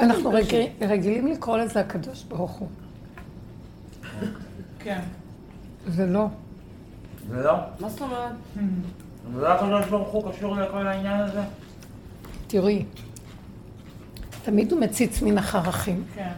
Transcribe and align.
אנחנו 0.00 0.30
רגילים 0.80 1.26
לקרוא 1.26 1.58
לזה 1.58 1.80
הקדוש 1.80 2.22
ברוך 2.22 2.50
הוא. 2.50 2.68
כן. 4.78 5.00
זה 5.86 6.06
לא. 6.06 6.26
זה 7.30 7.42
לא? 7.42 7.54
מה 7.80 7.88
זאת 7.88 8.02
אומרת? 8.02 8.32
זה 9.34 9.40
לא 9.40 9.48
הקדוש 9.48 9.86
ברוך 9.90 10.08
הוא 10.08 10.32
קשור 10.32 10.56
לכל 10.56 10.86
העניין 10.86 11.20
הזה? 11.20 11.40
תראי, 12.46 12.84
תמיד 14.42 14.72
הוא 14.72 14.80
מציץ 14.80 15.22
מן 15.22 15.38
החרכים. 15.38 16.04
כן. 16.14 16.32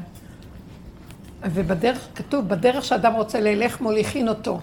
ובדרך, 1.45 2.09
כתוב, 2.15 2.49
בדרך 2.49 2.85
שאדם 2.85 3.13
רוצה 3.13 3.41
ללך 3.41 3.81
מוליכין 3.81 4.29
אותו. 4.29 4.61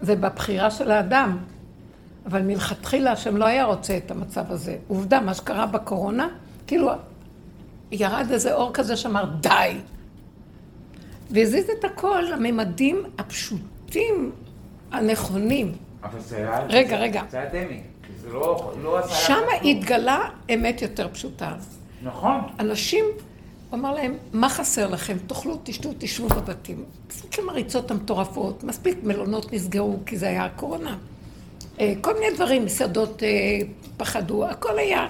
זה 0.00 0.16
בבחירה 0.16 0.70
של 0.70 0.90
האדם. 0.90 1.38
אבל 2.26 2.42
מלכתחילה 2.42 3.12
השם 3.12 3.36
לא 3.36 3.44
היה 3.44 3.64
רוצה 3.64 3.96
את 3.96 4.10
המצב 4.10 4.52
הזה. 4.52 4.76
עובדה, 4.88 5.20
מה 5.20 5.34
שקרה 5.34 5.66
בקורונה, 5.66 6.28
כאילו 6.66 6.90
ירד 7.92 8.26
איזה 8.30 8.54
אור 8.54 8.70
כזה 8.72 8.96
שאמר 8.96 9.24
די. 9.40 9.78
והזיז 11.30 11.70
את 11.78 11.84
הכל 11.84 12.22
לממדים 12.32 13.02
הפשוטים, 13.18 14.32
הנכונים. 14.92 15.72
אבל 16.02 16.20
זה 16.20 16.36
היה... 16.36 16.66
רגע, 16.68 16.96
רגע. 16.96 17.22
זה 17.30 17.38
היה 17.38 17.50
דמי. 17.50 17.80
זה 18.22 18.32
לא... 18.32 18.72
לא 18.82 18.98
עשה... 18.98 19.14
שם 19.14 19.42
התגלה 19.64 20.28
אמת 20.54 20.82
יותר 20.82 21.08
פשוטה. 21.12 21.52
נכון. 22.02 22.40
אנשים, 22.60 23.04
הוא 23.70 23.78
אמר 23.78 23.94
להם, 23.94 24.14
מה 24.32 24.48
חסר 24.48 24.86
לכם? 24.86 25.16
תאכלו, 25.26 25.58
תשתו, 25.62 25.90
תשבו 25.98 26.28
בבתים. 26.28 26.84
מספיק 27.08 27.38
עם 27.38 27.48
הריצות 27.48 27.90
המטורפות, 27.90 28.64
מספיק 28.64 28.98
מלונות 29.02 29.52
נסגרו 29.52 29.98
כי 30.06 30.16
זה 30.16 30.28
היה 30.28 30.44
הקורונה. 30.44 30.96
אה, 31.80 31.92
כל 32.00 32.14
מיני 32.14 32.34
דברים, 32.34 32.64
מסעדות 32.64 33.22
אה, 33.22 33.28
פחדו, 33.96 34.46
הכל 34.46 34.78
היה. 34.78 35.06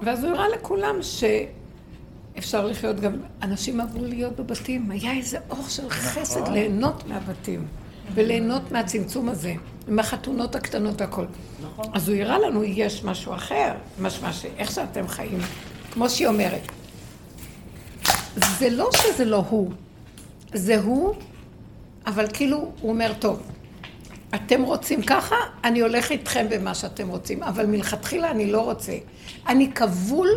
ואז 0.00 0.24
הוא 0.24 0.32
הראה 0.32 0.48
לכולם 0.48 1.02
שאפשר 2.38 2.66
לחיות 2.66 3.00
גם, 3.00 3.12
אנשים 3.42 3.80
עברו 3.80 4.04
להיות 4.04 4.36
בבתים, 4.36 4.90
היה 4.90 5.12
איזה 5.12 5.38
אור 5.50 5.68
של 5.68 5.90
חסד 5.90 6.40
נכון. 6.40 6.52
ליהנות 6.52 7.06
מהבתים, 7.06 7.66
וליהנות 8.14 8.72
מהצמצום 8.72 9.28
הזה, 9.28 9.54
מהחתונות 9.88 10.54
הקטנות 10.54 11.00
והכל. 11.00 11.24
נכון. 11.62 11.84
אז 11.92 12.08
הוא 12.08 12.16
הראה 12.16 12.38
לנו, 12.38 12.64
יש 12.64 13.04
משהו 13.04 13.34
אחר, 13.34 13.72
משמע 14.00 14.32
שאיך 14.32 14.72
שאתם 14.72 15.08
חיים, 15.08 15.38
כמו 15.92 16.10
שהיא 16.10 16.28
אומרת. 16.28 16.62
זה 18.58 18.70
לא 18.70 18.90
שזה 18.92 19.24
לא 19.24 19.44
הוא, 19.48 19.70
זה 20.54 20.80
הוא, 20.80 21.14
אבל 22.06 22.26
כאילו, 22.32 22.72
הוא 22.80 22.90
אומר, 22.90 23.12
טוב, 23.18 23.42
אתם 24.34 24.62
רוצים 24.62 25.02
ככה, 25.02 25.36
אני 25.64 25.80
הולך 25.80 26.10
איתכם 26.10 26.46
במה 26.50 26.74
שאתם 26.74 27.08
רוצים, 27.08 27.42
אבל 27.42 27.66
מלכתחילה 27.66 28.30
אני 28.30 28.52
לא 28.52 28.60
רוצה. 28.60 28.92
אני 29.48 29.72
כבול 29.72 30.28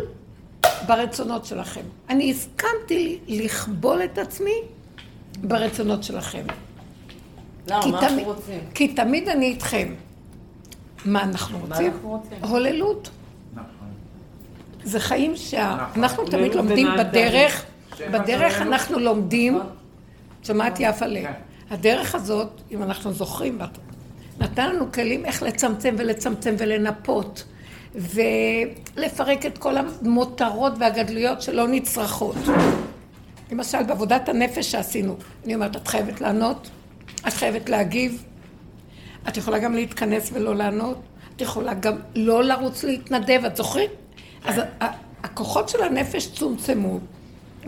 ברצונות 0.86 1.44
שלכם. 1.44 1.80
אני 2.10 2.30
הסכמתי 2.30 3.18
לכבול 3.28 4.02
את 4.04 4.18
עצמי 4.18 4.54
ברצונות 5.40 6.04
שלכם. 6.04 6.44
למה? 7.70 7.82
כי 7.82 7.90
מה 7.90 7.98
תמיד- 8.00 8.10
אנחנו 8.18 8.24
רוצים? 8.24 8.60
כי 8.74 8.88
תמיד 8.94 9.28
אני 9.28 9.46
איתכם. 9.46 9.94
מה 11.04 11.22
אנחנו 11.22 11.58
מה 11.58 11.64
רוצים? 11.74 11.92
אנחנו 11.92 12.08
רוצים? 12.10 12.38
הוללות. 12.44 13.10
נכון. 13.52 13.64
זה 14.84 15.00
חיים 15.00 15.36
שאנחנו 15.36 16.24
תמיד 16.24 16.32
הוללות 16.34 16.54
לומדים 16.54 16.86
בדרך, 16.98 17.64
בדרך. 18.12 18.62
אנחנו 18.62 18.98
לומדים, 18.98 19.56
נכון. 19.56 19.66
שמעת 20.42 20.76
יפה 20.80 21.06
לב. 21.06 21.24
הדרך 21.70 22.14
הזאת, 22.14 22.48
אם 22.70 22.82
אנחנו 22.82 23.12
זוכרים, 23.12 23.58
נתן 24.40 24.70
לנו 24.74 24.92
כלים 24.92 25.24
איך 25.24 25.42
לצמצם 25.42 25.94
ולצמצם 25.98 26.54
ולנפות, 26.58 27.44
ולפרק 27.94 29.46
את 29.46 29.58
כל 29.58 29.74
המותרות 29.76 30.72
והגדלויות 30.78 31.42
שלא 31.42 31.68
נצרכות. 31.68 32.36
למשל, 33.52 33.82
בעבודת 33.82 34.28
הנפש 34.28 34.70
שעשינו, 34.70 35.16
אני 35.44 35.54
אומרת, 35.54 35.76
את 35.76 35.88
חייבת 35.88 36.20
לענות, 36.20 36.70
את 37.28 37.32
חייבת 37.32 37.68
להגיב, 37.68 38.24
את 39.28 39.36
יכולה 39.36 39.58
גם 39.58 39.74
להתכנס 39.74 40.30
ולא 40.32 40.56
לענות, 40.56 40.98
את 41.36 41.40
יכולה 41.40 41.74
גם 41.74 41.96
לא 42.14 42.44
לרוץ 42.44 42.84
להתנדב, 42.84 43.44
את 43.46 43.56
זוכרת? 43.56 43.90
אז 44.44 44.58
ה- 44.58 44.86
הכוחות 45.24 45.68
של 45.68 45.82
הנפש 45.82 46.26
צומצמו. 46.32 46.98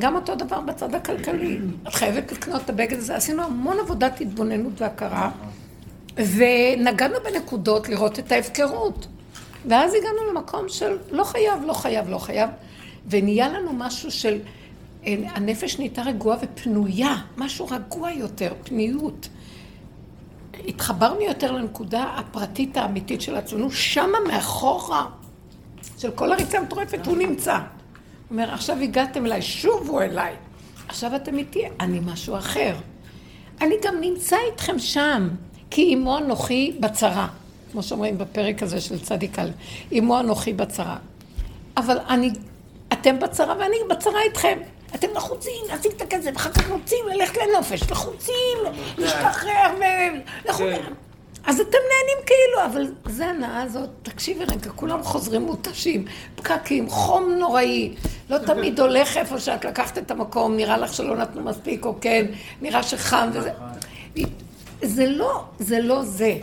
גם 0.00 0.14
אותו 0.14 0.34
דבר 0.34 0.60
בצד 0.60 0.94
הכלכלי. 0.94 1.58
את 1.88 1.94
חייבת 1.94 2.32
לקנות 2.32 2.62
את 2.62 2.70
הבגד 2.70 2.98
הזה. 2.98 3.16
עשינו 3.16 3.42
המון 3.42 3.76
עבודת 3.80 4.20
התבוננות 4.20 4.80
והכרה, 4.80 5.30
ונגענו 6.16 7.14
בנקודות 7.24 7.88
לראות 7.88 8.18
את 8.18 8.32
ההפקרות. 8.32 9.06
ואז 9.68 9.94
הגענו 9.94 10.30
למקום 10.30 10.68
של 10.68 10.98
לא 11.10 11.24
חייב, 11.24 11.62
לא 11.66 11.72
חייב, 11.72 12.08
לא 12.08 12.18
חייב, 12.18 12.50
ונהיה 13.10 13.48
לנו 13.48 13.72
משהו 13.72 14.10
של, 14.10 14.38
אה, 15.06 15.14
הנפש 15.34 15.78
נהייתה 15.78 16.02
רגועה 16.02 16.36
ופנויה, 16.42 17.14
משהו 17.36 17.66
רגוע 17.70 18.10
יותר, 18.10 18.52
פניות. 18.64 19.28
התחברנו 20.68 21.20
יותר 21.20 21.52
לנקודה 21.52 22.02
הפרטית 22.02 22.76
האמיתית 22.76 23.20
של 23.20 23.36
עצמנו, 23.36 23.70
שמה 23.70 24.18
מאחורה 24.28 25.06
של 25.98 26.10
כל 26.10 26.32
הריצה 26.32 26.58
המטורפת 26.58 27.06
הוא 27.06 27.16
נמצא. 27.16 27.56
הוא 27.56 27.62
אומר, 28.30 28.54
עכשיו 28.54 28.78
הגעתם 28.78 29.26
אליי, 29.26 29.42
שובו 29.42 30.00
אליי. 30.00 30.34
עכשיו 30.88 31.16
אתם 31.16 31.38
איתי, 31.38 31.62
אני 31.80 32.00
משהו 32.04 32.36
אחר. 32.36 32.74
אני 33.60 33.74
גם 33.82 33.94
נמצא 34.00 34.36
איתכם 34.50 34.78
שם, 34.78 35.28
כי 35.70 35.92
עמו 35.92 36.18
אנוכי 36.18 36.76
בצרה, 36.80 37.28
כמו 37.74 37.82
שאומרים 37.82 38.18
בפרק 38.18 38.62
הזה 38.62 38.80
של 38.80 38.98
צדיק 39.00 39.38
א', 39.38 39.50
עמו 39.90 40.20
אנוכי 40.20 40.52
בצרה. 40.52 40.96
אבל 41.76 41.98
אני, 42.08 42.30
אתם 42.92 43.18
בצרה 43.18 43.54
ואני 43.58 43.76
בצרה 43.90 44.22
איתכם. 44.22 44.58
אתם 44.94 45.06
לחוצים 45.14 45.52
להשיג 45.68 45.92
את 45.92 46.02
הכסף, 46.02 46.36
אחר 46.36 46.52
כך 46.52 46.70
רוצים 46.70 46.98
ללכת 47.14 47.36
לנופש, 47.36 47.90
לחוצים 47.90 48.58
להשתחרר 48.98 49.74
ולכו... 50.44 50.64
אז 51.46 51.60
אתם 51.60 51.78
נהנים 51.78 52.26
כאילו, 52.26 52.64
אבל 52.66 52.92
זה 53.06 53.26
הנאה 53.26 53.62
הזאת, 53.62 53.88
תקשיבי 54.02 54.44
רגע, 54.44 54.70
כולם 54.70 55.02
חוזרים 55.02 55.42
מותשים, 55.42 56.04
פקקים, 56.34 56.90
חום 56.90 57.32
נוראי, 57.32 57.94
לא 58.30 58.38
תמיד 58.38 58.80
הולך 58.80 59.16
איפה 59.16 59.40
שאת 59.40 59.64
לקחת 59.64 59.98
את 59.98 60.10
המקום, 60.10 60.56
נראה 60.56 60.76
לך 60.76 60.94
שלא 60.94 61.16
נתנו 61.16 61.42
מספיק, 61.42 61.84
או 61.84 61.94
כן, 62.00 62.26
נראה 62.62 62.82
שחם 62.82 63.30
וזה. 63.32 63.50
זה 64.82 65.06
לא, 65.06 65.44
זה 65.58 65.80
לא 65.80 66.04
זה. 66.04 66.38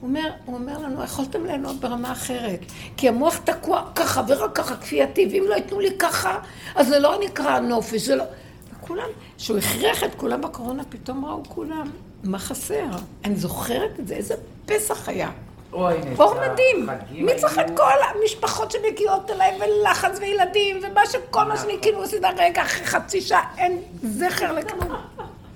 הוא 0.00 0.08
אומר, 0.08 0.30
הוא 0.44 0.54
אומר 0.54 0.78
לנו, 0.78 1.04
יכולתם 1.04 1.46
ליהנות 1.46 1.76
ברמה 1.76 2.12
אחרת. 2.12 2.60
כי 2.96 3.08
המוח 3.08 3.36
תקוע 3.36 3.82
ככה 3.94 4.22
ורק 4.28 4.56
ככה 4.56 4.76
כפייתי, 4.76 5.28
ואם 5.30 5.44
לא 5.48 5.54
ייתנו 5.54 5.80
לי 5.80 5.90
ככה, 5.98 6.38
אז 6.74 6.88
זה 6.88 6.98
לא 6.98 7.18
נקרא 7.24 7.58
נופש, 7.58 8.00
זה 8.00 8.16
לא... 8.16 8.24
וכולם, 8.72 9.08
שהוא 9.38 9.58
הכריח 9.58 10.04
את 10.04 10.14
כולם 10.14 10.40
בקורונה, 10.40 10.82
פתאום 10.88 11.24
ראו 11.24 11.42
כולם, 11.48 11.90
מה 12.24 12.38
חסר? 12.38 12.84
אני 13.24 13.36
זוכרת 13.36 14.00
את 14.00 14.08
זה, 14.08 14.14
איזה 14.14 14.34
פסח 14.66 15.08
היה. 15.08 15.30
אוי, 15.72 15.94
אור 16.18 16.34
מדהים. 16.34 16.88
מי 17.10 17.34
צריך 17.36 17.58
את 17.58 17.76
כל 17.76 17.92
המשפחות 18.14 18.70
שמגיעות 18.70 19.30
אליי, 19.30 19.58
ולחץ 19.60 20.18
וילדים, 20.18 20.80
ומה 20.82 21.06
שכל 21.06 21.44
מה 21.44 21.56
שאני 21.56 21.78
כאילו 21.82 22.02
עשית 22.02 22.22
רגע 22.38 22.62
אחרי 22.62 22.86
חצי 22.86 23.20
שעה, 23.20 23.50
אין 23.58 23.82
זכר 24.02 24.52
לכלום. 24.52 24.88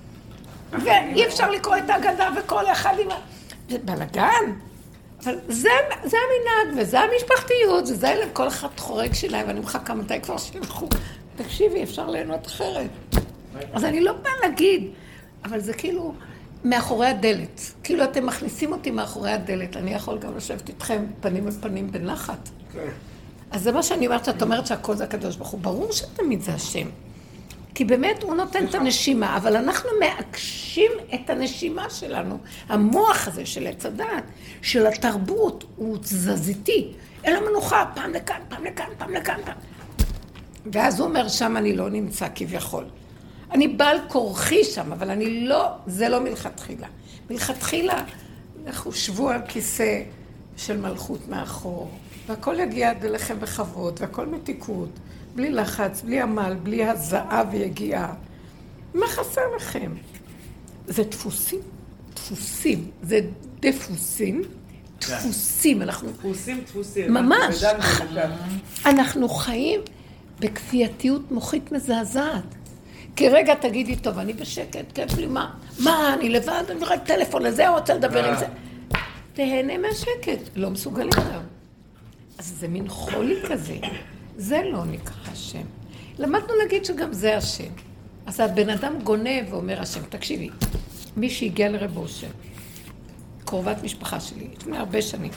ואי 0.83 1.25
אפשר 1.25 1.49
לקרוא 1.49 1.77
את 1.77 1.89
ההגדה 1.89 2.29
וכל 2.37 2.65
אחד 2.71 2.93
עם 2.99 3.11
ה... 3.11 3.15
זה 3.69 3.77
בלאגן. 3.77 4.53
אבל 5.23 5.35
זה, 5.47 5.69
זה 6.03 6.17
המנהג, 6.17 6.77
וזה 6.81 6.99
המשפחתיות, 6.99 7.83
וזה 7.83 8.11
אלה, 8.11 8.25
כל 8.33 8.47
אחד 8.47 8.67
חורג 8.77 9.13
שלהם, 9.13 9.47
ואני 9.47 9.59
מחכה 9.59 9.93
מתי 9.93 10.21
כבר 10.21 10.37
שילכו. 10.37 10.87
תקשיבי, 11.35 11.83
אפשר 11.83 12.09
ליהנות 12.09 12.47
אחרת. 12.47 12.89
אז 13.73 13.83
אני 13.83 14.01
לא 14.01 14.13
באה 14.13 14.31
להגיד, 14.41 14.91
אבל 15.45 15.59
זה 15.59 15.73
כאילו 15.73 16.13
מאחורי 16.65 17.07
הדלת. 17.07 17.61
כאילו 17.83 18.03
אתם 18.03 18.25
מכניסים 18.25 18.71
אותי 18.71 18.91
מאחורי 18.91 19.31
הדלת, 19.31 19.77
אני 19.77 19.93
יכול 19.93 20.17
גם 20.17 20.37
לשבת 20.37 20.69
איתכם 20.69 21.05
פנים 21.21 21.47
אל 21.47 21.51
פנים 21.61 21.91
בנחת. 21.91 22.49
אז 23.51 23.61
זה 23.63 23.71
מה 23.71 23.83
שאני 23.83 24.05
אומרת, 24.07 24.25
שאת 24.25 24.41
אומרת 24.41 24.67
שהכל 24.67 24.95
זה 24.95 25.03
הקדוש 25.03 25.35
ברוך 25.35 25.49
הוא. 25.49 25.59
ברור 25.59 25.91
שתמיד 25.91 26.41
זה 26.41 26.53
השם. 26.53 26.87
כי 27.75 27.85
באמת 27.85 28.23
הוא 28.23 28.35
נותן 28.35 28.65
את 28.65 28.75
הנשימה, 28.75 29.37
אבל 29.37 29.55
אנחנו 29.55 29.89
מעקשים 29.99 30.91
את 31.13 31.29
הנשימה 31.29 31.89
שלנו. 31.89 32.37
המוח 32.69 33.27
הזה 33.27 33.45
של 33.45 33.67
עץ 33.67 33.85
הדעת, 33.85 34.23
של 34.61 34.87
התרבות, 34.87 35.63
הוא 35.75 35.97
תזזיתי. 35.97 36.91
אין 37.23 37.35
לו 37.35 37.49
מנוחה, 37.49 37.85
פעם 37.95 38.13
לכאן, 38.13 38.41
פעם 38.49 38.65
לכאן, 38.65 38.87
פעם 38.97 39.13
לכאן, 39.13 39.39
פעם. 39.45 39.55
ואז 40.71 40.99
הוא 40.99 41.07
אומר, 41.07 41.27
שם 41.27 41.57
אני 41.57 41.75
לא 41.75 41.89
נמצא 41.89 42.27
כביכול. 42.35 42.85
אני 43.51 43.67
בעל 43.67 43.97
כורחי 44.07 44.63
שם, 44.63 44.93
אבל 44.93 45.09
אני 45.09 45.47
לא, 45.47 45.67
זה 45.87 46.09
לא 46.09 46.19
מלכתחילה. 46.19 46.87
מלכתחילה, 47.29 48.03
לכו 48.65 48.91
שבו 48.91 49.29
על 49.29 49.41
כיסא 49.47 50.01
של 50.57 50.77
מלכות 50.77 51.27
מאחור, 51.27 51.91
והכל 52.27 52.59
יגיע 52.59 52.89
עד 52.89 53.05
אליכם 53.05 53.39
בכבוד, 53.39 53.99
והכל 54.01 54.25
מתיקות, 54.25 54.89
בלי 55.35 55.51
לחץ, 55.51 56.01
בלי 56.01 56.21
עמל, 56.21 56.55
בלי 56.63 56.85
הזעה 56.85 57.43
ויגיעה. 57.51 58.13
מה 58.93 59.07
חסר 59.07 59.41
לכם? 59.55 59.91
זה 60.87 61.03
דפוסים, 61.03 61.59
דפוסים, 62.15 62.91
זה 63.03 63.19
דפוסים, 63.59 64.41
דפוסים, 64.99 65.81
אנחנו 65.81 66.11
דפוסים 66.11 66.61
דפוסים. 66.61 67.13
ממש. 67.13 67.63
אנחנו 68.85 69.29
חיים 69.29 69.81
בכפייתיות 70.39 71.31
מוחית 71.31 71.71
מזעזעת. 71.71 72.43
כי 73.15 73.29
רגע 73.29 73.55
תגידי, 73.55 73.95
טוב, 73.95 74.17
אני 74.17 74.33
בשקט, 74.33 74.91
כיף 74.93 75.17
לי, 75.17 75.25
מה? 75.25 75.53
מה, 75.79 76.13
אני 76.13 76.29
לבד, 76.29 76.63
אני 76.69 76.85
רק 76.85 77.03
טלפון 77.05 77.41
לזה, 77.41 77.67
אני 77.67 77.75
רוצה 77.75 77.93
לדבר 77.93 78.29
עם 78.29 78.37
זה. 78.39 78.45
תהנה 79.33 79.77
מהשקט, 79.77 80.49
לא 80.55 80.69
מסוגלים 80.69 81.09
גם. 81.09 81.41
אז 82.37 82.55
זה 82.59 82.67
מין 82.67 82.87
חולי 82.87 83.35
כזה. 83.49 83.77
זה 84.37 84.61
לא 84.71 84.85
נקרא 84.85 85.31
השם. 85.31 85.63
למדנו 86.19 86.55
להגיד 86.55 86.85
שגם 86.85 87.13
זה 87.13 87.37
השם. 87.37 87.73
אז 88.25 88.39
הבן 88.39 88.69
אדם 88.69 88.93
גונב 89.03 89.45
ואומר 89.49 89.81
השם, 89.81 90.01
תקשיבי, 90.09 90.49
מי 91.17 91.29
שהגיע 91.29 91.69
לרב 91.69 91.97
אושר, 91.97 92.27
קרובת 93.45 93.83
משפחה 93.83 94.19
שלי, 94.19 94.47
לפני 94.57 94.77
הרבה 94.77 95.01
שנים, 95.01 95.31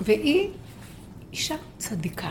והיא 0.00 0.48
אישה 1.32 1.54
צדיקה. 1.78 2.30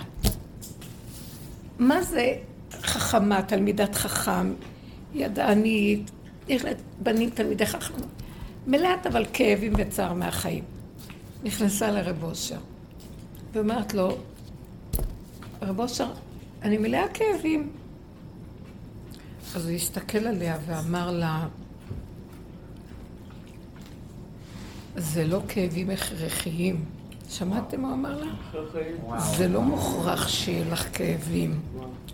מה 1.80 2.02
זה 2.02 2.36
חכמה, 2.81 3.42
תלמידת 3.42 3.96
חכם, 3.96 4.54
ידענית, 5.14 6.12
יש 6.48 6.64
לה 6.64 6.72
בנים 7.00 7.30
תלמידי 7.30 7.66
חכם, 7.66 7.94
מלאת 8.68 9.07
אבל 9.07 9.25
כאבים 9.34 9.74
וצער 9.78 10.14
מהחיים. 10.14 10.64
נכנסה 11.44 11.92
לרב 11.92 12.24
אושר, 12.24 12.60
ואומרת 13.54 13.94
לו, 13.94 14.18
רב 15.62 15.80
אושר, 15.80 16.12
אני 16.62 16.78
מלאה 16.78 17.08
כאבים. 17.13 17.69
אז 19.56 19.66
הוא 19.66 19.75
הסתכל 19.75 20.28
עליה 20.28 20.58
ואמר 20.66 21.12
לה, 21.12 21.48
זה 24.96 25.28
לא 25.28 25.42
כאבים 25.48 25.90
הכרחיים. 25.90 26.86
שמעתם 27.30 27.81
מה 27.81 27.88
הוא 27.88 27.96
אמר 27.96 28.19
לה? 28.19 28.31
זה 29.19 29.48
לא 29.48 29.62
מוכרח 29.62 30.28
שיהיה 30.28 30.66
לך 30.72 30.98
כאבים. 30.98 31.60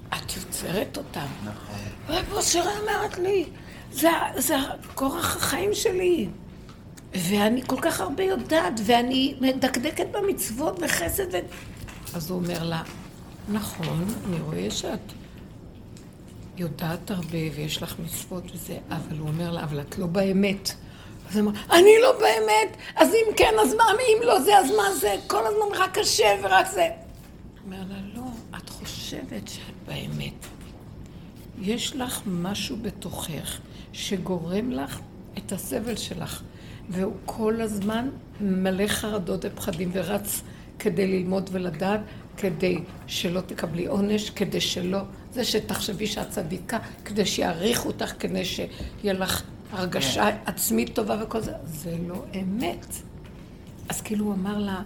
את 0.10 0.38
יוצרת 0.38 0.98
אותם. 0.98 1.26
נכון. 1.44 1.76
רב 2.08 2.26
אושר 2.32 2.64
אמרת 2.84 3.18
לי, 3.18 3.46
זה 4.38 4.56
כורח 4.96 5.36
החיים 5.36 5.70
שלי. 5.74 6.28
ואני 7.16 7.62
כל 7.68 7.82
כך 7.82 8.02
הרבה 8.02 8.24
יודעת, 8.24 8.74
ואני 8.86 9.36
מדקדקת 9.42 10.08
במצוות 10.12 10.80
וחסד 10.82 11.34
ו... 11.34 11.38
אז 12.14 12.30
הוא 12.30 12.40
אומר 12.40 12.64
לה, 12.64 12.82
נכון, 13.50 14.06
אני 14.28 14.40
רואה 14.40 14.72
שאת 14.72 15.00
יודעת 16.58 17.12
הרבה 17.12 17.38
ויש 17.56 17.84
לך 17.84 17.96
מצוות 18.00 18.44
וזה, 18.54 18.78
אבל 18.90 19.18
הוא 19.18 19.28
אומר 19.28 19.52
לה, 19.52 19.64
אבל 19.64 19.82
את 19.82 19.98
לא 19.98 20.06
באמת. 20.06 20.72
אז 21.30 21.38
אומר, 21.38 21.52
אני 21.72 21.92
לא 22.02 22.12
באמת, 22.20 22.78
אז 22.96 23.10
אם 23.10 23.34
כן, 23.36 23.54
אז 23.62 23.74
מה, 23.74 23.84
אם 24.00 24.22
לא 24.24 24.42
זה, 24.42 24.58
אז 24.58 24.72
מה 24.78 24.96
זה? 24.96 25.16
כל 25.28 25.48
הזמן 25.48 25.78
רק 25.78 25.98
קשה 25.98 26.36
ורק 26.44 26.68
זה. 26.68 26.88
אומר 27.66 27.84
לה, 27.90 27.96
לא, 28.16 28.58
את 28.58 28.70
חושבת 28.70 29.48
שאת 29.48 29.74
באמת. 29.88 30.46
יש 31.62 31.96
לך 31.96 32.22
משהו 32.26 32.78
בתוכך 32.82 33.58
שגורם 33.94 34.72
לך 34.72 35.00
את 35.38 35.52
הסבל 35.52 35.96
שלך, 35.96 36.42
והוא 36.90 37.14
כל 37.26 37.62
הזמן 37.62 38.10
מלא 38.42 38.88
חרדות 38.88 39.46
ופחדים 39.46 39.90
ורץ 39.94 40.42
כדי 40.80 41.08
ללמוד 41.08 41.50
ולדעת, 41.54 42.00
כדי 42.38 42.80
שלא 43.08 43.42
תקבלי 43.42 43.86
עונש, 43.86 44.30
כדי 44.30 44.62
שלא, 44.62 45.00
זה 45.34 45.46
שתחשבי 45.46 46.08
שאת 46.08 46.30
צדיקה, 46.30 46.80
כדי 47.06 47.26
שיעריכו 47.26 47.88
אותך, 47.88 48.14
כדי 48.20 48.46
שיהיה 48.46 49.14
לך 49.14 49.44
הרגשה 49.72 50.32
כן. 50.32 50.38
עצמית 50.46 50.96
טובה 50.96 51.24
וכל 51.24 51.42
זה, 51.42 51.52
זה 51.66 51.98
לא 52.08 52.26
אמת. 52.42 52.86
אז 53.90 54.02
כאילו 54.02 54.26
הוא 54.26 54.34
אמר 54.34 54.58
לה, 54.58 54.82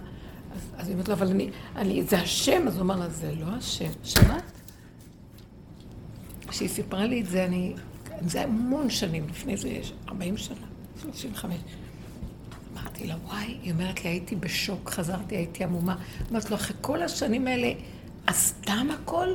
אז, 0.54 0.60
אז 0.76 0.86
היא 0.86 0.94
אומרת 0.94 1.08
לו, 1.08 1.14
אבל 1.14 1.26
אני, 1.26 1.50
אני, 1.76 2.02
זה 2.02 2.18
השם, 2.18 2.68
אז 2.68 2.74
הוא 2.74 2.82
אמר 2.82 2.96
לה, 2.96 3.08
זה 3.08 3.32
לא 3.40 3.46
השם. 3.46 3.90
שמעת? 4.04 4.42
כשהיא 6.48 6.68
סיפרה 6.68 7.06
לי 7.06 7.20
את 7.20 7.26
זה, 7.26 7.44
אני, 7.44 7.74
זה 8.26 8.42
המון 8.42 8.90
שנים, 8.90 9.26
לפני 9.30 9.56
זה 9.56 9.68
יש 9.68 9.92
40 10.08 10.36
שנה, 10.36 10.56
35. 11.02 11.54
אמרתי 12.72 13.06
לה, 13.06 13.14
וואי, 13.26 13.56
היא 13.62 13.72
אומרת 13.72 14.04
לי, 14.04 14.10
הייתי 14.10 14.36
בשוק, 14.36 14.90
חזרתי, 14.90 15.36
הייתי 15.36 15.64
עמומה. 15.64 15.96
אמרתי 16.30 16.50
לו, 16.50 16.56
אחרי 16.56 16.76
כל 16.80 17.02
השנים 17.02 17.46
האלה, 17.46 17.72
אז 18.26 18.36
סתם 18.36 18.88
הכל? 18.94 19.28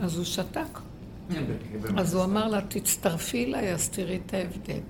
אז 0.00 0.16
הוא 0.16 0.24
שתק. 0.24 0.78
אז 1.96 2.14
הוא 2.14 2.24
אמר 2.24 2.48
לה, 2.48 2.60
תצטרפי 2.68 3.44
אליי, 3.44 3.72
אז 3.72 3.88
תראי 3.88 4.18
את 4.26 4.34
ההבדל. 4.34 4.80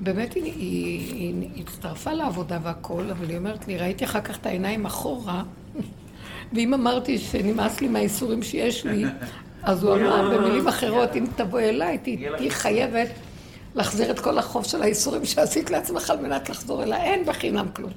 באמת 0.00 0.34
היא, 0.34 0.44
היא, 0.44 1.34
היא 1.54 1.62
הצטרפה 1.62 2.12
לעבודה 2.12 2.58
והכל, 2.62 3.10
אבל 3.10 3.28
היא 3.28 3.36
אומרת 3.36 3.68
לי, 3.68 3.76
ראיתי 3.78 4.04
אחר 4.04 4.20
כך 4.20 4.38
את 4.38 4.46
העיניים 4.46 4.86
אחורה, 4.86 5.42
ואם 6.52 6.74
אמרתי 6.74 7.18
שנמאס 7.18 7.80
לי 7.80 7.88
מהאיסורים 7.88 8.42
שיש 8.42 8.86
לי, 8.86 9.04
אז 9.62 9.82
הוא 9.82 9.94
אמר 9.94 10.38
במילים 10.38 10.68
אחרות, 10.68 11.16
אם 11.16 11.24
תבואי 11.36 11.68
אליי, 11.68 11.98
תהיי 11.98 12.50
חייבת 12.50 13.08
להחזיר 13.74 14.10
את 14.10 14.20
כל 14.20 14.38
החוב 14.38 14.64
של 14.64 14.82
האיסורים 14.82 15.24
שעשית 15.24 15.70
לעצמך 15.70 16.10
על 16.10 16.20
מנת 16.20 16.50
לחזור 16.50 16.82
אליי, 16.82 17.00
אין 17.00 17.26
בחינם 17.26 17.66
כלום. 17.76 17.90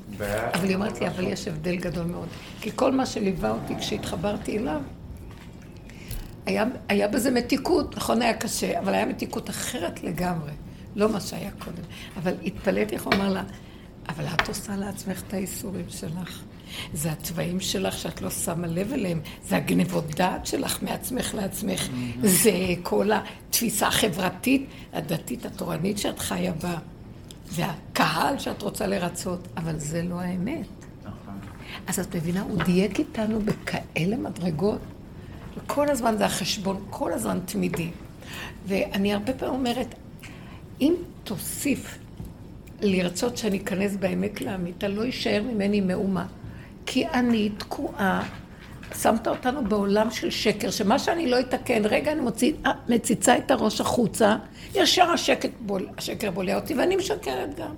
אבל 0.53 0.67
היא 0.67 0.75
אומרת 0.75 1.01
לי, 1.01 1.07
אבל 1.07 1.23
יש 1.27 1.47
הבדל 1.47 1.75
גדול 1.75 2.05
מאוד. 2.05 2.27
כי 2.61 2.71
כל 2.75 2.91
מה 2.91 3.05
שליווה 3.05 3.51
אותי 3.51 3.75
כשהתחברתי 3.79 4.57
אליו, 4.57 4.81
היה, 6.45 6.65
היה 6.89 7.07
בזה 7.07 7.31
מתיקות, 7.31 7.95
נכון 7.97 8.21
היה 8.21 8.33
קשה, 8.33 8.79
אבל 8.79 8.93
היה 8.93 9.05
מתיקות 9.05 9.49
אחרת 9.49 10.03
לגמרי, 10.03 10.51
לא 10.95 11.09
מה 11.09 11.21
שהיה 11.21 11.51
קודם. 11.51 11.83
אבל 12.17 12.33
התפלאתי 12.45 12.95
איך 12.95 13.03
הוא 13.03 13.13
אמר 13.13 13.33
לה, 13.33 13.43
אבל 14.09 14.25
את 14.27 14.47
עושה 14.47 14.75
לעצמך 14.75 15.21
את 15.27 15.33
האיסורים 15.33 15.85
שלך. 15.89 16.41
זה 16.93 17.11
הצבעים 17.11 17.59
שלך 17.59 17.97
שאת 17.97 18.21
לא 18.21 18.29
שמה 18.29 18.67
לב 18.67 18.93
אליהם, 18.93 19.19
זה 19.47 19.57
הגנבות 19.57 20.15
דעת 20.15 20.45
שלך 20.45 20.83
מעצמך 20.83 21.35
לעצמך. 21.35 21.89
זה 22.21 22.51
כל 22.83 23.09
התפיסה 23.11 23.87
החברתית, 23.87 24.69
הדתית, 24.93 25.45
התורנית 25.45 25.97
שאת 25.97 26.19
חיה 26.19 26.53
בה, 26.53 26.77
זה 27.49 27.65
הקהל 27.65 28.39
שאת 28.39 28.61
רוצה 28.61 28.87
לרצות, 28.87 29.47
אבל 29.57 29.79
זה 29.79 30.03
לא 30.03 30.19
האמת. 30.19 30.67
נכון. 31.01 31.33
אז 31.87 31.99
את 31.99 32.15
מבינה, 32.15 32.41
הוא 32.41 32.63
דייק 32.63 32.99
איתנו 32.99 33.39
בכאלה 33.39 34.17
מדרגות, 34.17 34.79
וכל 35.57 35.89
הזמן 35.89 36.17
זה 36.17 36.25
החשבון, 36.25 36.85
כל 36.89 37.13
הזמן 37.13 37.39
תמידי. 37.45 37.89
ואני 38.67 39.13
הרבה 39.13 39.33
פעמים 39.33 39.55
אומרת, 39.55 39.95
אם 40.81 40.93
תוסיף 41.23 41.97
לרצות 42.81 43.37
שאני 43.37 43.57
אכנס 43.57 43.95
באמת 43.95 44.41
לאמיתה, 44.41 44.87
לא 44.87 45.01
יישאר 45.01 45.43
ממני 45.43 45.81
מאומה. 45.81 46.25
כי 46.85 47.07
אני 47.07 47.49
תקועה, 47.57 48.23
שמת 49.01 49.27
אותנו 49.27 49.63
בעולם 49.63 50.11
של 50.11 50.29
שקר, 50.29 50.71
שמה 50.71 50.99
שאני 50.99 51.29
לא 51.29 51.39
אתקן, 51.39 51.85
רגע 51.85 52.11
אני 52.11 52.21
מוציא, 52.21 52.53
אה, 52.65 52.71
מציצה 52.89 53.37
את 53.37 53.51
הראש 53.51 53.81
החוצה, 53.81 54.35
ישר 54.75 55.11
השקט 55.11 55.49
בול, 55.59 55.87
השקר 55.97 56.31
בולע 56.31 56.55
אותי, 56.55 56.73
ואני 56.73 56.95
משקרת 56.95 57.59
גם. 57.59 57.75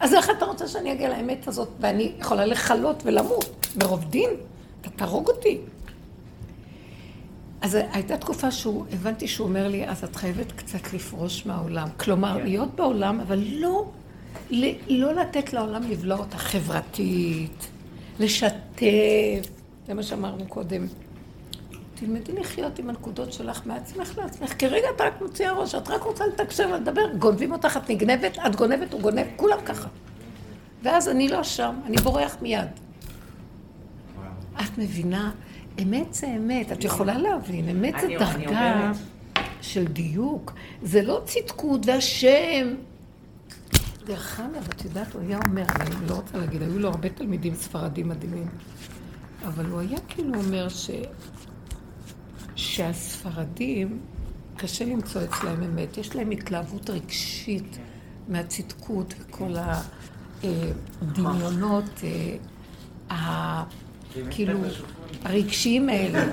אז 0.00 0.14
איך 0.14 0.30
אתה 0.30 0.44
רוצה 0.44 0.68
שאני 0.68 0.92
אגיע 0.92 1.08
לאמת 1.08 1.48
הזאת, 1.48 1.68
ואני 1.80 2.12
יכולה 2.18 2.46
לכלות 2.46 3.02
ולמות 3.04 3.66
ברוב 3.76 4.04
דין? 4.04 4.30
אתה 4.80 4.90
תהרוג 4.90 5.28
אותי. 5.28 5.58
אז 7.60 7.78
הייתה 7.92 8.16
תקופה 8.16 8.50
שהוא, 8.50 8.84
הבנתי 8.92 9.28
שהוא 9.28 9.48
אומר 9.48 9.68
לי, 9.68 9.88
אז 9.88 10.04
את 10.04 10.16
חייבת 10.16 10.52
קצת 10.52 10.92
לפרוש 10.92 11.46
מהעולם. 11.46 11.88
כלומר, 11.96 12.36
כן. 12.38 12.44
להיות 12.44 12.74
בעולם, 12.74 13.20
אבל 13.20 13.44
לא, 13.52 13.84
לא 14.88 15.14
לתת 15.14 15.52
לעולם 15.52 15.82
לבלוע 15.82 16.18
אותה 16.18 16.38
חברתית, 16.38 17.68
לשתף, 18.20 19.50
זה 19.86 19.94
מה 19.94 20.02
שאמרנו 20.02 20.46
קודם. 20.48 20.86
תלמדי 21.94 22.32
לחיות 22.32 22.78
עם 22.78 22.90
הנקודות 22.90 23.32
שלך 23.32 23.66
מעצמך 23.66 24.18
לעצמך, 24.18 24.52
כי 24.52 24.66
רגע 24.66 24.86
את 24.96 25.00
רק 25.00 25.20
מוציאה 25.20 25.52
ראש, 25.52 25.74
את 25.74 25.88
רק 25.88 26.02
רוצה 26.02 26.26
לתקשר 26.26 26.68
ולדבר, 26.72 27.14
גונבים 27.18 27.52
אותך, 27.52 27.76
את 27.76 27.90
נגנבת, 27.90 28.38
את 28.46 28.56
גונבת, 28.56 28.92
הוא 28.92 29.00
גונב, 29.00 29.26
כולם 29.36 29.58
ככה. 29.66 29.88
ואז 30.82 31.08
אני 31.08 31.28
לא 31.28 31.42
שם, 31.42 31.74
אני 31.86 31.96
בורח 31.96 32.36
מיד. 32.42 32.68
את 34.60 34.78
מבינה? 34.78 35.30
אמת 35.82 36.14
זה 36.14 36.26
אמת, 36.26 36.72
את 36.72 36.84
יכולה 36.84 37.18
להבין, 37.18 37.68
אמת 37.68 37.94
זה 38.00 38.06
דרגה 38.18 38.92
של 39.60 39.84
דיוק, 39.84 40.52
זה 40.82 41.02
לא 41.02 41.20
צדקות 41.24 41.80
והשם. 41.86 42.74
דרך 44.06 44.40
אגב, 44.40 44.68
את 44.68 44.84
יודעת, 44.84 45.12
הוא 45.14 45.22
היה 45.22 45.38
אומר, 45.46 45.64
אני 45.80 46.08
לא 46.08 46.14
רוצה 46.14 46.38
להגיד, 46.38 46.62
היו 46.62 46.78
לו 46.78 46.88
הרבה 46.88 47.08
תלמידים 47.08 47.54
ספרדים 47.54 48.08
מדהימים, 48.08 48.48
אבל 49.46 49.66
הוא 49.66 49.80
היה 49.80 49.98
כאילו 50.08 50.34
אומר 50.34 50.68
ש... 50.68 50.90
שהספרדים, 52.56 54.00
קשה 54.56 54.84
למצוא 54.84 55.24
אצלהם 55.24 55.62
אמת, 55.62 55.98
יש 55.98 56.16
להם 56.16 56.30
התלהבות 56.30 56.90
רגשית 56.90 57.78
מהצדקות 58.28 59.14
וכל 59.18 59.54
הדמיונות, 61.02 62.00
אה, 63.10 63.64
כאילו, 64.30 64.58
הרגשיים 65.24 65.88
האלה. 65.88 66.24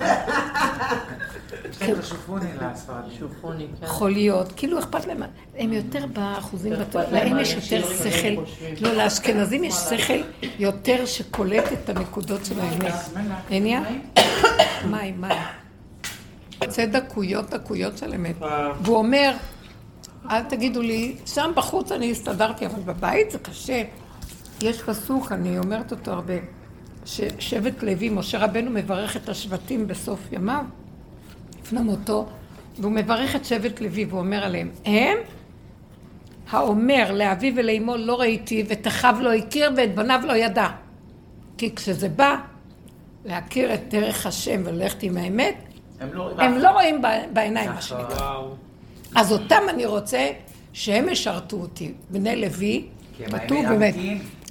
כן, 1.80 1.94
שופוני 2.04 2.46
לספרדים. 2.62 3.20
שופוני, 3.20 3.68
כן. 3.80 3.86
יכול 3.86 4.12
להיות, 4.12 4.52
כאילו 4.56 4.80
אכפת 4.80 5.06
להם, 5.06 5.24
הם 5.58 5.74
יותר 5.74 6.06
באחוזים, 6.06 6.74
להם 7.12 7.40
יש 7.40 7.54
יותר 7.54 7.88
שכל. 7.94 8.44
לא, 8.82 8.94
לאשכנזים 8.94 9.63
יש 9.63 9.74
שכל 9.74 10.24
יותר 10.60 11.06
שקולט 11.06 11.74
את 11.74 11.90
הנקודות 11.90 12.46
של 12.46 12.60
האמת. 12.60 12.94
עניין? 13.50 13.84
מים, 14.92 15.22
מים. 15.22 15.38
זה 16.68 16.86
דקויות, 16.86 17.50
דקויות 17.50 17.98
של 17.98 18.13
אמת. 18.13 18.36
והוא 18.82 18.98
אומר, 18.98 19.34
אל 20.30 20.44
תגידו 20.44 20.82
לי, 20.82 21.16
שם 21.25 21.52
בחוץ 21.56 21.92
אני 21.92 22.12
הסתדרתי, 22.12 22.66
אבל 22.66 22.82
בבית 22.82 23.32
זה 23.32 23.40
קשה. 23.40 23.84
יש 24.62 24.82
פסוק, 24.82 25.32
אני 25.32 25.58
אומרת 25.58 25.92
אותו 25.92 26.12
הרבה, 26.12 26.34
ששבט 27.06 27.84
לוי, 27.84 28.10
משה 28.10 28.38
רבנו 28.38 28.72
מברך 28.72 29.18
את 29.18 29.30
השבטים 29.30 29.88
בסוף 29.88 30.20
ימיו, 30.32 30.64
לפני 31.62 31.82
מותו, 31.82 32.26
והוא 32.80 32.92
מברך 32.92 33.36
את 33.36 33.46
שבט 33.46 33.82
לוי, 33.82 34.06
והוא 34.06 34.20
אומר 34.20 34.44
עליהם, 34.44 34.70
הם 34.86 35.18
האומר 36.50 37.12
לאביו 37.12 37.54
ולאמו 37.56 37.98
לא 37.98 38.20
ראיתי, 38.20 38.64
ואת 38.68 38.88
אחיו 38.88 39.16
לא 39.22 39.34
הכיר, 39.34 39.72
ואת 39.78 39.96
בניו 39.96 40.22
לא 40.28 40.34
ידע. 40.34 40.68
כי 41.58 41.76
כשזה 41.76 42.10
בא 42.10 42.36
להכיר 43.26 43.74
את 43.74 43.80
דרך 43.90 44.26
השם 44.26 44.62
וללכת 44.66 45.04
עם 45.04 45.18
האמת, 45.18 45.56
הם 46.00 46.14
לא 46.14 46.24
רואים 46.24 46.40
הם 46.40 46.58
לא 46.58 46.70
רואים 46.70 47.02
בעיניים, 47.34 47.72
מה. 47.72 47.82
שנקרא. 47.82 48.42
אז 49.16 49.32
אותם 49.32 49.62
אני 49.70 49.86
רוצה 49.86 50.30
שהם 50.74 51.10
ישרתו 51.10 51.58
אותי. 51.58 51.94
בני 52.10 52.36
לוי, 52.36 52.86
כתוב 53.26 53.66
באמת. 53.70 53.96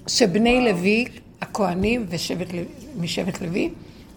שבני 0.07 0.65
לוי, 0.65 1.05
הכהנים 1.43 2.07
ושבט 2.09 2.47
משבט 2.97 3.41
לוי, 3.41 3.71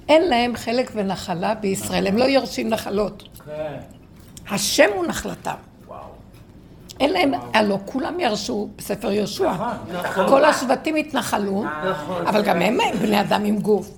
אין 0.10 0.28
להם 0.28 0.56
חלק 0.56 0.92
ונחלה 0.96 1.56
בישראל, 1.56 2.08
הם 2.08 2.18
לא 2.18 2.24
יורשים 2.24 2.70
נחלות. 2.70 3.24
כן. 3.46 3.78
השם 4.50 4.90
הוא 4.96 5.06
נחלתם. 5.06 5.56
אין 7.00 7.14
להם, 7.14 7.32
הלוא 7.54 7.78
כולם 7.86 8.20
ירשו 8.20 8.70
בספר 8.76 9.12
יהושע. 9.12 9.54
נכון. 9.94 10.28
כל 10.28 10.46
השבטים 10.46 10.96
התנחלו, 10.96 11.64
נכון. 11.90 12.28
אבל 12.28 12.44
גם 12.44 12.62
הם 12.62 12.78
בני 13.02 13.22
אדם 13.22 13.46
עם 13.46 13.60
גוף. 13.60 13.98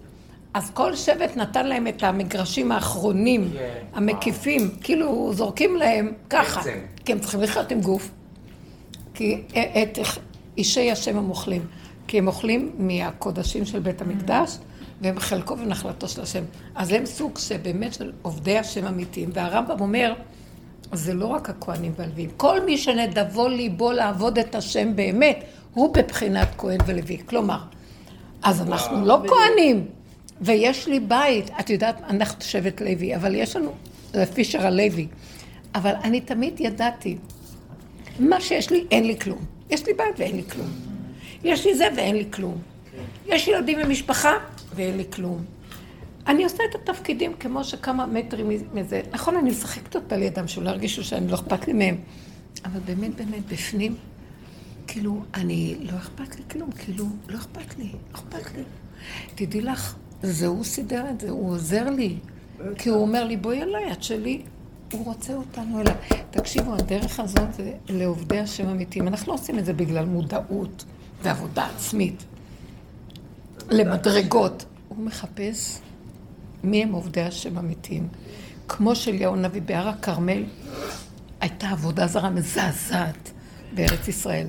אז 0.53 0.71
כל 0.73 0.95
שבט 0.95 1.37
נתן 1.37 1.67
להם 1.67 1.87
את 1.87 2.03
המגרשים 2.03 2.71
האחרונים, 2.71 3.49
כן, 3.53 3.73
המקיפים, 3.93 4.69
כאילו 4.81 5.33
זורקים 5.33 5.75
להם 5.75 6.11
ככה. 6.29 6.61
כי 7.05 7.11
הם 7.11 7.19
צריכים 7.19 7.41
לחיות 7.41 7.71
עם 7.71 7.81
גוף. 7.81 8.09
כי 9.13 9.41
את 9.81 9.99
אישי 10.57 10.91
השם 10.91 11.17
הם 11.17 11.29
אוכלים, 11.29 11.65
כי 12.07 12.17
הם 12.17 12.27
אוכלים 12.27 12.71
מהקודשים 12.77 13.65
של 13.65 13.79
בית 13.79 14.01
המקדש, 14.01 14.57
והם 15.01 15.19
חלקו 15.19 15.57
ונחלתו 15.57 16.07
של 16.07 16.21
השם. 16.21 16.43
אז 16.75 16.91
הם 16.91 17.05
סוג 17.05 17.37
שבאמת 17.37 17.93
של 17.93 18.11
עובדי 18.21 18.57
השם 18.57 18.87
אמיתיים, 18.87 19.29
והרמב"ם 19.33 19.79
אומר, 19.79 20.13
זה 20.93 21.13
לא 21.13 21.25
רק 21.25 21.49
הכהנים 21.49 21.91
והלוויים, 21.97 22.29
כל 22.37 22.65
מי 22.65 22.77
שנדבו 22.77 23.47
ליבו 23.47 23.91
לעבוד 23.91 24.39
את 24.39 24.55
השם 24.55 24.95
באמת, 24.95 25.43
הוא 25.73 25.93
בבחינת 25.93 26.47
כהן 26.57 26.77
ולוי. 26.85 27.17
כלומר, 27.25 27.59
אז 28.43 28.61
אנחנו 28.61 29.05
לא 29.05 29.21
כהנים, 29.27 29.85
ויש 30.41 30.87
לי 30.87 30.99
בית, 30.99 31.49
את 31.59 31.69
יודעת, 31.69 32.01
אנחנו 32.09 32.41
שבט 32.41 32.81
לוי, 32.81 33.15
אבל 33.15 33.35
יש 33.35 33.55
לנו, 33.55 33.71
זה 34.13 34.25
פישר 34.25 34.67
הלוי, 34.67 35.07
אבל 35.75 35.93
אני 36.03 36.21
תמיד 36.21 36.59
ידעתי, 36.59 37.17
מה 38.19 38.41
שיש 38.41 38.69
לי, 38.69 38.85
אין 38.91 39.07
לי 39.07 39.19
כלום. 39.19 39.45
יש 39.69 39.85
לי 39.87 39.93
בית 39.93 40.19
ואין 40.19 40.35
לי 40.35 40.43
כלום. 40.43 40.96
יש 41.43 41.65
לי 41.65 41.75
זה 41.75 41.87
ואין 41.97 42.15
לי 42.15 42.25
כלום. 42.31 42.61
יש 43.25 43.47
ילדים 43.47 43.79
ומשפחה 43.83 44.33
ואין 44.75 44.97
לי 44.97 45.03
כלום. 45.11 45.45
אני 46.27 46.43
עושה 46.43 46.63
את 46.69 46.75
התפקידים 46.75 47.33
כמו 47.39 47.63
שכמה 47.63 48.05
מטרים 48.05 48.49
מזה. 48.73 49.01
נכון, 49.11 49.35
אני 49.35 49.49
משחקת 49.49 49.95
אותה 49.95 50.17
לידם, 50.17 50.47
שלא 50.47 50.69
ירגישו 50.69 51.03
שאני 51.03 51.27
לא 51.27 51.35
אכפת 51.35 51.67
לי 51.67 51.73
מהם. 51.73 51.95
אבל 52.65 52.79
באמת, 52.79 53.15
באמת, 53.15 53.45
בפנים, 53.47 53.95
כאילו, 54.87 55.21
אני, 55.33 55.75
לא 55.81 55.97
אכפת 55.97 56.35
לי 56.35 56.43
כלום, 56.51 56.71
כאילו, 56.71 57.05
לא 57.27 57.37
אכפת 57.37 57.77
לי, 57.77 57.85
לא 57.85 58.15
אכפת 58.15 58.55
לי. 58.55 58.63
תדעי 59.35 59.61
לך, 59.61 59.95
זה 60.21 60.47
הוא 60.47 60.63
סידר 60.63 61.09
את 61.09 61.21
זה, 61.21 61.29
הוא 61.29 61.49
עוזר 61.49 61.89
לי. 61.89 62.15
כי 62.77 62.89
הוא 62.89 63.01
אומר 63.01 63.23
לי, 63.23 63.37
בואי 63.37 63.61
אליי, 63.61 63.91
את 63.91 64.03
שלי. 64.03 64.41
הוא 64.91 65.05
רוצה 65.05 65.33
אותנו 65.33 65.81
אליו. 65.81 65.95
תקשיבו, 66.31 66.73
הדרך 66.73 67.19
הזאת 67.19 67.53
זה 67.53 67.73
לעובדי 67.89 68.39
השם 68.39 68.69
אמיתיים. 68.69 69.07
אנחנו 69.07 69.31
לא 69.31 69.37
עושים 69.37 69.59
את 69.59 69.65
זה 69.65 69.73
בגלל 69.73 70.05
מודעות 70.05 70.85
ועבודה 71.21 71.65
עצמית. 71.75 72.25
למדרגות. 73.69 74.65
הוא 74.87 75.05
מחפש 75.05 75.79
מי 76.63 76.83
הם 76.83 76.91
עובדי 76.91 77.21
השם 77.21 77.57
אמיתיים. 77.57 78.07
כמו 78.67 78.95
שאליהו 78.95 79.33
הנביא 79.33 79.61
בהר 79.61 79.87
הכרמל, 79.87 80.43
הייתה 81.41 81.69
עבודה 81.69 82.07
זרה 82.07 82.29
מזעזעת 82.29 83.31
בארץ 83.73 84.07
ישראל. 84.07 84.47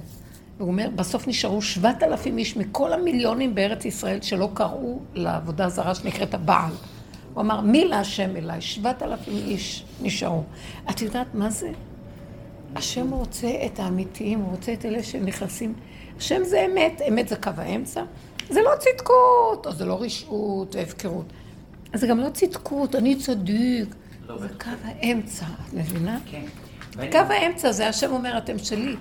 והוא 0.58 0.68
אומר, 0.68 0.88
בסוף 0.94 1.28
נשארו 1.28 1.62
שבעת 1.62 2.02
אלפים 2.02 2.38
איש 2.38 2.56
מכל 2.56 2.92
המיליונים 2.92 3.54
בארץ 3.54 3.84
ישראל 3.84 4.20
שלא 4.20 4.50
קראו 4.54 5.00
לעבודה 5.14 5.64
הזרה 5.64 5.94
שנקראת 5.94 6.34
הבעל. 6.34 6.72
הוא 7.34 7.42
אמר, 7.42 7.60
מי 7.60 7.84
להשם 7.84 8.36
אליי? 8.36 8.60
שבעת 8.60 9.02
אלפים 9.02 9.34
איש 9.36 9.84
נשארו. 10.02 10.44
את 10.90 11.02
יודעת 11.02 11.34
מה 11.34 11.50
זה? 11.50 11.70
השם 12.76 13.10
רוצה 13.10 13.50
את 13.66 13.78
האמיתיים, 13.78 14.40
הוא 14.40 14.50
רוצה 14.50 14.72
את 14.72 14.84
אלה 14.84 15.02
שנכנסים. 15.02 15.74
השם 16.18 16.44
זה 16.44 16.66
אמת, 16.66 17.00
אמת 17.08 17.28
זה 17.28 17.36
קו 17.36 17.50
האמצע. 17.56 18.02
זה 18.50 18.60
לא 18.62 18.70
צדקות, 18.78 19.66
או 19.66 19.72
זה 19.72 19.84
לא 19.84 20.02
רשעות 20.02 20.74
והפקרות. 20.74 21.26
זה 21.94 22.06
גם 22.06 22.18
לא 22.18 22.30
צדקות, 22.30 22.94
אני 22.94 23.16
צדיק. 23.16 23.94
לא, 24.28 24.38
זה. 24.38 24.48
קו 24.48 24.70
האמצע, 24.84 25.46
את 25.46 25.74
מבינה? 25.74 26.18
כן. 26.26 26.44
קו 27.12 27.18
האמצע 27.18 27.72
זה 27.72 27.88
השם 27.88 28.12
אומר, 28.12 28.38
אתם 28.38 28.58
שלי. 28.58 28.96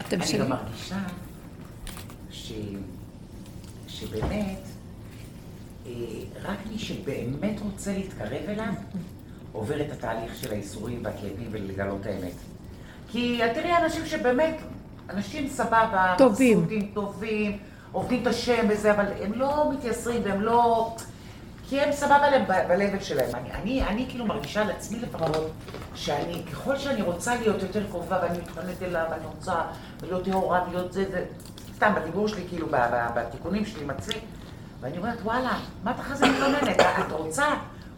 אתם 0.00 0.16
אני 0.16 0.26
שלי. 0.26 0.38
גם 0.38 0.48
מרגישה 0.48 0.98
ש... 2.30 2.52
שבאמת, 3.88 4.58
אה, 5.86 5.92
רק 6.42 6.58
מי 6.72 6.78
שבאמת 6.78 7.60
רוצה 7.60 7.92
להתקרב 7.92 8.48
אליו, 8.48 8.72
עובר 9.52 9.80
את 9.80 9.92
התהליך 9.92 10.36
של 10.36 10.52
האיסורים 10.52 11.00
והכאבים 11.04 11.48
ולגלות 11.50 12.06
האמת. 12.06 12.34
כי 13.12 13.44
את 13.44 13.54
תראי 13.54 13.76
אנשים 13.76 14.06
שבאמת, 14.06 14.56
אנשים 15.10 15.48
סבבה, 15.48 16.14
טובים. 16.18 16.58
מבסוטים, 16.58 16.90
טובים, 16.94 17.58
עובדים 17.92 18.22
את 18.22 18.26
השם 18.26 18.66
וזה, 18.68 18.92
אבל 18.92 19.06
הם 19.22 19.32
לא 19.32 19.70
מתייסרים 19.72 20.22
והם 20.24 20.42
לא... 20.42 20.94
כי 21.68 21.80
הם 21.80 21.92
סבבה 21.92 22.30
להם 22.30 22.44
ב- 22.44 22.72
ב-level 22.72 23.02
שלהם. 23.02 23.30
אני, 23.34 23.52
אני, 23.52 23.82
אני 23.82 24.06
כאילו 24.08 24.26
מרגישה 24.26 24.62
על 24.62 24.70
עצמי 24.70 24.98
לפחות, 25.00 25.50
שאני, 25.94 26.42
ככל 26.52 26.78
שאני 26.78 27.02
רוצה 27.02 27.34
להיות 27.34 27.62
יותר 27.62 27.86
קרובה 27.90 28.18
ואני 28.22 28.38
מתכוונת 28.38 28.82
אליו, 28.82 29.04
ואני 29.10 29.26
רוצה 29.26 29.54
להיות 30.02 30.24
טהורה 30.24 30.64
ולהיות 30.68 30.92
זה, 30.92 31.04
זה, 31.10 31.24
סתם 31.76 31.92
בדיבור 31.96 32.28
שלי, 32.28 32.44
כאילו, 32.48 32.66
בתיקונים 33.14 33.66
שלי 33.66 33.82
עם 33.82 33.90
עצמי, 33.90 34.14
ואני 34.80 34.98
אומרת, 34.98 35.18
וואלה, 35.22 35.58
מה 35.84 35.90
את 35.90 36.00
אחרי 36.00 36.16
זה 36.16 36.26
מתלוננת? 36.26 36.80
את 36.80 37.12
רוצה? 37.12 37.46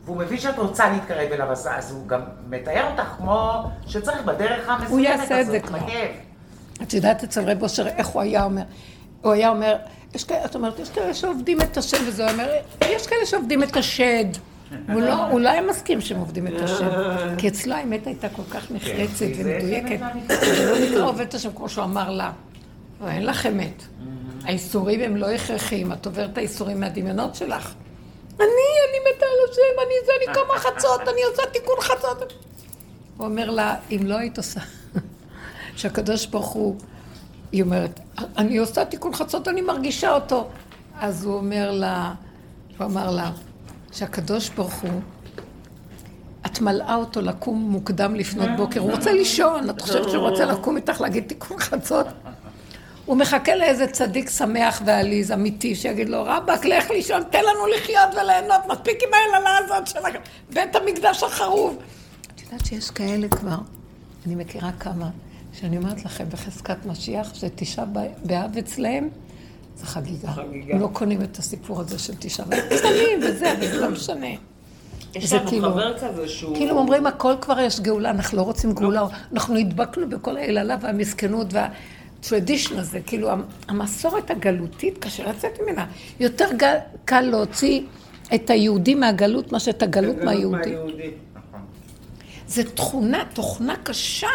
והוא 0.05 0.17
מבין 0.17 0.39
שאת 0.39 0.59
רוצה 0.59 0.91
להתקרב 0.93 1.33
אליו, 1.33 1.51
אז, 1.51 1.69
אז 1.73 1.93
הוא 1.93 2.09
גם 2.09 2.21
מתאר 2.49 2.91
אותך 2.91 3.09
כמו 3.19 3.63
שצריך 3.87 4.25
בדרך 4.25 4.69
המסוימת 4.69 5.05
יעשה 5.05 5.41
את 5.41 5.47
זה 5.47 5.57
הזאת, 5.57 5.69
כבר. 5.69 5.79
את 6.83 6.95
יודעת 6.95 7.25
אצל 7.25 7.51
רב 7.51 7.63
אושר 7.63 7.87
איך 7.87 8.07
הוא 8.07 8.23
היה 8.23 8.45
אומר? 8.45 8.63
הוא 9.23 9.33
היה 9.33 9.49
אומר, 9.49 9.77
יש 10.15 10.25
כאלה, 10.25 10.45
את 10.45 10.55
אומרת, 10.55 10.79
יש 10.79 10.91
כאלה 10.91 11.15
שעובדים 11.15 11.61
את 11.61 11.77
השם, 11.77 11.97
וזה 12.07 12.25
הוא 12.25 12.33
אומר, 12.33 12.51
יש 12.85 13.07
כאלה 13.07 13.27
שעובדים 13.27 13.63
את 13.63 13.77
השד. 13.77 14.25
הוא 14.93 15.01
לא, 15.01 15.27
הוא 15.27 15.41
לא 15.41 15.49
היה 15.49 15.63
מסכים 15.63 16.01
שהם 16.01 16.19
עובדים 16.19 16.47
את 16.47 16.61
השם. 16.63 16.89
כי 17.39 17.49
אצלו 17.49 17.75
האמת 17.75 18.07
הייתה 18.07 18.29
כל 18.29 18.43
כך 18.51 18.71
נחרצת 18.71 19.19
כי 19.19 19.35
זה 19.35 19.55
ומדויקת. 19.55 20.01
לא 20.67 20.79
נקרא 20.89 21.09
עובד 21.09 21.21
את 21.21 21.35
השם 21.35 21.51
כמו 21.53 21.69
שהוא 21.69 21.85
אמר 21.85 22.11
לה. 22.11 22.31
אין 23.07 23.27
לך 23.27 23.47
אמת. 23.47 23.83
האיסורים 24.45 25.01
הם 25.01 25.17
לא 25.17 25.31
הכרחיים, 25.31 25.93
את 25.93 26.07
עוברת 26.07 26.31
את 26.33 26.39
האיסורים 26.39 26.81
מהדמיונות 26.81 27.35
שלך. 27.35 27.75
אני, 28.41 28.69
אני 28.91 28.99
מתה 29.11 29.27
על 29.27 29.51
השם, 29.51 29.87
אני 29.87 29.95
זה, 30.07 30.13
אני 30.19 30.35
קמה 30.35 30.59
חצות, 30.59 31.01
אני 31.09 31.23
עושה 31.31 31.43
תיקון 31.53 31.81
חצות. 31.81 32.33
הוא 33.17 33.27
אומר 33.27 33.51
לה, 33.51 33.75
אם 33.91 34.01
לא 34.05 34.17
היית 34.17 34.39
עושה, 34.39 34.61
שהקדוש 35.77 36.27
ברוך 36.27 36.49
הוא, 36.49 36.77
היא 37.53 37.63
אומרת, 37.63 38.01
אני 38.37 38.59
עושה 38.59 38.85
תיקון 38.85 39.15
חצות, 39.15 39.49
אני 39.49 39.61
מרגישה 39.61 40.15
אותו. 40.15 40.49
אז 41.01 41.25
הוא 41.25 41.35
אומר 41.35 41.71
לה, 41.71 42.13
הוא 42.79 42.87
אמר 42.87 43.11
לה, 43.11 43.31
שהקדוש 43.93 44.49
ברוך 44.49 44.75
הוא, 44.75 45.01
את 46.47 46.61
מלאה 46.61 46.95
אותו 46.95 47.21
לקום 47.21 47.59
מוקדם 47.59 48.15
לפנות 48.15 48.49
בוקר, 48.57 48.81
הוא 48.81 48.91
רוצה 48.91 49.13
לישון, 49.13 49.71
את 49.71 49.81
חושבת 49.81 50.11
שהוא 50.11 50.29
רוצה 50.29 50.45
לקום 50.45 50.77
איתך 50.77 51.01
להגיד 51.01 51.25
תיקון 51.27 51.59
חצות? 51.59 52.07
הוא 53.11 53.17
מחכה 53.17 53.55
לאיזה 53.55 53.87
צדיק 53.87 54.31
שמח 54.31 54.83
ועליז, 54.85 55.33
אמיתי, 55.33 55.75
שיגיד 55.75 56.09
לו, 56.09 56.23
רבאק, 56.25 56.65
לך 56.65 56.91
לישון, 56.91 57.23
תן 57.31 57.39
לנו 57.39 57.67
לחיות 57.67 58.09
וליהנות, 58.13 58.61
מספיק 58.69 58.99
עם 59.03 59.09
היללה 59.15 59.59
הזאת 59.59 59.87
של 59.87 60.01
בית 60.55 60.77
המקדש 60.77 61.23
החרוב. 61.23 61.79
את 62.35 62.43
יודעת 62.43 62.67
שיש 62.67 62.91
כאלה 62.91 63.29
כבר, 63.29 63.57
אני 64.27 64.35
מכירה 64.35 64.73
כמה, 64.73 65.09
שאני 65.53 65.77
אומרת 65.77 66.05
לכם, 66.05 66.25
בחזקת 66.29 66.87
משיח, 66.87 67.35
שתשעה 67.35 67.85
באב 68.25 68.57
אצלהם, 68.59 69.09
זה 69.77 69.87
חגיגה. 69.87 70.33
חגיגה. 70.33 70.75
הם 70.75 70.81
לא 70.81 70.89
קונים 70.93 71.23
את 71.23 71.37
הסיפור 71.37 71.81
הזה 71.81 71.99
של 71.99 72.13
תשעה 72.19 72.47
באב. 72.47 72.61
קטנים 72.61 73.21
וזה, 73.23 73.53
אבל 73.53 73.67
זה 73.67 73.81
לא 73.81 73.91
משנה. 73.91 74.27
יש 75.15 75.33
לנו 75.33 75.49
כאילו, 75.49 75.71
חבר 75.71 75.99
כזה 75.99 76.29
שהוא... 76.29 76.57
כאילו 76.57 76.79
אומרים, 76.79 77.07
הכל 77.07 77.35
כבר 77.41 77.61
יש 77.61 77.81
גאולה, 77.81 78.11
אנחנו 78.11 78.39
לא 78.39 78.43
רוצים 78.43 78.73
גאולה. 78.73 79.01
לא. 79.01 79.09
אנחנו 79.33 79.55
נדבקנו 79.55 80.09
בכל 80.09 80.37
היללה 80.37 80.77
והמסכנות 80.81 81.53
וה... 81.53 81.69
טרדישן 82.21 82.79
הזה, 82.79 83.01
כאילו 83.01 83.31
המסורת 83.69 84.31
הגלותית, 84.31 84.99
קשה 84.99 85.31
לצאת 85.31 85.53
ממנה. 85.63 85.87
יותר 86.21 86.49
קל 87.05 87.21
להוציא 87.21 87.81
את 88.35 88.51
היהודי 88.51 88.95
מהגלות, 88.95 89.53
מאשר 89.53 89.71
את 89.71 89.83
הגלות 89.83 90.17
מהיהודי. 90.17 90.75
נכון. 91.35 91.61
זה 92.47 92.65
תכונה, 92.65 93.23
תוכנה 93.35 93.77
קשה, 93.83 94.29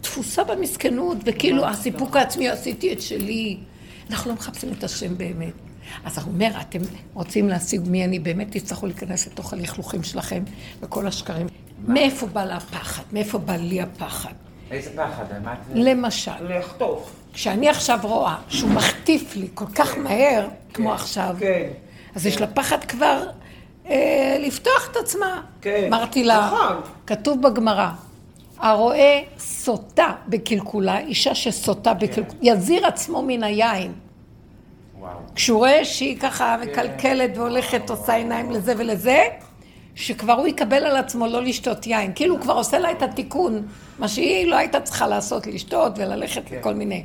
תפוסה 0.00 0.44
במסכנות, 0.44 1.18
וכאילו 1.24 1.66
הסיפוק 1.66 2.16
העצמי, 2.16 2.48
עשיתי 2.48 2.92
את 2.92 3.00
שלי. 3.00 3.56
אנחנו 4.10 4.30
לא 4.30 4.36
מחפשים 4.36 4.72
את 4.78 4.84
השם 4.84 5.18
באמת. 5.18 5.52
אז 6.04 6.18
הוא 6.18 6.32
אומר, 6.32 6.50
אתם 6.60 6.78
רוצים 7.14 7.48
להשיג 7.48 7.80
מי 7.86 8.04
אני 8.04 8.18
באמת, 8.18 8.56
תצטרכו 8.56 8.86
להיכנס 8.86 9.26
לתוך 9.26 9.52
הלכלוכים 9.52 10.02
שלכם 10.02 10.42
וכל 10.80 11.06
השקרים. 11.06 11.46
מאיפה 11.88 12.26
בא 12.26 12.44
לה 12.44 12.56
הפחד? 12.56 13.02
מאיפה 13.12 13.38
בא 13.38 13.56
לי 13.56 13.80
הפחד? 13.80 14.32
איזה 14.70 14.90
פחד? 14.96 15.24
למשל. 15.74 16.30
לחטוף. 16.40 17.12
כשאני 17.32 17.68
עכשיו 17.68 17.98
רואה 18.02 18.36
שהוא 18.48 18.70
מחטיף 18.70 19.36
לי 19.36 19.48
כל 19.54 19.66
כך 19.74 19.94
כן. 19.94 20.02
מהר, 20.02 20.48
כן. 20.48 20.74
כמו 20.74 20.92
עכשיו, 20.92 21.36
כן. 21.38 21.68
אז 22.14 22.26
יש 22.26 22.40
לה 22.40 22.46
פחד 22.46 22.84
כבר 22.84 23.22
אה, 23.88 24.36
לפתוח 24.40 24.88
את 24.90 24.96
עצמה. 24.96 25.42
כן. 25.60 25.84
אמרתי 25.86 26.24
לה, 26.24 26.46
נכון. 26.46 26.80
כתוב 27.06 27.42
בגמרא, 27.42 27.88
הרואה 28.58 29.20
סוטה 29.38 30.12
בקלקולה, 30.28 30.98
אישה 30.98 31.34
שסוטה 31.34 31.94
בקלקולה, 31.94 32.38
יזיר 32.42 32.86
עצמו 32.86 33.22
מן 33.26 33.42
היין. 33.42 33.92
כשהוא 35.34 35.58
רואה 35.58 35.84
שהיא 35.84 36.18
ככה 36.20 36.56
מקלקלת 36.62 37.30
והולכת, 37.36 37.90
עושה 37.90 38.14
עיניים 38.14 38.50
לזה 38.50 38.74
ולזה, 38.78 39.24
שכבר 39.98 40.32
הוא 40.32 40.46
יקבל 40.46 40.86
על 40.86 40.96
עצמו 40.96 41.26
לא 41.26 41.42
לשתות 41.42 41.86
יין. 41.86 42.12
כאילו 42.14 42.34
הוא 42.34 42.42
כבר 42.42 42.54
עושה 42.54 42.78
לה 42.78 42.90
את 42.90 43.02
התיקון, 43.02 43.66
מה 43.98 44.08
שהיא 44.08 44.46
לא 44.46 44.56
הייתה 44.56 44.80
צריכה 44.80 45.06
לעשות, 45.06 45.46
לשתות 45.46 45.92
וללכת 45.96 46.42
כן. 46.46 46.56
לכל 46.56 46.74
מיני. 46.74 47.04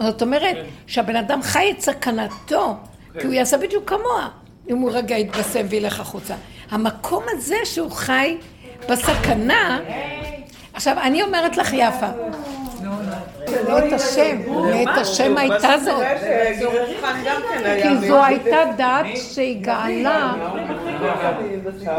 זאת 0.00 0.22
אומרת 0.22 0.56
כן. 0.56 0.64
שהבן 0.86 1.16
אדם 1.16 1.42
חי 1.42 1.70
את 1.70 1.80
סכנתו, 1.80 2.76
כן. 3.12 3.20
כי 3.20 3.26
הוא 3.26 3.34
יעשה 3.34 3.58
בדיוק 3.58 3.88
כמוה, 3.88 4.28
אם 4.70 4.78
הוא 4.78 4.90
רגע 4.92 5.18
יתבשם 5.18 5.66
וילך 5.68 6.00
החוצה. 6.00 6.34
המקום 6.70 7.24
הזה 7.28 7.56
שהוא 7.64 7.90
חי 7.90 8.36
בסכנה, 8.88 9.80
עכשיו 10.72 10.96
אני 11.02 11.22
אומרת 11.22 11.56
לך 11.56 11.72
יפה, 11.72 12.08
מאת 13.68 13.92
השם, 13.92 14.38
מאת 14.70 14.98
השם 14.98 15.38
הייתה 15.38 15.72
זאת. 15.84 16.02
כי 17.82 18.08
זו 18.08 18.24
הייתה 18.24 18.58
דת 18.76 19.06
שהיא 19.16 19.62
גאלה, 19.62 20.34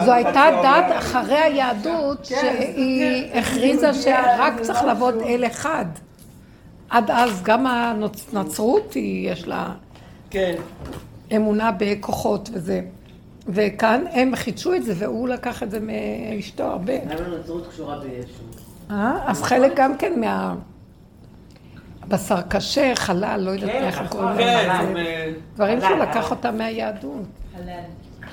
זו 0.05 0.13
הייתה 0.13 0.45
דת 0.63 0.97
אחרי 0.97 1.37
היהדות 1.37 2.25
שהיא 2.25 3.33
הכריזה 3.33 3.93
שרק 3.93 4.53
צריך 4.61 4.83
לעבוד 4.83 5.15
אל 5.25 5.45
אחד. 5.45 5.85
עד 6.89 7.11
אז 7.11 7.43
גם 7.43 7.67
הנצרות 7.67 8.95
יש 8.95 9.47
לה 9.47 9.67
אמונה 11.35 11.71
בכוחות 11.77 12.49
וזה. 12.53 12.81
וכאן 13.47 14.03
הם 14.11 14.35
חידשו 14.35 14.73
את 14.73 14.83
זה, 14.83 14.93
והוא 14.97 15.27
לקח 15.27 15.63
את 15.63 15.71
זה 15.71 15.79
מאשתו 15.79 16.63
הרבה. 16.63 16.93
למה 16.93 17.35
הנצרות 17.35 17.67
קשורה 17.67 17.99
בישו? 17.99 18.43
אה? 18.91 19.17
אז 19.25 19.41
חלק 19.41 19.71
גם 19.75 19.97
כן 19.97 20.19
מה... 20.19 20.55
בשר 22.09 22.41
קשה, 22.41 22.95
חלל, 22.95 23.41
לא 23.43 23.51
יודעת 23.51 23.69
איך 23.69 24.01
קוראים 24.09 24.37
לזה. 24.37 25.33
דברים 25.55 25.81
שהוא 25.81 25.97
לקח 25.97 26.31
אותם 26.31 26.57
מהיהדות. 26.57 27.25
חלל. 27.57 27.73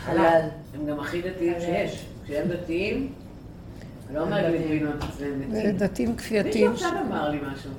חלל. 0.04 0.40
הם 0.74 0.86
גם 0.86 1.00
הכי 1.00 1.22
דתיים 1.22 1.54
שיש. 1.60 2.04
כשהם 2.24 2.48
דתיים, 2.48 3.12
לא 4.14 4.20
אומרת 4.20 4.52
לי 4.52 4.58
גבינות 4.58 4.94
אצלם 4.96 5.42
דתיים. 5.48 5.76
דתיים 5.76 6.16
כפייתיים. 6.16 6.70
מישהו 6.70 6.86
עכשיו 6.88 7.00
אמר 7.08 7.28
לי 7.28 7.38
משהו. 7.52 7.70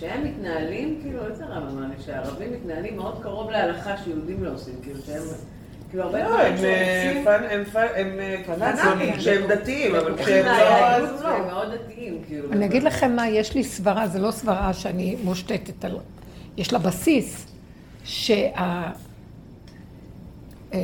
שהם 0.00 0.24
מתנהלים, 0.24 0.98
כאילו, 1.02 1.26
איזה 1.26 1.44
רב 1.44 1.62
אמר 1.70 1.80
לי, 1.80 2.02
שהערבים 2.04 2.52
מתנהלים 2.52 2.96
מאוד 2.96 3.22
קרוב 3.22 3.50
להלכה 3.50 3.96
שיהודים 3.96 4.44
לא 4.44 4.50
עושים, 4.52 4.74
כאילו 4.82 4.98
שהם... 5.06 5.22
כאילו, 5.90 6.04
הרבה 6.04 6.24
לא, 6.24 6.40
הם 6.40 8.18
אה, 8.20 8.36
פנאטים, 8.46 9.20
שהם 9.20 9.48
דתיים, 9.48 9.94
אבל 9.94 10.16
כשהם 10.16 10.46
לא... 10.46 11.23
דתיים, 11.76 12.18
כאילו. 12.26 12.52
אני 12.52 12.66
אגיד 12.66 12.82
לכם 12.82 13.16
מה, 13.16 13.28
יש 13.28 13.54
לי 13.54 13.64
סברה, 13.64 14.08
זה 14.08 14.18
לא 14.18 14.30
סברה 14.30 14.74
שאני 14.74 15.16
מושתתת 15.24 15.84
על... 15.84 15.98
יש 16.56 16.72
לה 16.72 16.78
בסיס, 16.78 17.46
שה... 18.04 18.48
אה, 20.72 20.78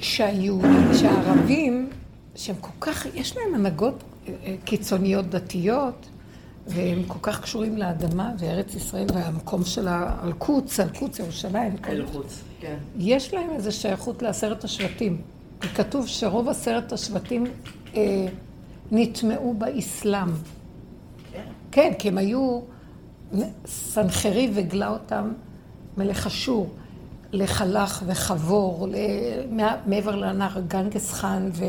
שהיהודים, 0.00 0.94
שהערבים, 0.94 1.90
שהם 2.34 2.56
כל 2.60 2.70
כך, 2.80 3.06
יש 3.14 3.36
להם 3.36 3.54
הנהגות 3.54 4.04
אה, 4.28 4.54
קיצוניות 4.64 5.26
דתיות, 5.30 6.06
והם 6.66 7.02
כל 7.06 7.18
כך 7.22 7.40
קשורים 7.40 7.76
לאדמה 7.76 8.32
וארץ 8.38 8.74
ישראל 8.74 9.06
והמקום 9.14 9.64
של 9.64 9.88
האלקוץ, 9.88 10.80
אלקוץ 10.80 11.18
ירושלים. 11.18 11.76
אלקוץ, 11.88 12.40
כן. 12.60 12.76
יש 12.98 13.34
להם 13.34 13.50
איזו 13.50 13.72
שייכות 13.72 14.22
לעשרת 14.22 14.64
השבטים. 14.64 15.20
כתוב 15.74 16.06
שרוב 16.06 16.48
עשרת 16.48 16.92
השבטים 16.92 17.44
אה, 17.96 18.26
נטמעו 18.94 19.54
באסלאם. 19.54 20.28
כן? 21.32 21.42
כן, 21.72 21.92
כי 21.98 22.08
הם 22.08 22.18
היו, 22.18 22.60
סנחרי 23.66 24.50
וגלה 24.54 24.88
אותם 24.88 25.32
מלך 25.96 26.26
אשור, 26.26 26.70
לחלך 27.32 28.02
וחבור, 28.06 28.88
מעבר 29.86 30.16
לנהר 30.16 30.60
גנגס 30.68 31.12
חאן 31.12 31.50
ו... 31.52 31.64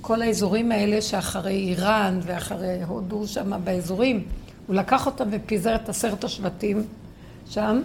כל 0.00 0.22
האזורים 0.22 0.72
האלה 0.72 1.02
שאחרי 1.02 1.52
איראן 1.52 2.20
ואחרי 2.22 2.82
הודו 2.82 3.26
שם 3.26 3.60
באזורים, 3.64 4.24
הוא 4.66 4.76
לקח 4.76 5.06
אותם 5.06 5.24
ופיזר 5.30 5.74
את 5.74 5.88
עשרת 5.88 6.24
השבטים 6.24 6.82
שם, 7.50 7.80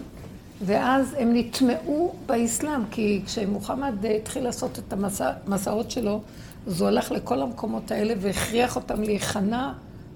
ואז 0.61 1.15
הם 1.19 1.33
נטמעו 1.33 2.13
באסלאם, 2.25 2.81
כי 2.91 3.21
כשמוחמד 3.25 4.05
התחיל 4.05 4.43
לעשות 4.43 4.79
את 4.79 4.93
המסעות 4.93 5.91
שלו, 5.91 6.21
אז 6.67 6.81
הוא 6.81 6.87
הלך 6.87 7.11
לכל 7.11 7.41
המקומות 7.41 7.91
האלה 7.91 8.13
והכריח 8.19 8.75
אותם 8.75 9.01
להיכנע 9.01 9.71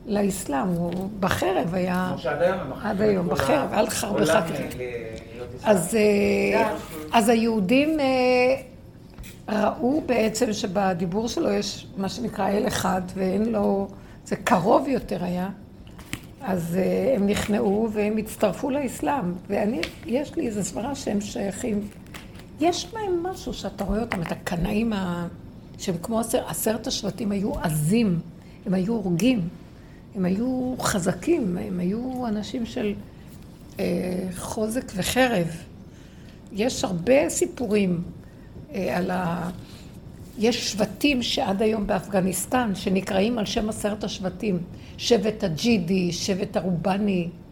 לאסלאם, 0.05 0.67
הוא 0.67 1.09
בחרב 1.19 1.73
היה... 1.73 2.07
כמו 2.09 2.19
שעד 2.19 2.41
היום 2.41 2.59
הם 2.59 2.73
עד 2.83 3.01
היום, 3.01 3.27
בחרב, 3.27 3.73
אל 3.73 3.89
חרבך. 3.89 4.39
אז 5.63 5.95
אה, 7.13 7.29
היהודים... 7.29 7.99
אה, 7.99 8.05
ראו 9.49 10.01
בעצם 10.05 10.53
שבדיבור 10.53 11.27
שלו 11.27 11.51
יש 11.51 11.87
מה 11.97 12.09
שנקרא 12.09 12.49
אל 12.49 12.67
אחד, 12.67 13.01
ואין 13.15 13.45
לו, 13.45 13.87
זה 14.25 14.35
קרוב 14.35 14.87
יותר 14.87 15.23
היה, 15.23 15.49
אז 16.41 16.77
uh, 16.77 17.17
הם 17.17 17.27
נכנעו 17.27 17.89
והם 17.93 18.17
הצטרפו 18.17 18.69
לאסלאם. 18.69 19.33
ואני, 19.47 19.81
יש 20.05 20.35
לי 20.35 20.47
איזו 20.47 20.63
סברה 20.63 20.95
שהם 20.95 21.21
שייכים. 21.21 21.87
יש 22.59 22.87
בהם 22.93 23.23
משהו 23.23 23.53
שאתה 23.53 23.83
רואה 23.83 24.01
אותם, 24.01 24.21
את 24.21 24.31
הקנאים 24.31 24.93
ה... 24.93 25.27
שהם 25.77 25.95
כמו 26.03 26.19
עשר, 26.19 26.47
עשרת 26.47 26.87
השבטים 26.87 27.31
היו 27.31 27.59
עזים, 27.59 28.19
הם 28.65 28.73
היו 28.73 28.93
הורגים, 28.93 29.41
הם 30.15 30.25
היו 30.25 30.75
חזקים, 30.79 31.57
הם 31.57 31.79
היו 31.79 32.27
אנשים 32.27 32.65
של 32.65 32.93
uh, 33.75 33.79
חוזק 34.37 34.91
וחרב. 34.95 35.47
יש 36.53 36.83
הרבה 36.83 37.29
סיפורים 37.29 38.01
אה, 38.73 38.97
על 38.97 39.11
ה... 39.11 39.49
יש 40.37 40.71
שבטים 40.71 41.23
שעד 41.23 41.61
היום 41.61 41.87
באפגניסטן, 41.87 42.75
שנקראים 42.75 43.37
על 43.37 43.45
שם 43.45 43.69
עשרת 43.69 44.03
השבטים, 44.03 44.59
שבט 44.97 45.43
הג'ידי, 45.43 46.11
שבט 46.11 46.57
הרובני, 46.57 47.23
אה, 47.23 47.46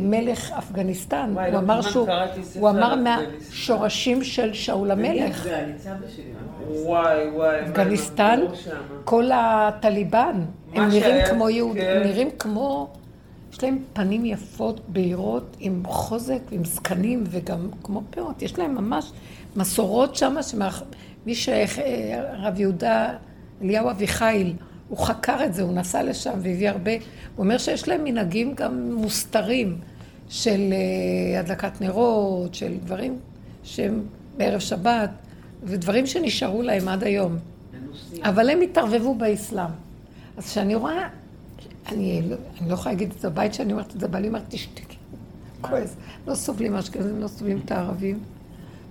מלך 0.00 0.52
אפגניסטן, 0.58 1.30
וואי, 1.34 1.46
הוא 1.46 1.54
לא 1.54 1.58
אמר 1.58 1.82
שהוא, 1.82 2.08
הוא 2.54 2.70
אמר 2.70 2.94
מהשורשים 2.94 4.24
של 4.24 4.52
שאול 4.52 4.90
המלך. 4.90 5.46
וואי, 6.68 7.30
וואי, 7.30 7.60
אפגניסטן, 7.62 8.40
כל 9.04 9.30
הטליבן, 9.34 10.40
הם 10.74 10.88
נראים 10.88 11.26
כמו 11.30 11.50
יהודים, 11.50 11.82
כן. 11.82 12.02
נראים 12.04 12.28
כמו, 12.38 12.88
יש 13.52 13.62
להם 13.62 13.78
פנים 13.92 14.24
יפות, 14.24 14.80
בהירות, 14.88 15.56
עם 15.60 15.82
חוזק, 15.86 16.40
עם 16.50 16.64
זקנים 16.64 17.24
וגם 17.30 17.68
כמו 17.82 18.02
פאות, 18.10 18.42
יש 18.42 18.58
להם 18.58 18.74
ממש 18.74 19.12
מסורות 19.56 20.16
שם, 20.16 20.36
מי 21.26 21.34
שהרב 21.34 22.60
יהודה 22.60 23.08
אליהו 23.62 23.90
אביחיל, 23.90 24.52
הוא 24.90 24.98
חקר 24.98 25.44
את 25.44 25.54
זה, 25.54 25.62
הוא 25.62 25.72
נסע 25.72 26.02
לשם 26.02 26.32
והביא 26.42 26.68
הרבה, 26.68 26.92
הוא 27.36 27.44
אומר 27.44 27.58
שיש 27.58 27.88
להם 27.88 28.04
מנהגים 28.04 28.54
גם 28.54 28.92
מוסתרים 28.92 29.78
של 30.28 30.72
אה, 30.72 31.40
הדלקת 31.40 31.80
נרות, 31.80 32.54
של 32.54 32.76
דברים 32.84 33.18
שהם 33.62 34.02
בערב 34.36 34.60
שבת, 34.60 35.10
ודברים 35.64 36.06
שנשארו 36.06 36.62
להם 36.62 36.88
עד 36.88 37.04
היום. 37.04 37.36
אבל 38.22 38.50
הם 38.50 38.60
התערבבו 38.60 39.14
באסלאם. 39.14 39.70
אז 40.36 40.44
כשאני 40.44 40.74
רואה, 40.74 41.08
אני 41.88 42.22
לא, 42.28 42.36
אני 42.60 42.68
לא 42.68 42.74
יכולה 42.74 42.94
להגיד 42.94 43.12
את 43.16 43.20
זה 43.20 43.30
בבית 43.30 43.54
שאני 43.54 43.72
אומרת 43.72 43.94
את 43.94 44.00
זה, 44.00 44.08
בעלי 44.08 44.28
אומרת, 44.28 44.42
תשתקי. 44.48 44.96
כועס. 45.60 45.96
לא 46.26 46.34
סובלים 46.34 46.74
אשכנזים, 46.74 47.20
לא 47.20 47.28
סובלים 47.28 47.60
את 47.64 47.70
הערבים. 47.70 48.18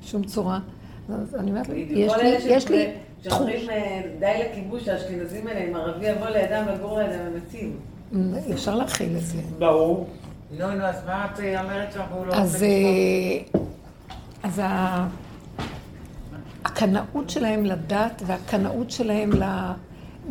שום 0.06 0.24
צורה. 0.24 0.60
אז 1.10 1.36
אני 1.36 1.52
אומרת, 1.52 1.70
יש 1.90 2.14
לי, 2.14 2.38
יש 2.46 2.70
לי, 2.70 2.88
כשאומרים 3.24 3.70
אה, 3.70 4.02
די 4.20 4.44
לכיבוש, 4.50 4.88
האשכנזים 4.88 5.48
האלה, 5.48 5.60
אם 5.60 5.76
ערבי 5.76 6.08
יבוא 6.08 6.28
לידם 6.28 6.66
ויגור 6.68 7.00
לידם, 7.00 7.20
הם 7.20 7.34
מתים. 7.36 7.80
אפשר 8.54 8.76
להכיל 8.76 9.18
את 9.18 9.22
זה. 9.22 9.38
ברור. 9.60 10.10
נו, 10.58 10.72
נו, 10.72 10.84
אז 10.84 10.96
מה 11.06 11.28
את 11.34 11.40
אה, 11.40 11.62
אומרת? 11.62 11.96
והוא 12.12 12.26
לא 12.26 12.34
אז, 12.34 12.64
אה, 12.64 13.60
אז 14.44 14.62
הקנאות 16.66 17.30
שלהם 17.30 17.66
לדת 17.66 18.22
והקנאות 18.26 18.92
שלהם 18.92 19.34
ל... 19.34 19.72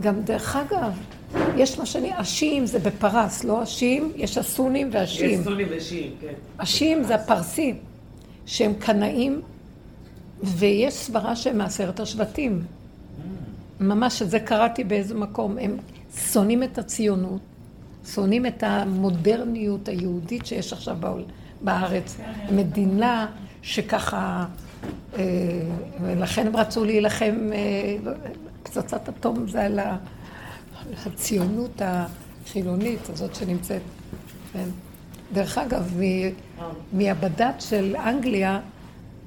גם 0.00 0.22
דרך 0.22 0.56
אגב, 0.56 0.92
יש 1.56 1.78
מה 1.78 1.86
שאני, 1.86 2.12
השיעים 2.12 2.66
זה 2.66 2.78
בפרס, 2.78 3.44
לא 3.44 3.62
השיעים, 3.62 4.12
יש 4.16 4.38
הסונים 4.38 4.88
והשיעים. 4.92 5.40
יש 5.40 5.44
סונים 5.44 5.68
ושיעים, 5.70 6.12
כן. 6.20 6.32
השיעים 6.58 7.04
זה 7.04 7.14
הפרסים, 7.14 7.78
שהם 8.46 8.72
קנאים, 8.78 9.40
ויש 10.42 10.94
סברה 10.94 11.36
שהם 11.36 11.58
מעשרת 11.58 12.00
השבטים. 12.00 12.62
ממש, 13.80 14.22
את 14.22 14.30
זה 14.30 14.40
קראתי 14.40 14.84
באיזה 14.84 15.14
מקום. 15.14 15.58
הם 15.60 15.76
שונאים 16.32 16.62
את 16.62 16.78
הציונות, 16.78 17.40
שונאים 18.14 18.46
את 18.46 18.62
המודרניות 18.62 19.88
היהודית 19.88 20.46
שיש 20.46 20.72
עכשיו 20.72 20.96
בעול, 21.00 21.24
בארץ. 21.60 22.16
מדינה 22.50 23.26
שככה, 23.62 24.46
אה, 25.16 25.22
ולכן 26.00 26.46
הם 26.46 26.56
רצו 26.56 26.84
להילחם, 26.84 27.50
אה, 27.52 28.12
פצצת 28.62 29.08
אטום 29.08 29.48
זה 29.48 29.64
על 29.64 29.80
הציונות 31.06 31.82
החילונית 31.84 33.10
הזאת 33.10 33.34
שנמצאת. 33.34 33.82
כן. 34.52 34.68
דרך 35.32 35.58
אגב, 35.58 35.94
מ- 36.00 36.30
מהבד"ץ 36.92 37.70
של 37.70 37.96
אנגליה, 37.96 38.60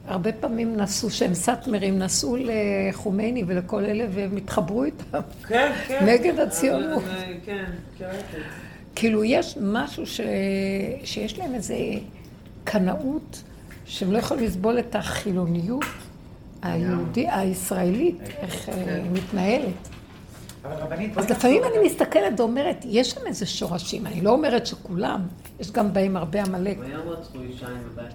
הרבה 0.08 0.32
פעמים 0.32 0.76
נסעו, 0.76 1.10
שהם 1.10 1.34
סאטמרים, 1.34 2.00
נסעו 2.00 2.38
לחומייני 2.40 3.44
ולכל 3.48 3.86
אלה 3.86 4.06
והם 4.12 4.38
התחברו 4.38 4.84
איתם. 4.84 5.20
כן, 5.48 5.72
כן. 5.88 6.06
נגד 6.06 6.40
הציונות. 6.40 7.04
אה, 7.08 7.34
כן, 7.46 7.66
כן. 7.98 8.12
כאילו 8.96 9.24
יש 9.24 9.58
משהו 9.62 10.08
ש... 10.08 10.22
שיש 11.04 11.40
להם 11.40 11.56
איזה 11.56 11.76
קנאות, 12.64 13.44
שהם 13.86 14.12
לא 14.12 14.18
יכולים 14.18 14.44
לסבול 14.44 14.80
את 14.80 14.96
החילוניות 14.96 15.86
היהודי, 16.62 17.28
הישראלית, 17.30 18.20
איך 18.42 18.70
אה, 18.70 18.96
היא 18.96 19.12
מתנהלת. 19.14 19.90
אז 21.16 21.30
לפעמים 21.30 21.64
אני 21.64 21.86
מסתכלת 21.86 22.40
ואומרת, 22.40 22.86
יש 22.86 23.10
שם 23.10 23.22
איזה 23.28 23.46
שורשים, 23.46 24.06
אני 24.08 24.22
לא 24.22 24.30
אומרת 24.30 24.68
שכולם, 24.68 25.22
יש 25.60 25.72
גם 25.72 25.94
בהם 25.94 26.18
הרבה 26.18 26.44
עמלק. 26.44 26.78
אישה 27.42 27.68
עם 27.68 27.78
הבת. 27.94 28.14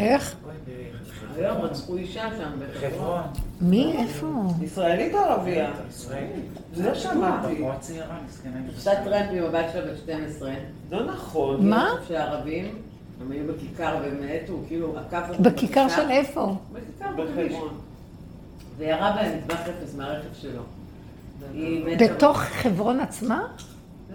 איך? 0.00 0.34
היום 1.36 1.56
רצחו 1.56 1.96
אישה 1.96 2.28
שם 2.38 2.50
בחברון. 2.58 2.90
חברון. 2.90 3.22
מי? 3.60 3.94
איפה? 3.98 4.26
ישראלית 4.62 5.14
או 5.14 5.18
ערבייה? 5.18 5.70
ישראלית. 5.90 6.44
לא 6.76 6.94
שמעתי. 6.94 7.64
עשתה 8.76 8.90
טרמפ 9.04 9.30
עם 9.32 9.44
הבת 9.44 9.66
שלה 9.72 9.92
בת 9.92 9.98
12. 9.98 10.52
לא 10.90 11.06
נכון. 11.06 11.68
מה? 11.68 11.88
שהערבים, 12.08 12.74
הם 13.20 13.30
היו 13.30 13.54
בכיכר 13.54 13.96
והם 14.02 14.20
מתו, 14.20 14.60
כאילו 14.68 14.98
עקף 14.98 15.26
אותם 15.28 15.42
בכיכר 15.42 15.88
של 15.88 16.10
איפה? 16.10 16.54
בכיכר 16.72 17.10
בחברון. 17.16 17.78
וירה 18.78 19.12
בהם 19.12 19.38
מטבח 19.38 19.60
אפס 19.60 19.94
מהרכב 19.94 20.34
שלו. 20.40 20.62
בתוך 21.98 22.38
חברון 22.38 23.00
עצמה? 23.00 23.46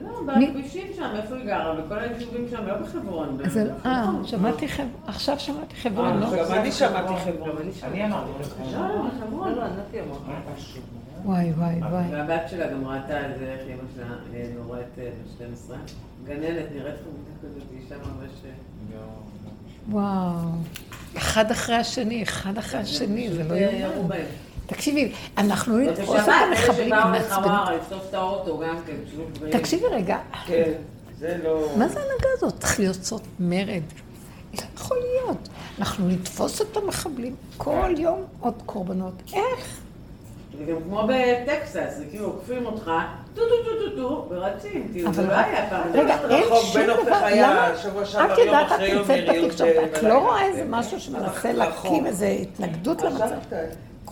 לא, 0.06 0.34
בכבישים 0.48 0.88
שם, 0.96 1.10
איפה 1.16 1.36
היא 1.36 1.46
גרה? 1.46 1.76
בכל 1.82 2.00
היישובים 2.00 2.46
שם, 2.52 2.68
לא 2.68 2.78
בחברון. 2.78 3.38
זה- 3.48 3.72
אה. 3.86 4.06
שמעתי 4.26 4.68
חברון, 4.68 4.92
עכשיו 5.08 5.40
שמעתי 5.40 5.76
חברון, 5.76 6.20
לא? 6.20 6.28
גם 6.46 6.58
אני 6.58 6.72
שמעתי 6.72 7.14
חברון. 7.26 7.58
אני 7.84 8.06
אמרתי 8.06 8.44
חברון. 8.44 8.74
לא, 8.74 9.06
בחברון. 9.10 9.54
לא, 9.56 9.64
נתי 9.68 10.02
אמר. 10.02 10.18
מה 10.28 10.56
פשוט? 10.56 10.84
וואי, 11.26 11.52
וואי, 11.52 11.76
וואי. 11.80 12.04
והבת 12.12 12.42
שלה 12.50 12.68
גם 12.68 12.88
ראתה 12.88 13.30
את 13.30 13.38
זה, 13.40 13.46
איך 13.46 13.62
אמא 13.68 13.84
שלה 13.96 14.06
אה, 14.34 14.48
נוראת 14.56 14.80
אה, 15.00 15.10
בת 15.24 15.30
12. 15.36 15.78
גננת, 16.26 16.42
נראית 16.76 16.96
חמודה 17.04 17.32
כזאת, 17.42 17.64
אישה 17.84 17.96
ממש... 17.98 18.32
אה, 18.46 19.00
וואו. 19.90 20.50
אחד 21.18 21.52
אחרי 21.52 21.76
השני, 21.76 22.24
אחד 22.24 22.58
אחרי 22.58 22.80
השני, 22.80 23.30
זה 23.34 23.44
לא 23.44 23.54
אה. 23.56 23.90
בהם. 24.08 24.26
תקשיבי, 24.66 25.12
אנחנו 25.38 25.78
לא 25.78 25.92
המחבלים 26.34 26.90
שבאו 26.90 27.10
מעצבנים. 27.10 27.52
כן. 28.86 29.60
תקשיבי 29.60 29.86
רגע, 29.92 30.18
כן, 30.46 30.72
זה 31.20 31.38
לא... 31.44 31.68
מה 31.78 31.88
זה 31.88 32.00
ההנהגה 32.00 32.30
הזאת? 32.38 32.60
צריך 32.60 32.80
לעשות 32.80 33.22
מרד. 33.40 33.82
לא 34.54 34.62
יכול 34.76 34.98
להיות. 34.98 35.50
אנחנו 35.80 36.08
נתפוס 36.08 36.62
את 36.62 36.78
המחבלים 36.78 37.36
כל 37.58 37.94
יום 37.98 38.24
עוד 38.40 38.54
קורבנות. 38.66 39.14
איך? 39.34 39.80
זה 40.58 40.64
גם 40.72 40.78
כמו 40.84 41.08
בטקסס, 41.08 41.98
זה 41.98 42.06
כאילו 42.10 42.26
עוקפים 42.26 42.66
אותך, 42.66 42.92
טו 43.36 43.42
טו 43.42 43.64
טו 43.64 43.90
טו 43.90 43.96
טו, 43.96 44.28
ורצים, 44.30 44.90
כאילו 44.94 45.14
זה 45.14 45.22
אבל 45.22 45.30
לא 45.30 45.38
היה 45.38 45.70
פעם. 45.70 45.92
רגע, 45.94 46.18
אין 46.30 46.44
רחוק 46.44 46.64
שום 46.74 46.82
דבר, 46.82 47.26
למה? 47.36 47.72
שבוע 47.84 48.06
שעבר, 48.06 48.34
את 48.34 48.38
יום 48.38 48.46
יודעת, 48.46 48.72
את 48.72 48.80
נמצאת 48.80 49.30
בתקשורת, 49.30 49.98
את. 49.98 50.04
לא 50.04 50.18
רואה 50.18 50.46
איזה 50.46 50.66
משהו 50.70 51.00
שמנסה 51.00 51.54
להקים 51.54 52.06
איזה 52.06 52.28
התנגדות 52.28 53.02
למצב. 53.02 53.30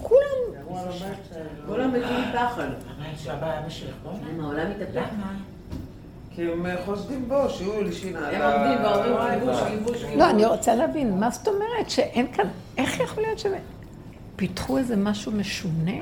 כולם, 0.03 0.65
כולם 1.67 1.93
בואי. 4.03 4.15
אם 4.35 4.39
העולם 4.39 4.69
מתהפך. 4.71 5.09
כי 6.35 6.51
הם 6.51 6.65
אה, 6.65 6.85
חושדים 6.85 7.29
בו, 7.29 7.49
שהוא 7.49 7.75
על 7.75 7.91
הם. 7.91 8.43
עומדים 8.43 8.85
ואומרים 8.85 9.39
כיבוש, 9.39 9.61
כיבוש, 9.61 10.03
כיבוש. 10.03 10.17
לא, 10.17 10.29
אני 10.29 10.45
רוצה 10.45 10.75
להבין, 10.75 11.19
מה 11.19 11.29
זאת 11.29 11.47
אומרת 11.47 11.89
שאין 11.89 12.33
כאן, 12.33 12.47
איך 12.77 12.99
יכול 12.99 13.23
להיות 13.23 13.39
שהם 13.39 13.53
פיתחו 14.35 14.77
איזה 14.77 14.95
משהו 14.95 15.31
משונה? 15.31 16.01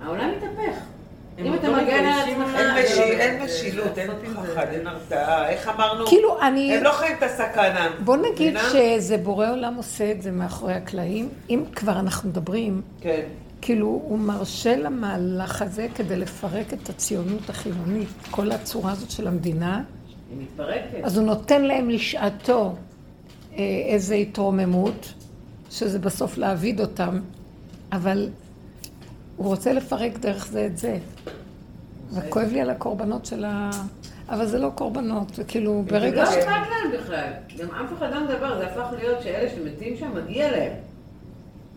העולם 0.00 0.30
מתהפך. 0.36 0.95
אם 1.38 1.54
אתה 1.54 1.70
מגן 1.70 2.04
על 2.04 2.20
עצמך... 2.20 2.54
אין 2.56 2.66
לא- 2.98 3.02
אין 3.02 3.42
משילות, 3.44 3.98
אין 3.98 4.10
פחד, 4.34 4.66
אין 4.72 4.86
הרתעה. 4.86 5.48
איך 5.48 5.68
אמרנו? 5.68 6.06
כאילו, 6.06 6.40
אני... 6.42 6.76
הם 6.76 6.82
לא 6.84 6.92
חיים 6.92 7.16
את 7.18 7.22
הסכנה. 7.22 7.88
בוא 8.04 8.16
נגיד? 8.16 8.56
שזה 8.72 9.16
בורא 9.16 9.50
עולם 9.50 9.74
עושה 9.74 10.10
את 10.10 10.22
זה 10.22 10.30
מאחורי 10.30 10.72
הקלעים. 10.74 11.28
אם 11.50 11.64
כבר 11.74 11.98
אנחנו 11.98 12.28
מדברים, 12.28 12.82
כן. 13.00 13.20
כאילו, 13.60 13.86
הוא 13.86 14.18
מרשה 14.18 14.76
למהלך 14.76 15.62
הזה 15.62 15.86
כדי 15.94 16.16
לפרק 16.16 16.72
את 16.72 16.88
הציונות 16.88 17.50
החילונית, 17.50 18.08
כל 18.30 18.52
הצורה 18.52 18.92
הזאת 18.92 19.10
של 19.10 19.26
המדינה, 19.26 19.82
היא 20.30 20.38
מתפרקת. 20.42 21.04
אז 21.04 21.16
הוא 21.18 21.26
נותן 21.26 21.62
להם 21.62 21.90
לשעתו 21.90 22.74
אה, 23.52 23.58
איזו 23.88 24.14
התרוממות, 24.14 25.12
שזה 25.70 25.98
בסוף 25.98 26.38
להעביד 26.38 26.80
אותם, 26.80 27.18
אבל 27.92 28.28
הוא 29.36 29.46
רוצה 29.46 29.72
לפרק 29.72 30.18
דרך 30.18 30.46
זה 30.46 30.66
את 30.66 30.78
זה. 30.78 30.98
וכואב 32.12 32.48
לי 32.52 32.60
על 32.60 32.70
הקורבנות 32.70 33.26
של 33.26 33.44
ה... 33.44 33.70
אבל 34.28 34.46
זה 34.46 34.58
לא 34.58 34.70
קורבנות, 34.74 35.34
זה 35.34 35.44
כאילו 35.44 35.82
זה 35.86 35.92
ברגע 35.92 36.24
לא 36.24 36.30
ש... 36.30 36.34
אכפת 36.34 36.46
להם 36.46 37.00
בכלל. 37.00 37.30
גם 37.58 37.70
אף 37.70 37.92
אחד 37.98 38.10
לא 38.12 38.24
מדבר, 38.24 38.58
זה 38.58 38.66
הפך 38.66 38.92
להיות 38.98 39.22
שאלה 39.22 39.50
שמתים 39.50 39.96
שם, 39.96 40.10
מגיע 40.14 40.50
להם. 40.50 40.72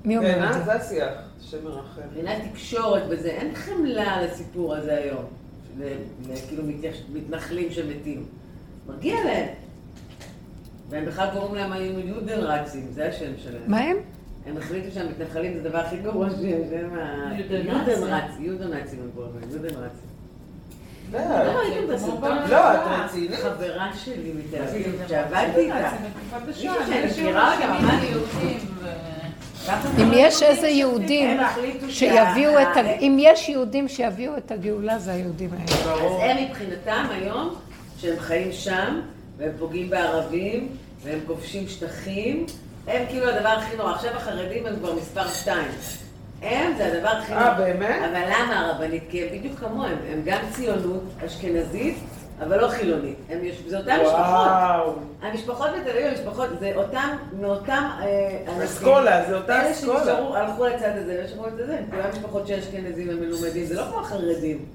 מי 0.05 0.17
אומר 0.17 0.49
את? 0.49 0.53
זה? 0.53 0.63
זה 0.63 0.73
השיח 0.73 1.13
שמרחם. 1.41 2.01
מבחינת 2.11 2.37
תקשורת 2.51 3.07
בזה, 3.07 3.27
אין 3.27 3.55
חמלה 3.55 4.21
לסיפור 4.21 4.75
הזה 4.75 4.97
היום. 4.97 5.23
כאילו 6.47 6.63
מתנחלים 7.13 7.71
שמתים. 7.71 8.25
מגיע 8.87 9.15
להם. 9.25 9.47
והם 10.89 11.05
בכלל 11.05 11.27
קוראים 11.33 11.55
להם 11.55 11.71
היום 11.71 11.99
יודנרצים, 11.99 12.87
זה 12.91 13.07
השם 13.07 13.31
שלהם. 13.43 13.61
מה 13.67 13.79
הם? 13.79 13.97
הם 14.45 14.57
החליטו 14.57 14.87
שהמתנחלים 14.93 15.53
זה 15.53 15.67
הדבר 15.67 15.77
הכי 15.77 15.97
גרוע 15.97 16.29
שיש, 16.29 16.41
הם 16.73 16.99
ה... 16.99 17.31
יודנרצים. 17.39 18.45
יודנרצים, 18.45 18.99
הם 19.03 19.09
קוראים 19.15 19.31
להם, 19.41 19.49
יודנרצים. 19.51 20.09
לא, 21.13 21.19
לא 21.19 21.59
ראיתם 21.59 21.93
את? 21.93 22.49
לא, 22.49 22.73
את 22.73 22.79
רצינית? 23.05 23.31
חברה 23.35 23.89
שלי 23.95 24.31
מתל 24.33 24.63
אביב, 24.63 25.01
שעבדתי 25.07 25.59
איתה. 25.59 25.91
מישהו 26.47 26.73
שאני 26.87 27.05
מכירה 27.05 27.55
שם, 27.61 27.85
אני- 27.89 28.05
יהודים 28.07 28.59
אם 29.99 30.11
יש 30.13 30.43
איזה 30.43 30.67
יהודים 30.67 31.39
שיביאו 31.89 32.51
את 32.61 32.77
ה... 32.77 32.89
אם 32.99 33.17
יש 33.19 33.49
יהודים 33.49 33.87
שיביאו 33.87 34.37
את 34.37 34.51
הגאולה, 34.51 34.99
זה 34.99 35.11
היהודים 35.11 35.49
האלה. 35.53 35.93
אז 36.05 36.11
הם 36.19 36.37
מבחינתם 36.45 37.05
היום, 37.11 37.55
שהם 37.97 38.19
חיים 38.19 38.51
שם, 38.51 38.99
והם 39.37 39.51
פוגעים 39.59 39.89
בערבים, 39.89 40.67
והם 41.03 41.19
כובשים 41.27 41.67
שטחים, 41.67 42.45
הם 42.89 43.05
כאילו 43.09 43.29
הדבר 43.29 43.49
הכי 43.49 43.77
נורא. 43.77 43.93
עכשיו 43.93 44.11
החרדים 44.15 44.65
הם 44.65 44.75
כבר 44.75 44.93
מספר 44.93 45.27
שתיים. 45.27 45.71
הם 46.41 46.73
זה 46.77 46.85
הדבר 46.93 47.09
הכי 47.09 47.33
נורא. 47.33 47.43
אה, 47.43 47.53
באמת? 47.53 48.01
אבל 48.11 48.21
למה 48.25 48.59
הרבנית? 48.59 49.03
כי 49.09 49.23
הם 49.23 49.37
בדיוק 49.37 49.59
כמוהם, 49.59 49.97
הם 50.11 50.21
גם 50.25 50.39
ציונות 50.51 51.03
אשכנזית, 51.25 51.97
אבל 52.43 52.61
לא 52.61 52.67
חילונית. 52.67 53.15
הם 53.29 53.39
יש... 53.43 53.61
זה 53.67 53.77
אותן 53.77 53.99
משפחות. 54.01 54.95
המשפחות 55.21 55.69
בתל 55.69 55.89
אביב, 55.89 56.05
המשפחות, 56.05 56.49
זה 56.59 56.71
אותם, 56.75 57.09
מאותם 57.39 57.89
אה, 58.01 58.39
אנשים. 58.47 58.61
אסכולה, 58.61 59.25
זה 59.29 59.37
אותה 59.37 59.61
אלה 59.61 59.71
אסכולה. 59.71 59.99
שנשארו, 59.99 60.35
הלכו 60.35 60.65
לצד 60.65 60.91
הזה, 60.95 61.21
לא 61.21 61.27
שמעו 61.27 61.47
את 61.47 61.57
זה, 61.57 61.77
הם 61.77 61.85
כולם 61.91 62.09
משפחות 62.09 62.47
של 62.47 62.53
אשכנזים, 62.53 63.09
הם 63.09 63.19
מלומדים, 63.19 63.65
זה 63.65 63.75
לא 63.75 63.83
כמו 63.83 63.99
החרדים. 63.99 64.65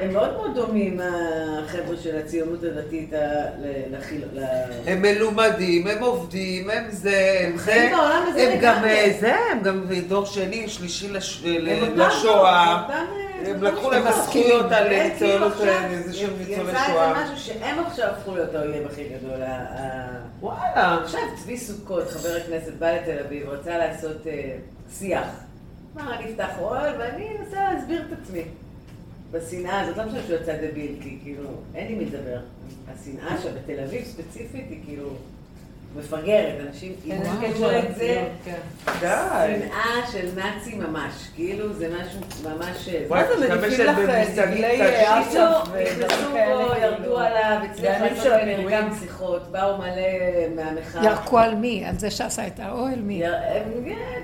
הם 0.00 0.12
מאוד 0.12 0.32
מאוד 0.32 0.54
דומים, 0.54 1.00
החבר'ה 1.00 1.96
של 2.02 2.16
הציונות 2.18 2.58
הדתית 2.64 3.12
לחיל... 3.92 4.24
הם 4.86 5.02
מלומדים, 5.02 5.86
הם 5.86 6.02
עובדים, 6.02 6.70
הם 6.70 6.84
זה, 6.90 7.38
הם 7.46 7.56
זה, 7.58 7.74
הם 8.36 8.58
גם. 8.60 8.84
אה, 8.84 9.12
זה, 9.20 9.34
הם 9.52 9.62
גם 9.62 9.84
דור 10.08 10.24
שני, 10.26 10.68
שלישי 10.68 11.06
אותם- 11.08 11.98
לשואה. 11.98 12.86
אה, 12.90 13.04
הם 13.46 13.54
אותם 13.54 13.64
לקחו 13.64 13.90
להם 13.90 14.04
משפחות. 14.06 14.24
זכויות 14.24 14.72
על 14.72 14.88
ניצולות, 14.88 15.52
איזה 15.90 16.12
שהם 16.14 16.30
ניצולי 16.38 16.70
יצא 16.70 16.86
שואה. 16.86 17.20
איזה 17.20 17.34
משהו 17.34 17.36
שהם 17.44 17.78
עכשיו 17.86 18.08
הפכו 18.10 18.34
להיות 18.34 18.54
האויב 18.54 18.86
הכי 18.86 19.04
גדול. 19.04 19.40
וואלה. 20.40 20.98
עכשיו 21.02 21.20
צבי 21.42 21.58
סוכות, 21.58 22.08
חבר 22.10 22.36
הכנסת, 22.44 22.72
בא 22.78 22.90
לתל 22.90 23.18
אביב, 23.26 23.48
רצה 23.48 23.78
לעשות 23.78 24.26
אה, 24.26 24.50
שיח. 24.98 25.26
אמר, 25.96 26.14
אני 26.14 26.24
אפתח 26.32 26.48
אוהל 26.60 26.92
ואני 26.98 27.28
אנסה 27.40 27.60
להסביר 27.74 28.02
את 28.08 28.18
עצמי. 28.22 28.42
בשנאה 29.34 29.80
הזאת, 29.80 29.96
לא 29.96 30.04
משנה 30.04 30.20
שהוא 30.26 30.36
יצא 30.36 30.56
דביל, 30.56 30.96
כי 31.00 31.18
כאילו, 31.22 31.48
אין 31.74 31.92
עם 31.92 31.98
מי 31.98 32.04
לדבר. 32.04 32.38
השנאה 32.88 33.36
שבתל 33.42 33.80
אביב 33.80 34.04
ספציפית 34.04 34.66
היא 34.70 34.80
כאילו 34.84 35.08
מפגרת, 35.96 36.54
אנשים 36.68 36.92
יתקשו 37.04 37.70
את 37.70 37.96
זה. 37.96 38.28
די. 39.00 39.06
שנאה 39.60 40.06
של 40.12 40.28
נאצי 40.36 40.74
ממש, 40.74 41.12
כאילו 41.34 41.72
זה 41.72 41.88
משהו 41.88 42.20
ממש... 42.44 42.88
אה, 42.88 43.04
וואי, 43.08 43.22
זה 43.38 43.48
מניפים 43.48 43.86
לך 43.86 43.98
במושגים 43.98 44.34
דגלי 44.36 44.78
קשים. 44.78 45.06
אש"ף 45.06 45.68
נכנסו, 45.68 46.02
נכנסו 46.02 46.32
כאלה, 46.32 46.68
בו, 46.68 46.74
ירדו 46.80 46.96
כאילו. 46.96 47.18
עליו, 47.18 47.58
הצליח 47.70 47.92
בימים 47.92 48.12
לעשות 48.12 48.24
של 48.24 48.36
ביניהם 48.36 48.60
הפיגועים. 48.60 48.82
גם 48.82 48.94
שיחות, 49.00 49.52
באו 49.52 49.78
מלא 49.78 49.92
מהמחאה. 50.56 51.04
ירקו 51.04 51.38
על 51.38 51.54
מי? 51.54 51.84
על 51.84 51.98
זה 51.98 52.10
שעשה 52.10 52.46
את 52.46 52.60
האוהל? 52.60 53.00
מי? 53.00 53.26
אה, 53.26 53.62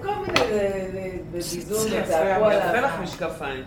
כל 0.03 0.09
מיני, 0.27 0.41
אה, 0.41 0.45
אה, 0.45 1.11
בביזור 1.31 1.87
יפה, 1.89 2.19
עליו. 2.19 2.85
לך 2.85 3.01
משקפיים. 3.03 3.65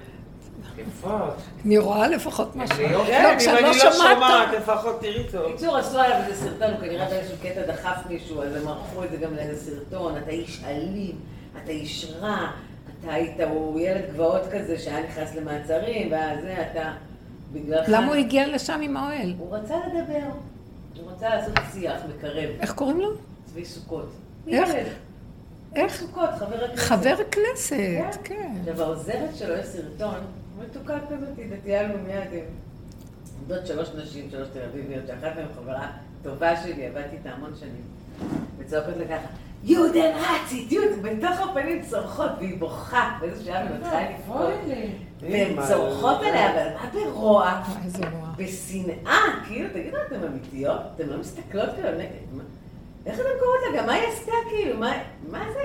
יפות. 0.78 1.34
אני 1.66 1.78
רואה 1.78 2.08
לפחות 2.08 2.56
משהו. 2.56 2.78
כן, 2.78 2.92
לא, 2.92 3.04
כן, 3.08 3.38
אם 3.42 3.50
אני 3.50 3.62
לא 3.62 3.68
לא 3.68 3.74
שומעת... 3.74 4.54
לפחות 4.58 5.00
תראי 5.02 5.24
טוב. 5.32 5.52
בקיצור, 5.52 5.78
עשו 5.78 6.00
עליו 6.00 6.18
איזה 6.28 6.46
סרטון, 6.46 6.72
הוא 6.72 6.80
כנראה 6.80 7.10
באיזשהו 7.10 7.38
קטע 7.42 7.62
דחף 7.68 7.98
מישהו, 8.10 8.44
אז 8.44 8.56
הם 8.56 8.68
ערכו 8.68 9.04
את 9.04 9.12
זה 9.12 9.18
גם 9.18 9.36
לאיזה 9.36 9.72
סרטון, 9.72 10.18
אתה 10.18 10.30
איש 10.32 10.64
אלים, 10.68 11.16
אתה 11.64 11.72
איש 11.72 12.14
רע, 12.22 12.52
אתה 13.00 13.14
היית, 13.14 13.40
הוא 13.40 13.80
ילד 13.80 14.04
גבעות 14.14 14.42
כזה 14.52 14.80
שהיה 14.80 15.04
נכנס 15.04 15.36
למעצרים, 15.36 16.12
ואז 16.12 16.42
זה, 16.42 16.56
אתה, 16.72 16.92
בגללך... 17.52 17.86
למה 17.88 18.08
הוא 18.08 18.16
הגיע 18.16 18.48
לשם 18.48 18.80
עם 18.84 18.98
האוהל? 18.98 19.34
הוא 19.38 19.56
רצה 19.56 19.76
לדבר, 19.78 20.26
הוא 21.02 21.12
רצה 21.12 21.30
לעשות 21.30 21.54
שיח 21.74 22.02
מקרב, 22.18 22.50
איך 22.62 22.74
קוראים 22.74 23.00
לו? 23.00 23.10
צבי 23.46 23.66
סוכות. 23.66 24.10
איך? 24.48 24.70
איך? 25.76 25.94
סוכות, 25.96 26.30
חבר 26.40 26.64
הכנסת. 26.64 26.80
חבר 26.80 27.16
כנסת, 27.32 28.18
כן. 28.24 28.52
עכשיו, 28.60 28.82
העוזרת 28.84 29.36
שלו 29.36 29.54
יש 29.58 29.66
סרטון, 29.66 30.16
מתוקה 30.70 30.94
כזאת, 31.10 31.38
היא 31.38 31.46
דתייה 31.52 31.84
לאומית, 31.88 32.08
עם 32.32 32.40
עומדות 33.40 33.68
שלוש 33.68 33.90
נשים, 34.04 34.28
שלוש 34.32 34.48
תל 34.54 34.60
אביביות, 34.72 35.08
שאחת 35.08 35.36
מהן 35.36 35.46
חברה 35.56 35.88
טובה 36.24 36.56
שלי, 36.64 36.86
עבדתי 36.86 37.16
איתה 37.16 37.30
המון 37.30 37.54
שנים, 37.60 37.82
וצועקות 38.58 38.94
לה 38.98 39.06
ככה, 39.06 39.28
יהודה 39.64 40.00
נאצית, 40.22 40.72
יהודה, 40.72 40.96
בתוך 41.10 41.40
הפנים 41.50 41.82
צורחות, 41.90 42.32
והיא 42.40 42.60
בוכה, 42.60 43.18
באיזשהו 43.22 43.46
שלב 43.46 43.56
היא 43.56 43.80
מתחילה 43.80 44.10
לבכות, 44.12 44.54
והן 45.22 45.56
צורחות 45.68 46.18
עליה, 46.22 46.52
אבל 46.52 46.74
מה 46.76 46.90
ברוע? 46.94 47.42
וואי, 47.42 47.84
איזה 47.86 48.04
רוע. 48.12 48.30
בשנאה, 48.38 49.18
כאילו, 49.48 49.70
תגידו, 49.74 49.98
אתן 50.08 50.24
אמיתיות? 50.28 50.82
אתן 50.96 51.08
לא 51.08 51.18
מסתכלות 51.18 51.70
כאילו, 51.76 51.88
איך 53.06 53.16
אתן 53.16 53.24
קוראות 53.40 53.60
לה? 53.74 53.80
גם 53.82 53.86
מה 53.86 53.94
היא 53.94 54.04
עשתה 54.14 54.32
כאילו? 54.50 54.80
מה- 54.80 54.98
מה 55.32 55.44
זה? 55.54 55.60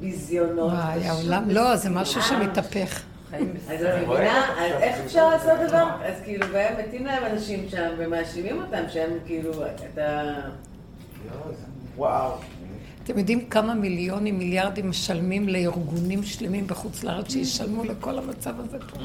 ביזיונות. 0.00 0.72
וואי, 0.72 1.08
העולם, 1.08 1.50
לא, 1.50 1.76
זה 1.76 1.90
משהו. 1.90 2.22
שמתהפך. 2.22 3.02
אז 3.32 3.40
את 3.82 4.08
מבינה, 4.08 4.44
אז 4.58 4.82
איך 4.82 4.96
אפשר 5.06 5.28
לעשות 5.30 5.68
דבר? 5.68 5.88
אז 6.04 6.14
כאילו, 6.24 6.46
והם 6.52 6.74
מתים 6.86 7.06
להם 7.06 7.24
אנשים 7.32 7.66
שם 7.70 7.88
ומאשימים 7.98 8.62
אותם 8.62 8.82
שהם 8.92 9.10
כאילו, 9.26 9.52
אתה... 9.92 10.32
וואו. 11.96 12.32
אתם 13.04 13.18
יודעים 13.18 13.44
כמה 13.48 13.74
מיליונים, 13.74 14.38
מיליארדים 14.38 14.90
משלמים 14.90 15.48
לארגונים 15.48 16.22
שלמים 16.22 16.66
בחוץ 16.66 17.04
לארץ 17.04 17.32
שישלמו 17.32 17.84
לכל 17.84 18.18
המצב 18.18 18.52
הזה 18.60 18.78
פה? 18.90 18.98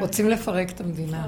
רוצים 0.00 0.28
לפרק 0.28 0.70
את 0.70 0.80
המדינה. 0.80 1.26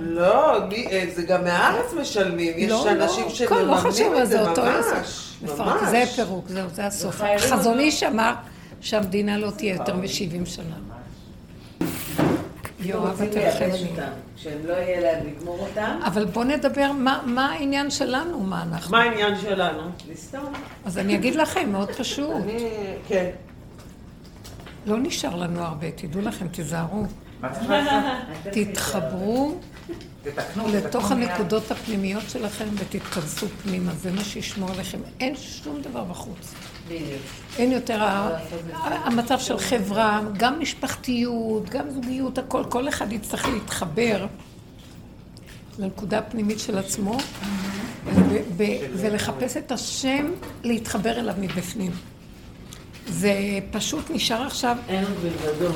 לא, 0.00 0.58
אה, 0.72 1.04
זה 1.14 1.22
גם 1.22 1.44
מהארץ 1.44 1.92
משלמים, 2.00 2.52
יש 2.56 2.70
לא, 2.70 2.90
אנשים 2.92 3.24
לא, 3.40 3.46
כל- 3.48 3.62
לא 3.62 3.74
חשוב, 3.76 3.92
שמממנים 3.92 4.22
את 4.22 4.28
זה 4.28 4.42
ממש. 4.42 5.34
לפרק, 5.42 5.58
ממש. 5.82 5.88
זה 5.90 6.02
פירוק, 6.16 6.48
זהו, 6.48 6.68
זה 6.72 6.86
הסוף. 6.86 7.20
חזון 7.38 7.78
איש 7.78 8.02
אמר 8.02 8.32
שהמדינה 8.80 9.38
לא 9.38 9.50
תהיה 9.50 9.74
יותר 9.74 9.96
מ-70 9.96 10.06
שנה. 10.46 10.76
יואב, 12.90 13.10
רוצים 13.10 13.30
לייבש. 13.34 13.82
אותם, 13.82 14.02
כשהם 14.36 14.58
לא 14.66 14.72
יהיה 14.72 15.00
להם 15.00 15.26
לגמור 15.26 15.58
אותם, 15.60 15.98
אבל 16.04 16.24
בואו 16.24 16.44
נדבר 16.44 16.92
מה 16.92 17.22
מה 17.26 17.52
העניין 17.52 17.90
שלנו, 17.90 18.40
מה 18.40 18.62
אנחנו. 18.62 18.92
מה 18.92 19.02
העניין 19.02 19.38
שלנו? 19.40 19.82
לסתום. 20.12 20.52
אז 20.84 20.98
אני 20.98 21.14
אגיד 21.14 21.34
לכם, 21.34 21.72
מאוד 21.72 21.90
פשוט. 21.90 22.30
אני, 22.44 22.68
כן. 23.08 23.30
לא 24.86 24.98
נשאר 24.98 25.36
לנו 25.36 25.62
הרבה, 25.62 25.90
תדעו 25.90 26.20
לכם, 26.20 26.48
תיזהרו. 26.48 27.04
תתחברו 28.50 29.54
לתוך. 30.72 31.12
הנקודות 31.12 31.70
הפנימיות 31.70 32.22
שלכם 32.28 32.64
ותתכנסו 32.74 33.46
פנימה, 33.48 33.92
זה 33.94 34.12
מה 34.12 34.24
שישמור 34.24 34.70
עליכם. 34.70 34.98
אין 35.20 35.36
שום 35.36 35.80
דבר 35.82 36.04
בחוץ. 36.04 36.54
אין 37.58 37.72
יותר 37.72 38.04
המצב 38.80 39.38
של 39.38 39.58
חברה, 39.58 40.20
גם 40.36 40.60
משפחתיות, 40.60 41.68
גם 41.68 41.90
זוגיות, 41.90 42.38
הכל, 42.38 42.64
כל 42.68 42.88
אחד 42.88 43.12
יצטרך 43.12 43.48
להתחבר 43.48 44.26
לנקודה 45.78 46.18
הפנימית 46.18 46.58
של 46.60 46.78
עצמו 46.78 47.18
ולחפש 48.96 49.56
את 49.56 49.72
השם, 49.72 50.26
להתחבר 50.64 51.18
אליו 51.18 51.34
מבפנים. 51.40 51.90
זה 53.08 53.34
פשוט 53.70 54.10
נשאר 54.10 54.46
עכשיו, 54.46 54.76
אין 54.88 55.04
עוד 55.04 55.14
מלבדו. 55.24 55.74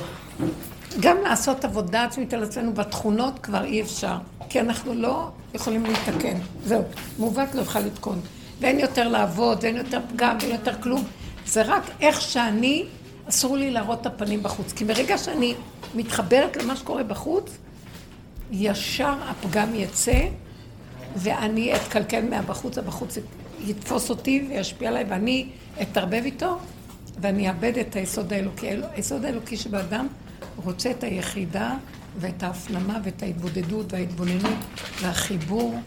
גם 1.00 1.16
לעשות 1.22 1.64
עבודה 1.64 2.04
עצמית 2.04 2.34
על 2.34 2.42
עצמנו 2.42 2.74
בתכונות 2.74 3.38
כבר 3.38 3.64
אי 3.64 3.82
אפשר, 3.82 4.16
כי 4.48 4.60
אנחנו 4.60 4.94
לא 4.94 5.30
יכולים 5.54 5.84
להתקן. 5.84 6.38
זהו, 6.64 6.82
מעוות 7.18 7.54
לא 7.54 7.60
יוכל 7.60 7.80
לתקון. 7.80 8.20
ואין 8.60 8.78
יותר 8.78 9.08
לעבוד, 9.08 9.58
ואין 9.62 9.76
יותר 9.76 10.00
פגם, 10.12 10.36
ואין 10.40 10.52
יותר 10.52 10.82
כלום. 10.82 11.04
זה 11.46 11.62
רק 11.62 11.82
איך 12.00 12.20
שאני, 12.20 12.84
אסור 13.28 13.56
לי 13.56 13.70
להראות 13.70 14.00
את 14.00 14.06
הפנים 14.06 14.42
בחוץ. 14.42 14.72
כי 14.72 14.84
ברגע 14.84 15.18
שאני 15.18 15.54
מתחברת 15.94 16.56
למה 16.56 16.76
שקורה 16.76 17.02
בחוץ, 17.02 17.56
ישר 18.50 19.14
הפגם 19.22 19.74
יצא, 19.74 20.20
ואני 21.16 21.76
אתקלקל 21.76 22.22
מהבחוץ, 22.30 22.78
הבחוץ 22.78 23.18
יתפוס 23.64 24.10
אותי 24.10 24.46
וישפיע 24.48 24.88
עליי, 24.88 25.04
ואני 25.08 25.48
אתערבב 25.82 26.22
איתו, 26.24 26.58
ואני 27.20 27.48
אאבד 27.48 27.78
את 27.78 27.96
היסוד 27.96 28.32
האלוקי. 28.32 28.68
היסוד 28.94 29.24
האלוקי 29.24 29.56
שבאדם 29.56 30.06
רוצה 30.64 30.90
את 30.90 31.04
היחידה 31.04 31.74
ואת 32.18 32.42
ההפנמה 32.42 32.98
ואת 33.04 33.22
ההתבודדות 33.22 33.92
וההתבוננות 33.92 34.58
והחיבור, 35.00 35.80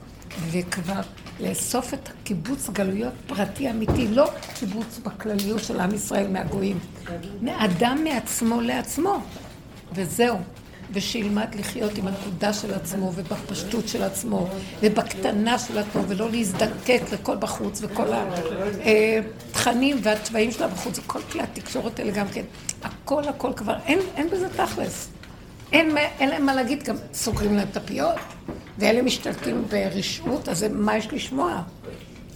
וכבר 0.52 1.02
לאסוף 1.40 1.94
את 1.94 2.10
הקיבוץ 2.10 2.70
גלויות 2.70 3.14
פרטי 3.28 3.70
אמיתי, 3.70 4.08
לא 4.08 4.30
קיבוץ 4.60 5.00
בכלליות 5.04 5.64
של 5.64 5.80
עם 5.80 5.96
ישראל 5.96 6.28
מהגויים. 6.28 6.80
מאדם 7.42 8.04
מעצמו 8.04 8.62
לעצמו, 8.62 9.20
וזהו. 9.94 10.38
ושילמד 10.92 11.56
לחיות 11.56 11.98
עם 11.98 12.08
הנקודה 12.08 12.54
של 12.54 12.74
עצמו 12.74 13.12
ובפשטות 13.16 13.88
של 13.88 14.04
עצמו 14.04 14.48
ובקטנה 14.82 15.60
של 15.60 15.78
עצמו 15.78 16.02
ולא 16.08 16.32
להזדקק 16.32 17.02
לכל 17.12 17.36
בחוץ 17.36 17.80
וכל 17.82 18.08
התכנים 19.52 19.98
והצבעים 20.04 20.52
שלה 20.52 20.68
בחוץ 20.68 21.00
וכל 21.00 21.20
כלי 21.32 21.42
התקשורת 21.42 22.00
האלה 22.00 22.12
גם 22.12 22.28
כן. 22.28 22.44
הכל 22.84 23.24
הכל 23.28 23.54
כבר, 23.56 23.76
אין, 23.86 24.00
אין 24.16 24.30
בזה 24.30 24.50
תכלס. 24.50 25.10
אין, 25.74 25.98
אין 25.98 26.30
להם 26.30 26.46
מה 26.46 26.56
להגיד, 26.56 26.84
גם 26.84 26.96
סוגרים 27.14 27.56
להם 27.56 27.68
את 27.72 27.78
הפיות 27.78 28.16
ואלה 28.78 29.02
משתלטים 29.02 29.66
ברשעות, 29.70 30.50
אז 30.50 30.66
מה 30.72 30.98
יש 30.98 31.08
לשמוע? 31.14 31.62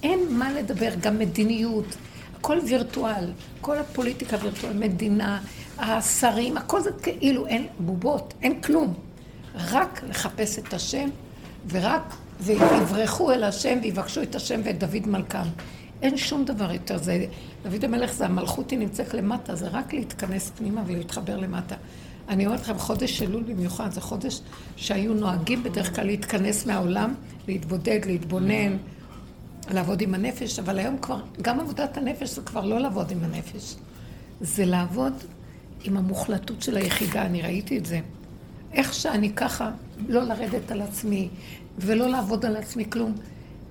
אין 0.03 0.19
מה 0.29 0.51
לדבר, 0.51 0.89
גם 0.99 1.19
מדיניות, 1.19 1.85
הכל 2.39 2.57
וירטואל, 2.67 3.31
כל 3.61 3.77
הפוליטיקה 3.77 4.37
וירטואל, 4.41 4.73
מדינה, 4.73 5.41
השרים, 5.77 6.57
הכל 6.57 6.81
זה 6.81 6.89
כאילו 7.03 7.47
אין 7.47 7.67
בובות, 7.79 8.33
אין 8.41 8.61
כלום. 8.61 8.93
רק 9.55 10.01
לחפש 10.09 10.59
את 10.59 10.73
השם, 10.73 11.09
ורק, 11.67 12.15
ויברחו 12.39 13.31
אל 13.31 13.43
השם 13.43 13.79
ויבקשו 13.81 14.21
את 14.21 14.35
השם 14.35 14.61
ואת 14.63 14.79
דוד 14.79 15.07
מלכם. 15.07 15.47
אין 16.01 16.17
שום 16.17 16.45
דבר 16.45 16.71
יותר. 16.71 16.97
זה, 16.97 17.25
דוד 17.63 17.83
המלך 17.83 18.13
זה 18.13 18.25
המלכות, 18.25 18.71
היא 18.71 18.79
נמצאת 18.79 19.13
למטה, 19.13 19.55
זה 19.55 19.67
רק 19.67 19.93
להתכנס 19.93 20.51
פנימה 20.57 20.81
ולהתחבר 20.85 21.37
למטה. 21.37 21.75
אני 22.29 22.45
אומרת 22.45 22.61
לכם, 22.61 22.77
חודש 22.77 23.21
אלול 23.21 23.43
במיוחד, 23.43 23.91
זה 23.91 24.01
חודש 24.01 24.41
שהיו 24.75 25.13
נוהגים 25.13 25.63
בדרך 25.63 25.95
כלל 25.95 26.05
להתכנס 26.05 26.65
מהעולם, 26.65 27.13
להתבודד, 27.47 27.99
להתבונן, 28.05 28.77
לעבוד 29.71 30.01
עם 30.01 30.13
הנפש, 30.13 30.59
אבל 30.59 30.79
היום 30.79 30.97
כבר, 31.01 31.21
גם 31.41 31.59
עבודת 31.59 31.97
הנפש 31.97 32.29
זה 32.29 32.41
כבר 32.41 32.65
לא 32.65 32.79
לעבוד 32.79 33.11
עם 33.11 33.23
הנפש. 33.23 33.75
זה 34.41 34.65
לעבוד 34.65 35.13
עם 35.83 35.97
המוחלטות 35.97 36.61
של 36.61 36.77
היחידה, 36.77 37.21
אני 37.21 37.41
ראיתי 37.41 37.77
את 37.77 37.85
זה. 37.85 37.99
איך 38.73 38.93
שאני 38.93 39.33
ככה, 39.33 39.71
לא 40.07 40.23
לרדת 40.23 40.71
על 40.71 40.81
עצמי, 40.81 41.29
ולא 41.77 42.07
לעבוד 42.07 42.45
על 42.45 42.55
עצמי 42.55 42.85
כלום. 42.89 43.13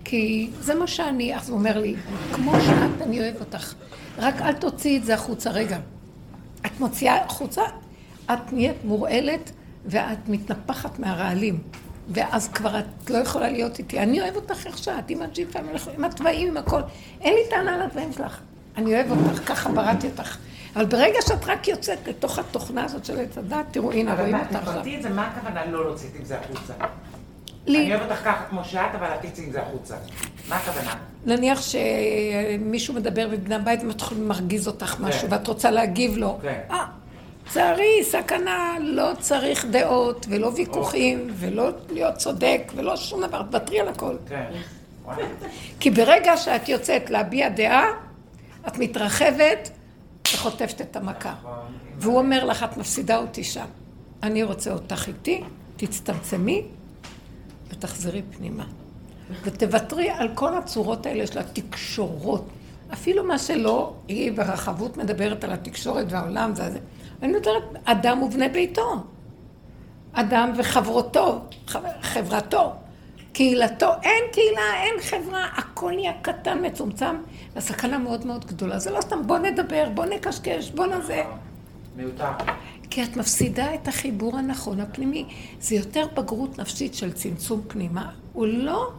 כי 0.05 0.51
זה 0.61 0.75
מה 0.75 0.87
שאני, 0.87 1.37
אז 1.37 1.49
הוא 1.49 1.59
אומר 1.59 1.79
לי, 1.79 1.95
כמו 2.33 2.53
שאת, 2.61 3.03
אני 3.03 3.21
אוהב 3.21 3.37
אותך. 3.40 3.75
רק 4.19 4.40
אל 4.40 4.53
תוציאי 4.53 4.97
את 4.97 5.05
זה 5.05 5.14
החוצה. 5.14 5.51
רגע, 5.51 5.79
את 6.66 6.81
מוציאה 6.81 7.25
החוצה, 7.25 7.62
את 8.33 8.53
נהיית 8.53 8.85
מורעלת, 8.85 9.51
ואת 9.87 10.29
מתנפחת 10.29 10.99
מהרעלים. 10.99 11.59
ואז 12.09 12.49
כבר 12.49 12.79
את 12.79 13.11
לא 13.11 13.19
יכולה 13.19 13.51
להיות 13.51 13.79
איתי. 13.79 13.99
אני 13.99 14.21
אוהב 14.21 14.37
אותך 14.37 14.67
איך 14.67 14.79
שאת, 14.79 15.11
עם 15.11 15.23
הג'יפה, 15.23 15.59
עם 15.95 16.05
התוואים, 16.05 16.49
עם 16.49 16.57
הכל. 16.57 16.81
אין 17.21 17.35
לי 17.35 17.41
טענה 17.51 17.75
על 17.75 17.83
התוואים 17.83 18.12
שלך. 18.12 18.41
אני 18.77 18.95
אוהב 18.95 19.11
אותך, 19.11 19.49
ככה 19.49 19.73
בראתי 19.73 20.07
אותך. 20.07 20.37
אבל 20.77 20.85
ברגע 20.85 21.19
שאת 21.29 21.45
רק 21.47 21.69
יוצאת 21.69 22.09
לתוך 22.09 22.39
התוכנה 22.39 22.85
הזאת 22.85 23.05
של 23.05 23.21
עץ 23.21 23.39
הדת, 23.39 23.67
תראו, 23.71 23.93
הנה, 23.93 24.15
רואים 24.15 24.35
אותך 24.35 24.47
אבל 24.51 24.57
עכשיו. 24.57 24.73
תפרטי 24.73 24.97
את 24.97 25.03
זה, 25.03 25.09
מה 25.09 25.27
הכוונה 25.27 25.67
לא 25.67 25.85
להוציא 25.85 26.09
עם 26.19 26.25
זה 26.25 26.39
החוצה? 26.39 26.73
לי, 27.67 27.79
אני 27.85 27.95
אוהב 27.95 28.11
אותך 28.11 28.25
ככה 28.25 28.45
כמו 28.51 28.65
שאת, 28.65 28.95
אבל 28.95 29.07
את 29.07 29.27
תצאי 29.27 29.45
עם 29.45 29.53
זה 29.53 29.62
החוצה. 29.62 29.95
מה 30.49 30.57
הכוונה? 30.57 30.95
נניח 31.27 31.61
שמישהו 31.62 32.95
מדבר 32.95 33.29
בבני 33.29 33.55
הבית 33.55 33.83
ומתחיל 33.83 34.19
מרגיז 34.19 34.67
אותך 34.67 35.01
משהו, 35.01 35.29
כן. 35.29 35.33
ואת 35.33 35.47
רוצה 35.47 35.71
להגיב 35.71 36.17
לו. 36.17 36.39
כן. 36.43 36.61
אה, 37.47 37.53
צערי, 37.53 38.05
סכנה, 38.05 38.77
לא 38.81 39.11
צריך 39.19 39.65
דעות, 39.65 40.27
ולא 40.29 40.53
ויכוחים, 40.57 41.27
ולא 41.37 41.71
להיות 41.91 42.17
צודק, 42.17 42.73
ולא 42.77 42.97
שום 42.97 43.27
דבר, 43.27 43.43
תוותרי 43.43 43.81
על 43.81 43.89
הכל. 43.89 44.17
כן. 44.29 44.51
כי 45.81 45.91
ברגע 45.91 46.37
שאת 46.37 46.69
יוצאת 46.69 47.11
להביע 47.11 47.49
דעה, 47.49 47.87
את 48.69 48.79
מתרחבת 48.79 49.71
וחוטפת 50.35 50.81
את 50.81 50.97
המכה. 50.97 51.35
והוא 51.99 52.19
אומר 52.19 52.45
לך, 52.45 52.63
את 52.63 52.77
מפסידה 52.77 53.17
אותי 53.17 53.45
שם. 53.45 53.67
אני 54.23 54.43
רוצה 54.43 54.73
אותך 54.73 55.09
איתי, 55.09 55.43
תצטמצמי 55.77 56.63
ותחזרי 57.69 58.23
פנימה. 58.37 58.65
ותוותרי 59.43 60.11
על 60.11 60.29
כל 60.35 60.55
הצורות 60.55 61.07
האלה 61.07 61.27
של 61.27 61.39
התקשורות. 61.39 62.49
אפילו 62.93 63.25
מה 63.25 63.39
שלא, 63.39 63.95
היא 64.09 64.33
ברחבות 64.33 64.97
מדברת 64.97 65.45
על 65.45 65.53
התקשורת 65.53 66.07
והעולם 66.09 66.53
והזה. 66.57 66.79
אני 67.23 67.33
מדברת 67.33 67.63
אדם 67.85 68.23
ובני 68.23 68.49
ביתו. 68.49 68.97
אדם 70.13 70.53
וחברותו, 70.57 71.41
חבר- 71.67 71.89
חברתו, 72.03 72.73
קהילתו. 73.33 73.87
אין 74.03 74.25
קהילה, 74.33 74.83
אין 74.83 74.95
חברה, 75.01 75.45
הכל 75.57 75.93
נהיה 75.95 76.13
קטן, 76.23 76.67
מצומצם, 76.67 77.17
והסכנה 77.55 77.99
מאוד 77.99 78.27
מאוד 78.27 78.45
גדולה. 78.45 78.79
זה 78.79 78.91
לא 78.91 79.01
סתם 79.01 79.27
בוא 79.27 79.39
נדבר, 79.39 79.89
בוא 79.95 80.05
נקשקש, 80.05 80.71
בוא 80.71 80.87
נזה. 80.87 81.23
מיותר. 81.97 82.29
כי 82.91 83.03
את 83.03 83.17
מפסידה 83.17 83.75
את 83.75 83.89
החיבור 83.89 84.37
הנכון 84.37 84.81
הפנימי. 84.81 85.25
זה 85.61 85.75
יותר 85.75 86.07
בגרות 86.15 86.59
נפשית 86.59 86.95
של 86.95 87.13
צמצום 87.13 87.63
פנימה. 87.69 88.11
הוא 88.33 88.47
לא, 88.47 88.91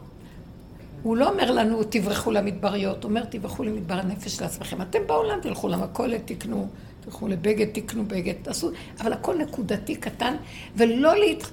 הוא 1.03 1.17
לא 1.17 1.29
אומר 1.29 1.51
לנו, 1.51 1.83
תברחו 1.83 2.31
למדבריות, 2.31 3.03
הוא 3.03 3.09
אומר, 3.09 3.25
תברחו 3.25 3.63
למדבר 3.63 3.93
הנפש 3.93 4.35
של 4.35 4.43
עצמכם. 4.43 4.81
אתם 4.81 4.99
בעולם, 5.07 5.39
תלכו 5.41 5.67
למכולת, 5.67 6.21
תקנו, 6.25 6.67
תלכו 7.07 7.27
לבגד, 7.27 7.65
תקנו 7.71 8.05
בגד, 8.05 8.33
תעשו, 8.41 8.71
אבל 9.01 9.13
הכל 9.13 9.37
נקודתי 9.37 9.95
קטן, 9.95 10.35
ולא 10.75 11.15
להת... 11.15 11.43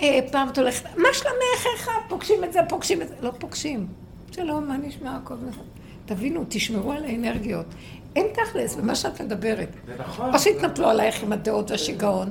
אה, 0.00 0.18
פעם 0.32 0.48
את 0.48 0.58
הולכת, 0.58 0.84
מה 0.96 1.08
שלומך, 1.12 1.66
איך? 1.74 1.90
פוגשים 2.08 2.44
את 2.44 2.52
זה, 2.52 2.60
פוגשים 2.68 3.02
את 3.02 3.08
זה. 3.08 3.14
לא 3.20 3.30
פוגשים. 3.38 3.86
שלום, 4.32 4.68
מה 4.68 4.76
נשמע? 4.76 5.16
הכל 5.16 5.34
בסדר. 5.34 5.62
תבינו, 6.06 6.44
תשמרו 6.48 6.92
על 6.92 7.04
האנרגיות. 7.04 7.66
אין 8.16 8.26
תכלס 8.32 8.74
במה 8.74 8.94
שאת 8.94 9.20
מדברת. 9.20 9.68
זה 9.86 9.94
נכון. 9.98 10.34
או 10.34 10.38
שהתנפלו 10.38 10.88
עלייך 10.88 11.22
עם 11.22 11.32
הדעות 11.32 11.70
והשיגעון, 11.70 12.30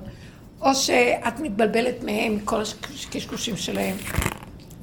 או 0.62 0.75
שאת 0.75 1.39
מתבלבלת 1.39 2.03
מהם, 2.03 2.36
מכל 2.36 2.62
הקשקושים 3.05 3.58
שלהם. 3.58 3.95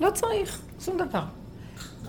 לא 0.01 0.11
צריך, 0.11 0.61
שום 0.85 0.99
דבר. 0.99 1.23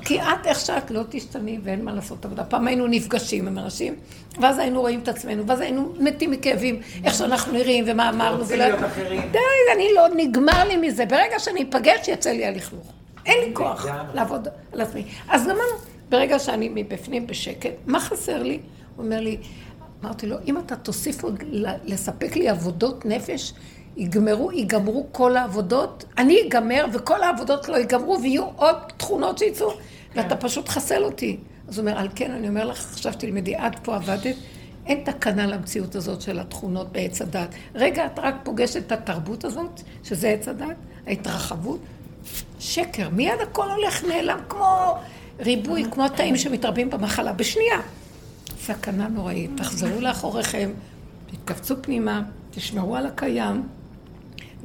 כי 0.07 0.21
את, 0.21 0.45
איך 0.47 0.59
שאת 0.59 0.91
לא 0.91 1.01
תשתני 1.09 1.59
ואין 1.63 1.85
מה 1.85 1.93
לעשות 1.93 2.25
עבודה. 2.25 2.43
פעם 2.43 2.67
היינו 2.67 2.87
נפגשים 2.87 3.47
עם 3.47 3.57
אנשים, 3.57 3.95
ואז 4.41 4.59
היינו 4.59 4.81
רואים 4.81 4.99
את 4.99 5.07
עצמנו, 5.07 5.47
ואז 5.47 5.59
היינו 5.61 5.93
מתים 5.99 6.31
מכאבים, 6.31 6.79
איך 7.03 7.13
שאנחנו 7.13 7.53
נראים 7.53 7.83
ומה 7.87 8.09
אמרנו. 8.09 8.37
רוצים 8.37 8.55
ולא- 8.55 8.65
להיות 8.67 8.83
אחרים. 8.85 9.21
די, 9.31 9.39
אני 9.75 9.87
לא, 9.95 10.03
נגמר 10.15 10.63
לי 10.67 10.77
מזה. 10.77 11.05
ברגע 11.05 11.39
שאני 11.39 11.63
אפגש, 11.69 12.07
יצא 12.07 12.29
לי 12.29 12.45
הלכלוך. 12.45 12.91
אין 13.25 13.37
לי 13.49 13.55
כוח. 13.55 13.85
לעבוד 14.13 14.47
על 14.73 14.81
עצמי. 14.81 15.03
אז 15.29 15.43
גמרנו. 15.43 15.61
ברגע 16.09 16.39
שאני 16.39 16.69
מבפנים 16.75 17.27
בשקט, 17.27 17.71
מה 17.85 17.99
חסר 17.99 18.43
לי? 18.43 18.59
הוא 18.95 19.05
אומר 19.05 19.19
לי, 19.19 19.37
אמרתי 20.03 20.27
לו, 20.27 20.35
אם 20.47 20.57
אתה 20.57 20.75
תוסיף 20.75 21.23
עוד 21.23 21.43
לספק 21.85 22.35
לי 22.35 22.49
עבודות 22.49 23.05
נפש, 23.05 23.53
יגמרו, 23.97 24.51
ייגמרו 24.51 25.07
כל 25.11 25.37
העבודות, 25.37 26.05
אני 26.17 26.37
אגמר 26.47 26.85
וכל 26.93 27.23
העבודות 27.23 27.69
לא 27.69 27.75
ייגמרו 27.77 28.21
ויהיו 28.21 28.43
עוד 28.55 28.75
תכונות 28.97 29.37
שיצאו, 29.37 29.73
ואתה 30.17 30.35
פשוט 30.35 30.69
חסל 30.69 31.03
אותי. 31.03 31.37
אז 31.67 31.77
הוא 31.77 31.87
אומר, 31.87 31.99
על 31.99 32.07
כן, 32.15 32.31
אני 32.31 32.49
אומר 32.49 32.65
לך, 32.65 32.93
עכשיו 32.93 33.13
תלמדי, 33.13 33.55
עד 33.55 33.75
פה 33.83 33.95
עבדת, 33.95 34.35
אין 34.85 35.03
תקנה 35.03 35.45
למציאות 35.45 35.95
הזאת 35.95 36.21
של 36.21 36.39
התכונות 36.39 36.91
בעץ 36.91 37.21
הדת. 37.21 37.49
רגע, 37.75 38.05
את 38.05 38.19
רק 38.19 38.35
פוגשת 38.43 38.77
את 38.77 38.91
התרבות 38.91 39.45
הזאת, 39.45 39.81
שזה 40.03 40.29
עץ 40.29 40.47
הדת, 40.47 40.75
ההתרחבות, 41.07 41.79
שקר. 42.59 43.09
מיד 43.09 43.41
הכל 43.41 43.71
הולך 43.71 44.03
נעלם 44.03 44.39
כמו 44.49 44.97
ריבוי, 45.39 45.85
כמו 45.91 46.05
התאים 46.05 46.37
שמתרבים 46.37 46.89
במחלה, 46.89 47.33
בשנייה. 47.33 47.79
סכנה 48.61 49.07
נוראית. 49.07 49.51
תחזרו 49.55 50.01
לאחוריכם, 50.01 50.69
תתכווצו 51.25 51.75
פנימה, 51.81 52.21
תשמרו 52.51 52.95
על 52.95 53.05
הקיים. 53.05 53.63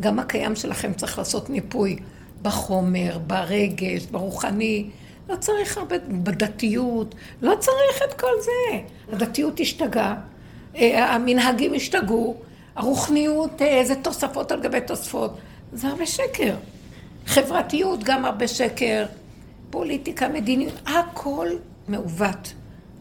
גם 0.01 0.19
הקיים 0.19 0.57
שלכם 0.57 0.93
צריך 0.93 1.19
לעשות 1.19 1.51
ניפוי 1.51 1.97
בחומר, 2.43 3.19
ברגש, 3.27 4.07
ברוחני. 4.11 4.91
לא 5.29 5.37
צריך 5.37 5.79
הרבה, 5.79 5.97
בדתיות, 5.99 7.15
לא 7.43 7.55
צריך 7.61 8.03
את 8.09 8.21
כל 8.21 8.33
זה. 8.41 8.79
הדתיות 9.13 9.61
השתגעה, 9.61 10.15
אה, 10.77 11.15
המנהגים 11.15 11.75
השתגעו, 11.75 12.37
הרוחניות 12.77 13.63
אה, 13.63 13.85
זה 13.85 13.95
תוספות 13.95 14.53
על 14.53 14.61
גבי 14.61 14.81
תוספות. 14.81 15.39
זה 15.73 15.89
הרבה 15.89 16.07
שקר. 16.07 16.55
חברתיות 17.27 18.05
גם 18.05 18.25
הרבה 18.25 18.49
שקר. 18.49 19.07
פוליטיקה, 19.71 20.29
מדיניות, 20.29 20.75
הכל 20.87 21.49
מעוות. 21.89 22.53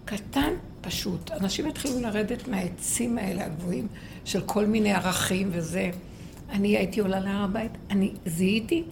קטן, 0.06 0.54
פשוט. 0.82 1.32
אנשים 1.32 1.68
התחילו 1.68 2.00
לרדת 2.00 2.48
מהעצים 2.48 3.18
האלה 3.18 3.46
הגבוהים 3.46 3.88
של 4.26 4.42
כל 4.42 4.66
מיני 4.66 4.94
ערכים 4.94 5.50
וזה. 5.52 5.92
אני 6.50 6.78
הייתי 6.78 7.00
עולה 7.00 7.20
להר 7.20 7.44
הבית, 7.44 7.72
אני 7.90 8.12
זיהיתי 8.26 8.84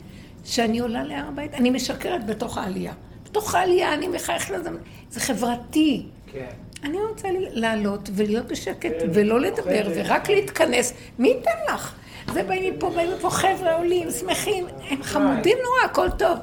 שאני 0.45 0.79
עולה 0.79 1.03
להר 1.03 1.25
הבית, 1.27 1.53
אני 1.53 1.69
משקרת 1.69 2.25
בתוך 2.25 2.57
העלייה. 2.57 2.93
העלייה 3.37 3.93
אני 3.93 4.07
מחייכת 4.07 4.49
לזה, 4.49 4.69
זה 5.11 5.19
חברתי. 5.19 6.05
כן. 6.31 6.47
אני 6.83 6.97
רוצה 7.09 7.27
לעלות 7.33 8.09
ולהיות 8.15 8.45
בשקט 8.45 8.93
ולא 9.13 9.39
לדבר 9.39 9.87
ורק 9.95 10.29
להתכנס. 10.29 10.93
מי 11.19 11.27
ייתן 11.27 11.73
לך? 11.73 11.93
זה 12.33 12.43
באים 12.43 12.73
מפה, 12.73 12.89
באים 12.89 13.11
מפה, 13.17 13.29
חבר'ה 13.29 13.75
עולים, 13.75 14.11
שמחים, 14.11 14.65
הם 14.89 15.03
חמודים 15.03 15.57
נורא, 15.63 15.91
הכל 15.91 16.09
טוב. 16.17 16.37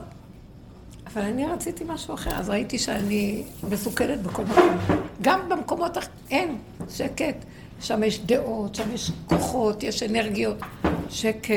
אבל 1.07 1.22
אני 1.22 1.46
רציתי 1.46 1.85
משהו 1.87 2.14
אחר, 2.14 2.31
אז 2.35 2.51
ראיתי 2.51 2.79
שאני 2.79 3.42
מסוכנת 3.70 4.22
בכל 4.22 4.42
מקום. 4.44 4.79
גם 5.22 5.49
במקומות 5.49 5.99
אחרים, 5.99 6.14
אין, 6.31 6.59
שקט. 6.90 7.44
שם 7.81 8.03
יש 8.03 8.20
דעות, 8.20 8.75
שם 8.75 8.94
יש 8.94 9.11
כוחות, 9.27 9.83
יש 9.83 10.03
אנרגיות. 10.03 10.57
שקט. 11.11 11.51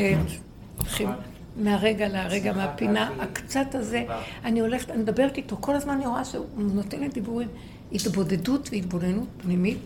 מהרגע 1.60 2.08
להרגע, 2.08 2.54
מהפינה. 2.54 3.10
הקצת 3.20 3.76
הזה. 3.76 4.04
אני 4.46 4.60
הולכת, 4.60 4.92
אני 4.92 5.02
מדברת 5.02 5.38
איתו, 5.38 5.58
כל 5.60 5.76
הזמן 5.76 5.94
אני 5.94 6.08
רואה 6.08 6.26
שהוא 6.26 6.46
נותן 6.58 7.00
לי 7.00 7.08
דיבורים. 7.08 7.48
התבודדות 7.92 8.70
והתבוננות 8.72 9.28
פנימית, 9.38 9.78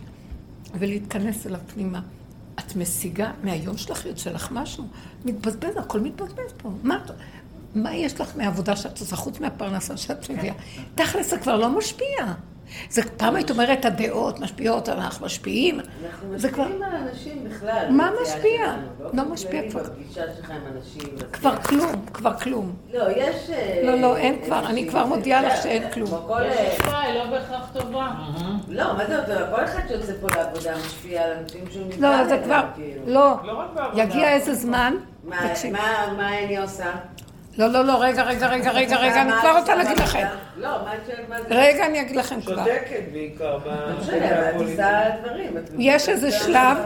ולהתכנס 0.78 1.46
אליו 1.46 1.60
פנימה. 1.74 2.00
את 2.58 2.76
משיגה 2.76 3.30
מהיום 3.42 3.76
שלך, 3.76 4.06
יוצא 4.06 4.30
לך 4.30 4.48
משהו, 4.52 4.84
מתבזבז, 5.24 5.76
הכל 5.76 6.00
מתבזבז 6.00 6.52
פה. 6.56 6.70
מה, 6.82 6.98
מה 7.74 7.94
יש 7.94 8.20
לך 8.20 8.36
מהעבודה 8.36 8.76
שאת 8.76 9.00
עושה, 9.00 9.16
חוץ 9.16 9.40
מהפרנסה 9.40 9.96
שאת 9.96 10.30
מביאה? 10.30 10.54
תכלס 10.94 11.30
זה 11.30 11.38
כבר 11.38 11.56
לא 11.56 11.78
משפיע. 11.78 12.34
זה 12.90 13.02
פעם 13.16 13.36
היית 13.36 13.50
אומרת, 13.50 13.84
הדעות 13.84 14.40
משפיעות, 14.40 14.88
אנחנו 14.88 15.26
משפיעים. 15.26 15.80
אנחנו 15.80 16.38
זה 16.38 16.48
כבר, 16.50 16.64
משפיעים 16.64 16.82
על 16.82 16.94
אנשים 17.08 17.44
בכלל. 17.50 17.86
מה 17.90 18.10
משפיע? 18.22 18.74
לא 19.12 19.24
משפיע 19.24 19.62
כבר. 19.70 19.82
כבר. 21.32 21.56
כלום, 21.56 21.92
כבר 22.14 22.34
כלום. 22.38 22.72
לא, 22.92 23.04
יש... 23.16 23.50
אה, 23.50 23.80
לא, 23.84 23.94
לא, 24.00 24.16
אין 24.16 24.38
כבר, 24.44 24.66
אני 24.66 24.88
כבר 24.88 25.06
מודיעה 25.06 25.42
לך 25.42 25.48
יודע, 25.50 25.62
שאין 25.62 25.90
כלום. 25.90 26.10
כל... 26.26 26.40
יש 26.46 26.56
אה, 26.56 26.72
השפעה, 26.72 27.00
היא 27.02 27.14
לא 27.18 27.26
בהכרח 27.30 27.70
טובה. 27.72 28.10
לא, 28.68 28.94
מה 28.96 29.06
זה 29.06 29.18
אותו? 29.18 29.56
כל 29.56 29.64
אחד 29.64 29.80
שיוצא 29.88 30.12
פה 30.20 30.28
לעבודה 30.36 30.76
משפיע 30.76 31.22
על 31.24 31.32
אנשים 31.32 31.60
שהוא 31.72 31.86
נקרא 31.88 32.22
לא, 32.22 32.28
זה 32.28 32.40
כבר, 32.44 32.60
כאילו. 32.74 33.00
לא. 33.06 33.34
לא 33.44 33.58
רק 33.60 33.66
בעבודה. 33.74 34.02
יגיע 34.02 34.28
איזה 34.32 34.54
זמן, 34.54 34.94
מה- 35.24 35.48
תקשיב. 35.48 35.72
מה 35.72 36.12
מה 36.16 36.38
אני 36.44 36.58
עושה? 36.58 36.90
לא, 37.58 37.66
לא, 37.66 37.84
לא, 37.84 38.02
רגע, 38.02 38.22
רגע, 38.22 38.46
רגע, 38.48 38.70
רגע, 38.70 38.96
רגע, 38.96 39.22
אני 39.22 39.32
כבר 39.40 39.58
רוצה 39.58 39.74
להגיד 39.74 39.98
לכם. 39.98 40.26
לא, 40.56 40.68
מה 40.84 40.94
את 40.94 41.00
שואלת 41.06 41.28
מה 41.28 41.36
זה? 41.42 41.48
רגע, 41.50 41.86
אני 41.86 42.00
אגיד 42.00 42.16
לכם 42.16 42.40
כבר. 42.40 42.56
שותקת 42.64 43.02
בעיקר. 43.12 43.58
ב- 43.58 43.66
לא 43.66 43.98
משנה, 44.00 44.38
אבל 44.38 44.48
את. 44.50 44.70
עושה 44.70 45.00
דברים. 45.22 45.52
יש 45.78 46.08
איזה 46.08 46.30
שלב-. 46.30 46.76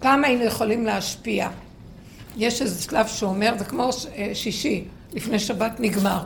פעם 0.00 0.24
היינו 0.24 0.44
יכולים 0.44 0.86
להשפיע. 0.86 1.48
יש 2.36 2.62
איזה 2.62 2.82
שלב 2.82 3.06
שאומר, 3.06 3.52
זה 3.58 3.64
כמו 3.64 3.90
אה, 4.16 4.30
שישי, 4.34 4.84
לפני 5.12 5.38
שבת 5.38 5.72
נגמר. 5.78 6.20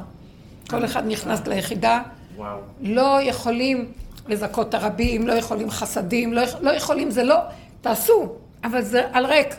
כל 0.71 0.85
אחד 0.85 1.07
נכנס 1.07 1.47
ליחידה, 1.47 2.03
וואו. 2.37 2.59
לא 2.81 3.19
יכולים 3.23 3.93
לזכות 4.29 4.69
את 4.69 4.75
הרבים, 4.75 5.27
לא 5.27 5.33
יכולים 5.33 5.71
חסדים, 5.71 6.33
לא, 6.33 6.43
לא 6.61 6.71
יכולים, 6.71 7.11
זה 7.11 7.25
לא, 7.25 7.37
תעשו, 7.81 8.33
אבל 8.65 8.83
זה 8.83 9.03
על 9.13 9.27
ריק, 9.27 9.55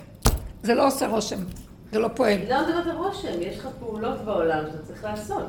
זה 0.63 0.73
לא 0.73 0.87
עושה 0.87 1.07
רושם, 1.07 1.37
זה 1.93 1.99
לא 1.99 2.07
פועל. 2.07 2.33
אני 2.33 2.49
לא 2.49 2.67
מדברת 2.67 2.87
על 2.87 2.97
רושם, 2.97 3.41
יש 3.41 3.57
לך 3.57 3.67
פעולות 3.79 4.21
בעולם 4.25 4.63
שאתה 4.71 4.83
צריך 4.83 5.03
לעשות. 5.03 5.47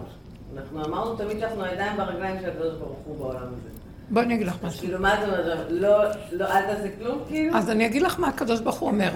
אנחנו 0.57 0.85
אמרנו 0.85 1.17
תמיד 1.17 1.39
שאנחנו 1.41 1.65
הידיים 1.65 1.99
והרגליים 1.99 2.41
של 2.41 2.51
הקדוש 2.51 2.75
ברוך 2.79 2.99
הוא 3.05 3.19
בעולם 3.19 3.47
הזה. 3.47 3.69
בואי 4.11 4.25
אני 4.25 4.35
אגיד 4.35 4.47
לך 4.47 4.57
משהו. 4.63 4.81
כאילו, 4.81 4.99
מה 4.99 5.15
אתה 5.15 5.25
אומר? 5.25 5.67
לא, 5.69 6.05
לא, 6.33 6.47
אל 6.47 6.75
תעשה 6.75 6.89
כלום, 6.99 7.19
כאילו? 7.29 7.57
אז 7.57 7.71
אני 7.71 7.87
אגיד 7.87 8.03
לך 8.03 8.21
מה 8.21 8.29
הקדוש 8.29 8.61
ברוך 8.61 8.77
הוא 8.77 8.91
אומר. 8.91 9.11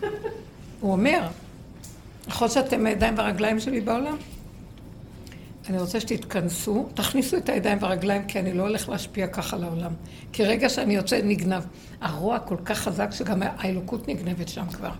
הוא 0.80 0.92
אומר, 0.92 1.20
נכון 2.28 2.48
שאתם 2.48 2.86
הידיים 2.86 3.18
והרגליים 3.18 3.60
שלי 3.60 3.80
בעולם? 3.80 4.16
אני 5.68 5.78
רוצה 5.78 6.00
שתתכנסו, 6.00 6.88
תכניסו 6.94 7.36
את 7.36 7.48
הידיים 7.48 7.78
והרגליים, 7.80 8.26
כי 8.26 8.38
אני 8.38 8.52
לא 8.52 8.62
הולך 8.62 8.88
להשפיע 8.88 9.26
ככה 9.26 9.56
לעולם. 9.56 9.92
כי 10.32 10.44
רגע 10.44 10.68
שאני 10.68 10.96
יוצא 10.96 11.20
נגנב. 11.24 11.62
הרוע 12.00 12.38
כל 12.38 12.56
כך 12.64 12.78
חזק 12.78 13.08
שגם 13.12 13.42
האלוקות 13.42 14.08
נגנבת 14.08 14.48
שם 14.48 14.66
כבר. 14.66 14.90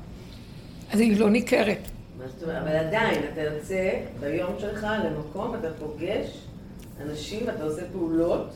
אז 0.92 1.00
היא 1.00 1.20
לא 1.20 1.30
ניכרת. 1.30 1.78
מה 2.18 2.24
זאת 2.34 2.42
אומרת? 2.42 2.62
אבל 2.62 2.76
עדיין, 2.76 3.22
אתה 3.32 3.40
יוצא 3.40 3.90
ביום 4.20 4.52
שלך 4.58 4.86
למקום, 5.04 5.54
אתה 5.60 5.68
פוגש 5.78 6.26
אנשים, 7.02 7.48
אתה 7.48 7.64
עושה 7.64 7.82
פעולות 7.92 8.46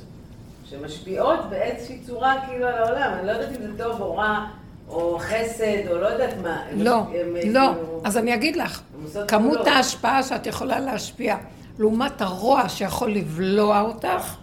שמשפיעות 0.70 1.38
באיזושהי 1.50 1.98
צורה 2.06 2.34
כאילו 2.46 2.66
על 2.66 2.74
העולם. 2.74 3.12
אני 3.18 3.26
לא 3.26 3.32
יודעת 3.32 3.48
אם 3.56 3.66
זה 3.66 3.84
טוב 3.84 4.00
או 4.00 4.16
רע, 4.16 4.46
או 4.88 5.18
חסד, 5.20 5.88
או 5.90 5.98
לא 5.98 6.06
יודעת 6.06 6.34
מה. 6.42 6.62
הם 6.70 6.82
לא, 6.82 7.00
מש- 7.02 7.06
הם, 7.44 7.52
לא. 7.54 7.60
כאילו- 7.74 8.00
אז 8.04 8.16
אני 8.16 8.34
אגיד 8.34 8.56
לך, 8.56 8.80
הם 8.94 9.26
כמות 9.28 9.52
פעולות. 9.52 9.66
ההשפעה 9.66 10.22
שאת 10.22 10.46
יכולה 10.46 10.80
להשפיע, 10.80 11.36
לעומת 11.78 12.20
הרוע 12.22 12.68
שיכול 12.68 13.10
לבלוע 13.12 13.80
אותך, 13.80 14.36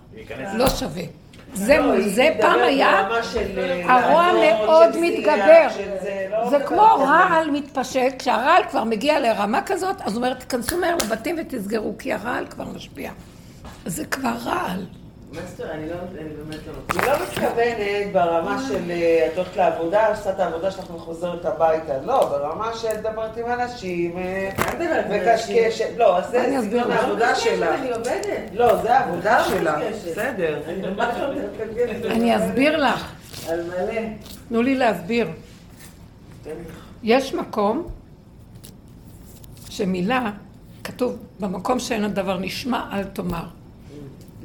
לא 0.53 0.69
שווה. 0.69 1.03
זה, 1.53 1.77
לא, 1.77 2.01
זה 2.09 2.29
פעם 2.41 2.51
מדברת 2.51 2.67
היה, 2.67 3.03
ברמה 3.03 3.23
של, 3.23 3.59
אה, 3.59 3.93
הרוע 3.95 4.31
מאוד 4.33 4.89
מתגבר. 5.01 5.67
זה, 6.01 6.27
לא 6.31 6.49
זה 6.49 6.59
כמו 6.59 6.81
על 6.81 6.99
זה. 6.99 7.05
רעל 7.05 7.51
מתפשט, 7.51 8.13
כשהרעל 8.19 8.63
כבר 8.69 8.83
מגיע 8.83 9.19
לרמה 9.19 9.61
כזאת, 9.61 10.01
אז 10.01 10.15
הוא 10.15 10.23
אומר, 10.23 10.33
תיכנסו 10.33 10.77
מהר 10.77 10.95
לבתים 10.95 11.35
ותסגרו, 11.39 11.95
כי 11.99 12.13
הרעל 12.13 12.45
כבר 12.47 12.65
משפיע. 12.75 13.11
זה 13.85 14.05
כבר 14.05 14.33
רעל. 14.45 14.85
מה 15.31 15.39
זאת 15.45 15.61
אומרת? 15.61 15.75
אני 15.75 15.89
לא, 15.89 15.95
אני 15.95 16.29
באמת 16.29 16.59
לא 16.67 17.01
היא 17.01 17.07
לא 17.07 17.25
מתכוונת 17.25 18.13
ברמה 18.13 18.63
של 18.67 18.91
אה, 18.91 19.27
את 19.31 19.37
הולכת 19.37 19.55
לעבודה, 19.57 20.07
עושה 20.07 20.29
את 20.29 20.39
העבודה 20.39 20.71
שלך 20.71 20.95
וחוזרת 20.95 21.45
הביתה. 21.45 22.01
לא, 22.01 22.29
ברמה 22.29 22.71
של 22.75 23.01
דברת 23.01 23.37
עם 23.37 23.45
אנשים, 23.45 24.17
אה, 24.17 24.49
מקשקשת. 25.09 25.89
לא, 25.97 26.17
אז 26.17 26.35
אני 26.35 26.51
זה 26.51 26.59
אסביר 26.59 26.83
סגנון. 26.83 26.97
העבודה 26.97 27.35
שלה. 27.35 27.75
אני 27.75 27.91
עובדת. 27.91 28.49
לא, 28.53 28.81
זה 28.81 28.97
העבודה 28.97 29.43
שלה. 29.43 29.79
בסדר. 29.91 30.59
לא. 30.81 31.03
אני 32.09 32.37
אסביר 32.37 32.77
לך. 32.77 33.13
על 33.49 33.63
מלא. 33.63 34.01
תנו 34.49 34.61
לי 34.61 34.75
להסביר. 34.75 35.29
יש 37.03 37.33
מקום 37.33 37.87
שמילה, 39.69 40.31
כתוב, 40.83 41.17
במקום 41.39 41.79
שאין 41.79 42.03
הדבר 42.03 42.37
נשמע, 42.37 42.89
אל 42.93 43.03
תאמר. 43.03 43.56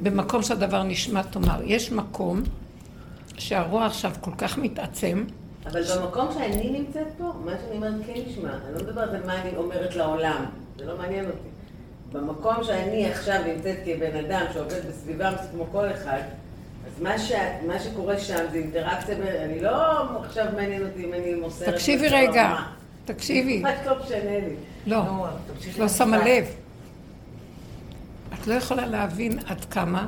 במקום 0.02 0.42
שהדבר 0.42 0.82
נשמע, 0.82 1.22
תאמר. 1.22 1.60
יש 1.64 1.92
מקום 1.92 2.42
שהרוע 3.38 3.86
עכשיו 3.86 4.12
כל 4.20 4.30
כך 4.38 4.58
מתעצם, 4.58 5.24
אבל 5.66 5.82
במקום 5.82 6.28
שאני 6.34 6.70
נמצאת 6.70 7.06
פה, 7.18 7.32
מה 7.44 7.52
שאני 7.60 7.76
אומרת 7.76 7.94
כן 8.06 8.12
נשמע. 8.26 8.50
אני 8.50 8.74
לא 8.74 8.80
מדברת 8.82 9.14
על 9.14 9.26
מה 9.26 9.42
אני 9.42 9.56
אומרת 9.56 9.96
לעולם. 9.96 10.44
זה 10.78 10.84
לא 10.84 10.98
מעניין 10.98 11.24
אותי. 11.24 11.48
במקום 12.12 12.54
שאני 12.64 13.10
עכשיו 13.10 13.40
נמצאת 13.46 13.76
כבן 13.84 14.16
אדם 14.24 14.46
שעובד 14.52 14.88
בסביבה 14.88 15.30
כמו 15.52 15.66
כל 15.72 15.90
אחד, 15.90 16.20
אז 16.86 17.02
מה, 17.02 17.18
ש... 17.18 17.32
מה 17.66 17.78
שקורה 17.80 18.18
שם 18.18 18.44
זה 18.52 18.58
אינטראקציה, 18.58 19.14
ב... 19.14 19.20
אני 19.20 19.60
לא 19.60 20.02
עכשיו 20.24 20.46
מעניין 20.56 20.86
אותי 20.86 21.04
אם 21.04 21.14
אני 21.14 21.34
מוסרת... 21.34 21.74
תקשיבי 21.74 22.08
רגע. 22.08 22.56
תקשיבי. 23.04 23.58
מה 23.62 23.70
שלא 23.84 23.96
משנה 24.04 24.38
לי. 24.38 24.54
לא, 24.86 25.02
לא 25.78 25.88
שמה. 25.88 26.18
לב. 26.18 26.44
את 28.42 28.46
לא 28.46 28.54
יכולה 28.54 28.86
להבין 28.86 29.38
עד 29.46 29.64
כמה 29.64 30.06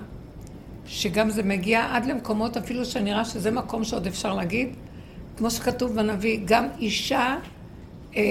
שגם 0.87 1.31
זה 1.31 1.43
מגיע 1.43 1.87
עד 1.93 2.07
למקומות 2.07 2.57
אפילו 2.57 2.85
שנראה 2.85 3.25
שזה 3.25 3.51
מקום 3.51 3.85
שעוד 3.85 4.07
אפשר 4.07 4.35
להגיד, 4.35 4.69
כמו 5.37 5.51
שכתוב 5.51 5.95
בנביא, 5.95 6.41
גם 6.45 6.67
אישה 6.79 7.37
אה, 8.17 8.23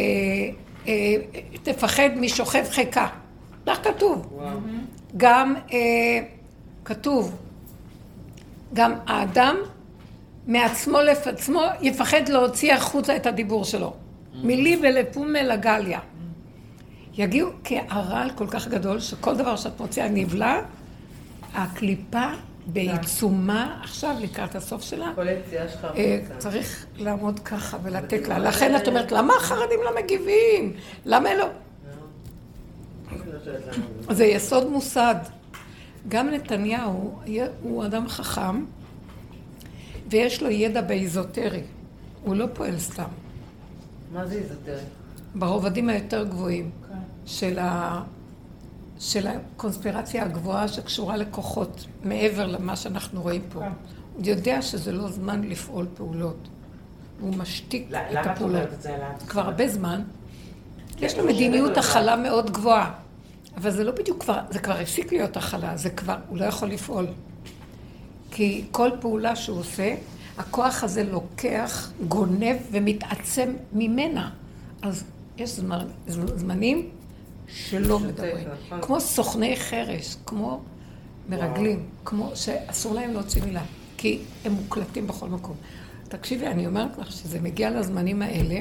אה, 0.88 1.16
תפחד 1.64 2.10
משוכב 2.16 2.64
חיקה. 2.70 3.08
כך 3.68 3.84
כתוב. 3.84 4.40
גם 5.18 5.56
אה, 5.72 5.80
כתוב, 6.86 7.36
גם 8.74 8.94
האדם 9.08 9.56
מעצמו 10.48 10.98
לעצמו 11.02 11.62
יפחד 11.82 12.30
להוציא 12.30 12.74
החוצה 12.74 13.16
את 13.16 13.26
הדיבור 13.26 13.66
שלו. 13.66 13.94
מילי 14.44 14.80
ולפומה 14.82 15.44
לגליה. 15.44 16.00
יגיעו, 17.18 17.50
כי 17.64 17.80
הרעל 17.90 18.30
כל 18.36 18.48
כך 18.48 18.68
גדול, 18.68 19.00
שכל 19.00 19.36
דבר 19.36 19.56
שאת 19.56 19.80
מוציאה 19.80 20.10
נבלע, 20.10 20.62
הקליפה 21.54 22.28
בעיצומה, 22.66 23.80
עכשיו 23.84 24.16
לקראת 24.22 24.56
הסוף 24.56 24.82
שלה, 24.82 25.12
אה. 25.96 26.20
צריך 26.38 26.86
לעמוד 26.98 27.40
ככה 27.40 27.78
ולתת 27.84 28.28
לה. 28.28 28.40
לכן 28.40 28.76
את 28.76 28.88
אומרת, 28.88 29.12
למה 29.12 29.34
החרדים 29.34 29.80
לא 29.86 29.92
מגיבים? 30.04 30.74
למה 31.06 31.34
לא? 31.34 31.48
לא. 34.08 34.14
זה 34.14 34.26
יסוד 34.26 34.70
מוסד. 34.70 35.16
גם 36.08 36.30
נתניהו 36.30 37.20
הוא 37.62 37.86
אדם 37.86 38.08
חכם, 38.08 38.66
ויש 40.10 40.44
לו 40.44 40.50
ידע 40.50 40.82
באיזוטרי. 40.82 41.62
הוא 42.24 42.36
לא 42.36 42.46
פועל 42.54 42.80
סתם. 42.80 43.04
מה 44.14 44.26
זה 44.26 44.36
איזוטרי? 44.36 44.82
ברובדים 45.36 45.90
היותר 45.90 46.24
גבוהים. 46.24 46.72
של, 47.26 47.60
ה... 47.60 48.02
של 49.00 49.28
הקונספירציה 49.28 50.24
הגבוהה 50.24 50.68
שקשורה 50.68 51.18
לכוחות, 51.18 51.86
מעבר 52.04 52.48
למה 52.48 52.76
שאנחנו 52.76 53.22
רואים 53.22 53.42
פה. 53.54 53.60
כן. 53.60 53.72
הוא 54.16 54.26
יודע 54.26 54.62
שזה 54.62 54.92
לא 54.92 55.10
זמן 55.10 55.42
לפעול 55.44 55.88
פעולות. 55.96 56.48
הוא 57.22 57.36
משתיק 57.36 57.88
למה 57.90 58.12
את 58.12 58.18
את 58.26 58.32
הפעולות. 58.32 58.56
אומרת 58.56 58.74
את 58.74 58.82
זה? 58.82 58.98
כבר 59.28 59.42
הרבה 59.42 59.68
זמן. 59.68 60.02
יש 61.00 61.18
לו 61.18 61.26
מדיניות 61.26 61.78
הכלה 61.78 62.16
מאוד 62.16 62.52
גבוהה. 62.52 62.92
אבל 63.58 63.72
זה 63.72 63.84
לא 63.84 63.92
בדיוק 63.92 64.24
כבר, 64.24 64.40
זה 64.50 64.60
כבר 64.60 64.74
הפסיק 64.74 65.12
להיות 65.12 65.38
הכלה, 65.38 65.78
זה 65.78 65.90
כבר, 65.90 66.16
הוא 66.28 66.38
לא 66.38 66.46
יכול 66.46 66.68
לפעול. 66.68 67.08
כי 68.32 68.66
כל 68.72 68.90
פעולה 69.00 69.36
שהוא 69.36 69.60
עושה, 69.60 69.96
הכוח 70.38 70.84
הזה 70.84 71.04
לוקח, 71.04 71.92
גונב 72.08 72.56
ומתעצם 72.72 73.54
ממנה. 73.74 74.30
אז 74.82 75.04
יש 75.38 75.50
זמן, 75.50 75.86
זמנים 76.08 76.90
שלא 77.54 78.00
מדברים. 78.00 78.48
כמו 78.82 79.00
סוכני 79.00 79.56
חרש, 79.56 80.16
כמו 80.26 80.62
מרגלים, 81.30 81.86
כמו 82.06 82.32
שאסור 82.36 82.94
להם 82.94 83.14
להוציא 83.14 83.44
מילה, 83.44 83.64
כי 83.98 84.20
הם 84.46 84.52
מוקלטים 84.52 85.08
בכל 85.08 85.30
מקום. 85.30 85.56
תקשיבי, 86.08 86.48
אני 86.48 86.68
אומרת 86.68 86.98
לך 86.98 87.12
שזה 87.12 87.40
מגיע 87.40 87.70
לזמנים 87.70 88.22
האלה, 88.22 88.60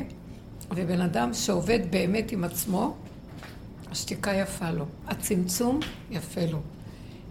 ובן 0.71 1.01
אדם 1.01 1.35
שעובד 1.35 1.81
באמת 1.91 2.33
עם 2.33 2.45
עצמו, 2.45 2.95
השתיקה 3.91 4.35
יפה 4.35 4.71
לו. 4.71 4.85
הצמצום 5.09 5.81
יפה 6.11 6.41
לו. 6.47 6.59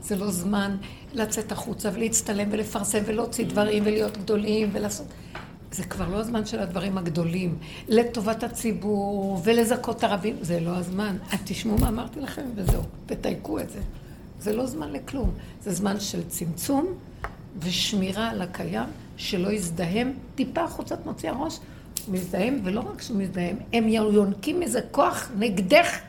זה 0.02 0.16
לא 0.16 0.32
זמן 0.32 0.78
לצאת 1.14 1.52
החוצה 1.52 1.90
ולהצטלם 1.94 2.48
ולפרסם 2.52 3.00
ולהוציא 3.06 3.46
דברים 3.46 3.84
ולהיות 3.86 4.18
גדולים 4.18 4.70
ולעשות... 4.72 5.08
זה 5.72 5.84
כבר 5.84 6.10
לא 6.10 6.18
הזמן 6.18 6.46
של 6.46 6.60
הדברים 6.60 6.98
הגדולים. 6.98 7.58
לטובת 7.88 8.44
הציבור 8.44 9.42
ולזכות 9.44 9.98
את 9.98 10.04
הרבים, 10.04 10.36
זה 10.42 10.60
לא 10.60 10.76
הזמן. 10.76 11.18
את 11.34 11.40
תשמעו 11.46 11.78
מה 11.78 11.88
אמרתי 11.88 12.20
לכם 12.20 12.46
וזהו, 12.56 12.82
תתייקו 13.06 13.60
את 13.60 13.70
זה. 13.70 13.80
זה 14.40 14.54
לא 14.54 14.66
זמן 14.66 14.92
לכלום. 14.92 15.32
זה 15.62 15.74
זמן 15.74 16.00
של 16.00 16.28
צמצום 16.28 16.88
ושמירה 17.60 18.30
על 18.30 18.42
הקיים, 18.42 18.90
שלא 19.18 19.52
יזדהם. 19.52 20.14
טיפה 20.36 20.64
החוצה 20.64 20.96
את 20.96 21.06
מוציאה 21.06 21.34
ראש, 21.34 21.60
הוא 22.06 22.16
מזדהם, 22.16 22.60
ולא 22.64 22.80
רק 22.80 23.02
שהוא 23.02 23.18
מזדהם, 23.18 23.58
הם 23.74 23.88
יונקים 23.88 24.62
איזה 24.62 24.80
כוח 24.92 25.32
נגדך 25.38 26.00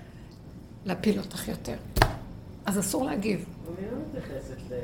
להפיל 0.85 1.19
אותך 1.19 1.49
יותר. 1.49 1.77
אז 2.67 2.79
אסור 2.79 3.05
להגיב. 3.05 3.45
אני 3.79 3.87
לא 3.91 3.99
מתייחסת 4.09 4.57
ל... 4.71 4.75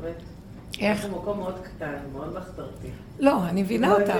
באמת. 0.00 0.35
איך? 0.80 1.02
זה 1.02 1.08
מקום 1.08 1.38
מאוד 1.38 1.58
קטן, 1.62 1.92
מאוד 2.12 2.34
מחתרתי. 2.34 2.88
לא, 3.18 3.32
אני 3.48 3.62
מבינה 3.62 3.88
לא, 3.88 4.00
אותך. 4.00 4.14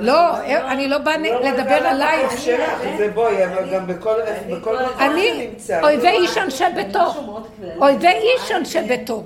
לא, 0.00 0.02
לא- 0.02 0.72
אני 0.72 0.88
לא 0.88 0.98
באה 0.98 1.18
לא 1.18 1.40
לדבר 1.40 1.74
רגע 1.74 1.90
עלייך. 1.90 2.32
זה 2.98 3.10
בואי, 3.14 3.46
אבל 3.46 3.74
גם 3.74 3.86
בכל 3.86 4.14
אני. 4.98 5.48
אויבי 5.82 6.08
איש 6.08 6.38
אנשי 6.38 6.64
ביתו. 6.74 7.12
אויבי 7.80 8.08
איש 8.08 8.50
אנשי 8.56 8.82
ביתו. 8.88 9.24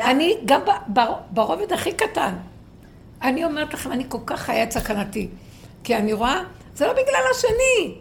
אני, 0.00 0.36
גם 0.44 0.60
ברובד 1.30 1.72
הכי 1.72 1.92
קטן, 1.92 2.34
אני 3.22 3.44
אומרת 3.44 3.74
לכם, 3.74 3.92
אני 3.92 4.04
כל 4.08 4.18
כך 4.26 4.40
חיה 4.40 4.62
את 4.62 4.70
סכנתי. 4.70 5.28
כי 5.84 5.96
אני 5.96 6.12
רואה, 6.12 6.42
זה 6.74 6.86
לא 6.86 6.92
בגלל 6.92 7.22
השני. 7.30 7.94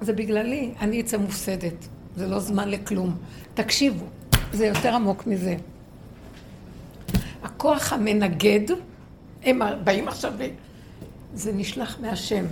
זה 0.00 0.12
בגללי, 0.12 0.70
אני 0.80 1.00
אצא 1.00 1.16
מופסדת. 1.16 1.86
זה 2.16 2.26
לא 2.26 2.38
זמן 2.38 2.68
לכלום. 2.68 3.16
תקשיבו, 3.54 4.04
זה 4.52 4.66
יותר 4.66 4.94
עמוק 4.94 5.26
מזה. 5.26 5.54
הכוח 7.46 7.92
המנגד, 7.92 8.74
הם 9.42 9.60
באים 9.84 10.08
עכשיו. 10.08 10.32
זה 11.34 11.52
נשלח 11.52 11.98
מהשם. 12.00 12.44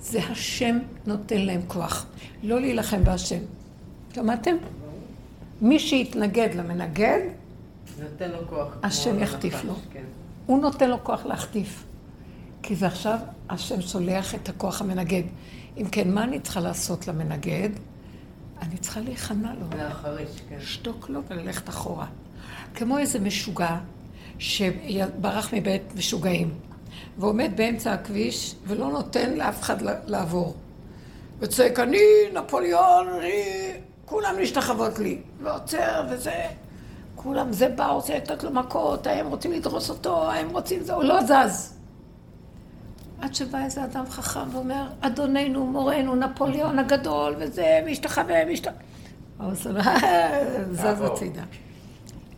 זה 0.00 0.20
השם 0.22 0.78
נותן 1.06 1.40
להם 1.40 1.60
כוח. 1.66 2.06
לא 2.42 2.60
להילחם 2.60 3.04
בהשם. 3.04 3.38
שמעתם? 4.14 4.56
מי 5.60 5.78
שיתנגד 5.78 6.54
למנגד, 6.54 7.20
נותן 8.02 8.30
לו 8.30 8.48
כוח. 8.48 8.76
השם 8.82 9.18
יחטיף 9.18 9.64
לו. 9.64 9.74
כן. 9.92 10.04
הוא 10.46 10.62
נותן 10.62 10.90
לו 10.90 11.04
כוח 11.04 11.26
להחטיף. 11.26 11.84
כי 12.62 12.76
זה 12.76 12.86
עכשיו, 12.86 13.18
השם 13.50 13.80
שולח 13.80 14.34
את 14.34 14.48
הכוח 14.48 14.80
המנגד. 14.80 15.22
אם 15.76 15.88
כן, 15.92 16.10
מה 16.10 16.24
אני 16.24 16.40
צריכה 16.40 16.60
לעשות 16.60 17.08
למנגד? 17.08 17.70
אני 18.62 18.76
צריכה 18.78 19.00
להיכנע 19.00 19.54
לו. 19.54 19.66
מהחריש, 19.76 20.30
כן. 20.48 20.56
לשתוק 20.60 21.08
לו 21.10 21.20
וללכת 21.28 21.68
אחורה. 21.68 22.06
כמו 22.74 22.98
איזה 22.98 23.20
משוגע 23.20 23.76
שברח 24.38 25.54
מבית 25.54 25.82
משוגעים, 25.96 26.54
ועומד 27.18 27.50
באמצע 27.56 27.92
הכביש 27.92 28.54
ולא 28.66 28.88
נותן 28.88 29.34
לאף 29.34 29.60
אחד 29.62 29.76
לעבור. 30.06 30.54
וצועק, 31.38 31.78
אני 31.78 32.02
נפוליאון, 32.32 33.08
אני... 33.08 33.42
כולם 34.04 34.34
משתחוות 34.42 34.98
לי. 34.98 35.18
ועוצר 35.42 36.06
וזה... 36.10 36.42
כולם, 37.14 37.52
זה 37.52 37.68
בא, 37.68 37.86
רוצה 37.86 38.16
לתת 38.16 38.42
לו 38.42 38.50
מכות, 38.50 39.06
הם 39.06 39.26
רוצים 39.26 39.52
לדרוס 39.52 39.90
אותו, 39.90 40.30
הם 40.30 40.50
רוצים 40.50 40.82
זה, 40.82 40.92
הוא 40.92 41.04
לא 41.04 41.22
זז. 41.22 41.74
עד 43.20 43.34
שבא 43.34 43.64
איזה 43.64 43.84
אדם 43.84 44.04
חכם 44.10 44.54
ואומר, 44.54 44.86
אדוננו, 45.00 45.66
מורנו, 45.66 46.14
נפוליאון 46.14 46.78
הגדול, 46.78 47.34
וזה, 47.38 47.80
משתחווה, 47.86 48.44
משתחווה. 48.44 48.80
הוא 49.38 49.54
לו, 49.54 49.80
זז 50.72 51.00
הצידה. 51.00 51.42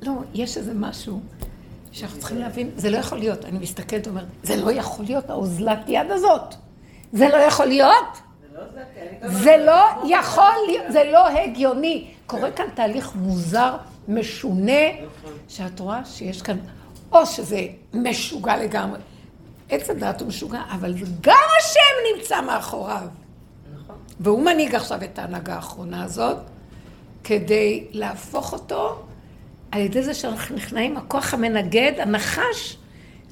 לא, 0.03 0.13
יש 0.35 0.57
איזה 0.57 0.75
משהו 0.75 1.21
שאנחנו 1.93 2.19
צריכים 2.19 2.39
להבין, 2.39 2.71
זה 2.77 2.91
לא 2.91 2.97
יכול 2.97 3.19
להיות. 3.19 3.45
אני 3.45 3.59
מסתכלת 3.59 4.07
ואומרת, 4.07 4.27
זה 4.43 4.57
לא 4.57 4.73
יכול 4.73 5.05
להיות, 5.05 5.31
האוזלת 5.31 5.79
יד 5.87 6.11
הזאת. 6.11 6.55
זה 7.13 7.29
לא 7.29 7.37
יכול 7.37 7.67
להיות. 7.67 8.21
זה 9.23 9.57
לא 9.67 9.85
יכול 10.05 10.55
להיות, 10.67 10.87
זה 10.93 11.11
לא 11.13 11.29
הגיוני. 11.29 12.11
קורה 12.27 12.51
כאן 12.51 12.65
תהליך 12.75 13.15
מוזר, 13.15 13.77
משונה, 14.09 14.83
שאת 15.49 15.81
רואה 15.81 16.05
שיש 16.05 16.43
כאן, 16.43 16.59
או 17.13 17.27
שזה 17.27 17.67
משוגע 17.95 18.57
לגמרי. 18.57 18.99
עץ 19.69 19.91
הדת 19.91 20.21
הוא 20.21 20.29
משוגע, 20.29 20.63
אבל 20.71 20.95
גם 21.21 21.49
השם 21.61 22.17
נמצא 22.17 22.41
מאחוריו. 22.41 23.09
והוא 24.21 24.43
מנהיג 24.43 24.75
עכשיו 24.75 25.05
את 25.05 25.19
ההנהגה 25.19 25.55
האחרונה 25.55 26.05
הזאת, 26.05 26.37
כדי 27.25 27.85
להפוך 27.91 28.53
אותו, 28.53 29.03
על 29.71 29.81
ידי 29.81 30.03
זה 30.03 30.15
שאנחנו 30.15 30.57
נכנעים, 30.57 30.97
הכוח 30.97 31.35
המנגד, 31.35 31.93
הנחש 31.99 32.77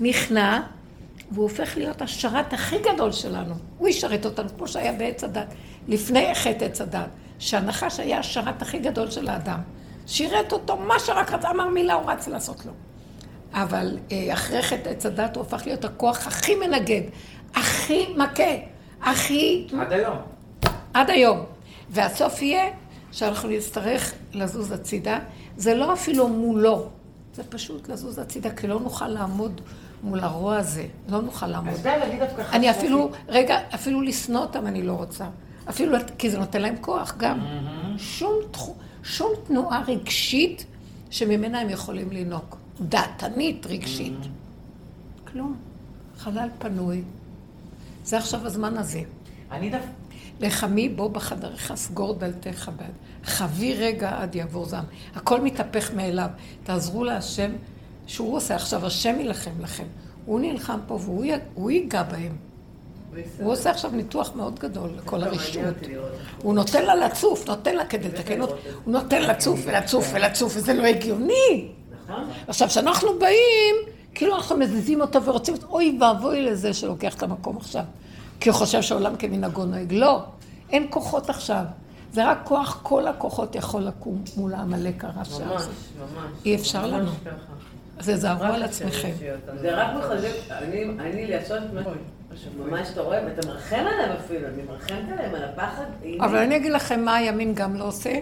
נכנע, 0.00 0.60
והוא 1.30 1.42
הופך 1.42 1.76
להיות 1.76 2.02
השרת 2.02 2.52
הכי 2.52 2.76
גדול 2.78 3.12
שלנו. 3.12 3.54
הוא 3.78 3.88
ישרת 3.88 4.24
אותנו, 4.24 4.48
כמו 4.56 4.68
שהיה 4.68 4.92
בעץ 4.92 5.24
הדת, 5.24 5.54
לפני 5.88 6.34
חטא 6.34 6.64
עץ 6.64 6.80
הדת, 6.80 7.08
שהנחש 7.38 8.00
היה 8.00 8.18
השרת 8.18 8.62
הכי 8.62 8.78
גדול 8.78 9.10
של 9.10 9.28
האדם. 9.28 9.60
שירת 10.06 10.52
אותו, 10.52 10.76
מה 10.76 10.98
שרק 10.98 11.32
רצה, 11.32 11.50
אמר 11.50 11.68
מילה, 11.68 11.94
הוא 11.94 12.10
רץ 12.10 12.28
לעשות 12.28 12.66
לו. 12.66 12.72
אבל 13.52 13.98
אה, 14.12 14.32
אחרי 14.32 14.62
חטא 14.62 14.88
עץ 14.88 15.06
הדת 15.06 15.36
הוא 15.36 15.44
הפך 15.44 15.62
להיות 15.66 15.84
הכוח 15.84 16.26
הכי 16.26 16.54
מנגד, 16.54 17.02
הכי 17.54 18.06
מכה, 18.16 18.42
הכי... 19.02 19.66
עד 19.80 19.92
היום. 19.92 20.16
עד 20.94 21.10
היום. 21.10 21.44
והסוף 21.90 22.42
יהיה 22.42 22.64
שאנחנו 23.12 23.48
נצטרך 23.48 24.14
לזוז 24.32 24.72
הצידה. 24.72 25.18
זה 25.58 25.74
לא 25.74 25.92
אפילו 25.92 26.28
מולו, 26.28 26.88
זה 27.34 27.42
פשוט 27.44 27.88
לזוז 27.88 28.18
הצידה, 28.18 28.50
כי 28.50 28.66
לא 28.66 28.80
נוכל 28.80 29.08
לעמוד 29.08 29.60
מול 30.02 30.20
הרוע 30.20 30.56
הזה. 30.56 30.86
לא 31.08 31.20
נוכל 31.22 31.46
לעמוד. 31.46 31.74
אז 31.74 31.82
די 31.82 31.94
להגיד 32.00 32.20
דווקא. 32.20 32.56
אני 32.56 32.70
אפילו, 32.70 33.10
רגע, 33.28 33.58
אפילו 33.74 34.02
לשנוא 34.02 34.40
אותם 34.40 34.66
אני 34.66 34.82
לא 34.82 34.92
רוצה. 34.92 35.26
אפילו, 35.68 35.96
כי 36.18 36.30
זה 36.30 36.38
נותן 36.38 36.62
להם 36.62 36.74
כוח 36.80 37.14
גם. 37.18 37.40
שום, 37.96 38.34
שום 39.02 39.30
תנועה 39.46 39.82
רגשית 39.86 40.66
שממנה 41.10 41.60
הם 41.60 41.70
יכולים 41.70 42.10
לנהוג. 42.12 42.54
דעתנית 42.80 43.66
רגשית. 43.66 44.18
כלום. 45.32 45.56
חלל 46.18 46.48
פנוי. 46.58 47.02
זה 48.04 48.18
עכשיו 48.18 48.46
הזמן 48.46 48.76
הזה. 48.76 49.00
אני 49.50 49.70
דווקא... 49.70 49.88
לחמי 50.40 50.88
בוא 50.88 51.10
בחדריך, 51.10 51.72
סגור 51.74 52.14
דלתיך 52.14 52.70
בעד. 52.76 52.92
חבי 53.24 53.74
רגע 53.74 54.10
עד 54.18 54.34
יעבור 54.34 54.64
זעם. 54.64 54.84
הכל 55.14 55.40
מתהפך 55.40 55.90
מאליו. 55.94 56.28
תעזרו 56.64 57.04
להשם, 57.04 57.50
שהוא 58.06 58.36
עושה 58.36 58.54
עכשיו, 58.54 58.86
השם 58.86 59.14
יילחם 59.18 59.60
לכם. 59.60 59.84
הוא 60.24 60.40
נלחם 60.40 60.78
פה 60.86 60.94
והוא 60.94 61.70
ייגע 61.70 62.02
בהם. 62.02 62.36
הוא 63.40 63.52
עושה 63.52 63.70
עכשיו 63.70 63.90
ניתוח 63.90 64.32
מאוד 64.34 64.58
גדול 64.58 64.90
לכל 64.96 65.16
לראות. 65.16 65.76
הוא 66.42 66.54
נותן 66.54 66.84
לה 66.84 66.94
לצוף, 66.94 67.48
נותן 67.48 67.76
לה 67.76 67.86
כדי 67.86 68.08
לתקן 68.08 68.40
אותה. 68.40 68.54
הוא 68.84 68.92
נותן 68.92 69.22
לצוף 69.22 69.60
ולצוף 69.64 70.10
ולצוף, 70.12 70.52
וזה 70.56 70.74
לא 70.74 70.86
הגיוני. 70.86 71.68
נכון? 72.04 72.24
עכשיו, 72.48 72.68
כשאנחנו 72.68 73.18
באים, 73.18 73.74
כאילו 74.14 74.36
אנחנו 74.36 74.56
מזיזים 74.56 75.00
אותו 75.00 75.22
ורוצים, 75.22 75.54
אוי 75.68 75.98
ואבוי 76.00 76.42
לזה 76.42 76.74
שלוקח 76.74 77.14
את 77.14 77.22
המקום 77.22 77.56
עכשיו. 77.56 77.84
כי 78.40 78.48
הוא 78.48 78.56
חושב 78.56 78.82
שהעולם 78.82 79.16
כמנהגו 79.16 79.64
נוהג. 79.64 79.92
לא, 79.92 80.24
אין 80.70 80.86
כוחות 80.90 81.30
עכשיו. 81.30 81.64
זה 82.12 82.30
רק 82.30 82.38
כוח, 82.44 82.80
כל 82.82 83.06
הכוחות 83.06 83.54
יכול 83.54 83.82
לקום 83.82 84.24
מול 84.36 84.54
העמלק 84.54 85.04
הרשע 85.04 85.44
ממש, 85.44 85.62
הזה. 85.62 85.70
ממש. 85.98 86.30
אי 86.44 86.54
אפשר 86.54 86.82
ממש 86.82 86.90
לנו. 86.92 87.10
ככה. 87.24 87.52
אז 87.98 88.10
תזהרו 88.10 88.44
על 88.44 88.62
עצמכם. 88.62 89.10
זה 89.60 89.74
רק 89.74 89.96
מחזק, 89.98 90.30
אני, 90.50 90.84
אני 90.84 91.26
לעשות 91.26 91.58
את 91.62 91.72
מה 91.72 91.82
ממש 92.58 92.88
אתה 92.92 93.00
רואה, 93.00 93.20
ואתה 93.26 93.48
מרחם 93.48 93.76
עליהם 93.76 94.16
אפילו, 94.24 94.48
אני 94.48 94.62
מרחמת 94.62 95.12
עליהם, 95.12 95.34
על 95.34 95.44
הפחד. 95.44 95.84
אבל 96.20 96.36
אני 96.36 96.56
אגיד 96.56 96.72
לכם 96.72 97.04
מה 97.04 97.14
הימין 97.14 97.54
גם 97.54 97.74
לא 97.74 97.84
עושה, 97.84 98.12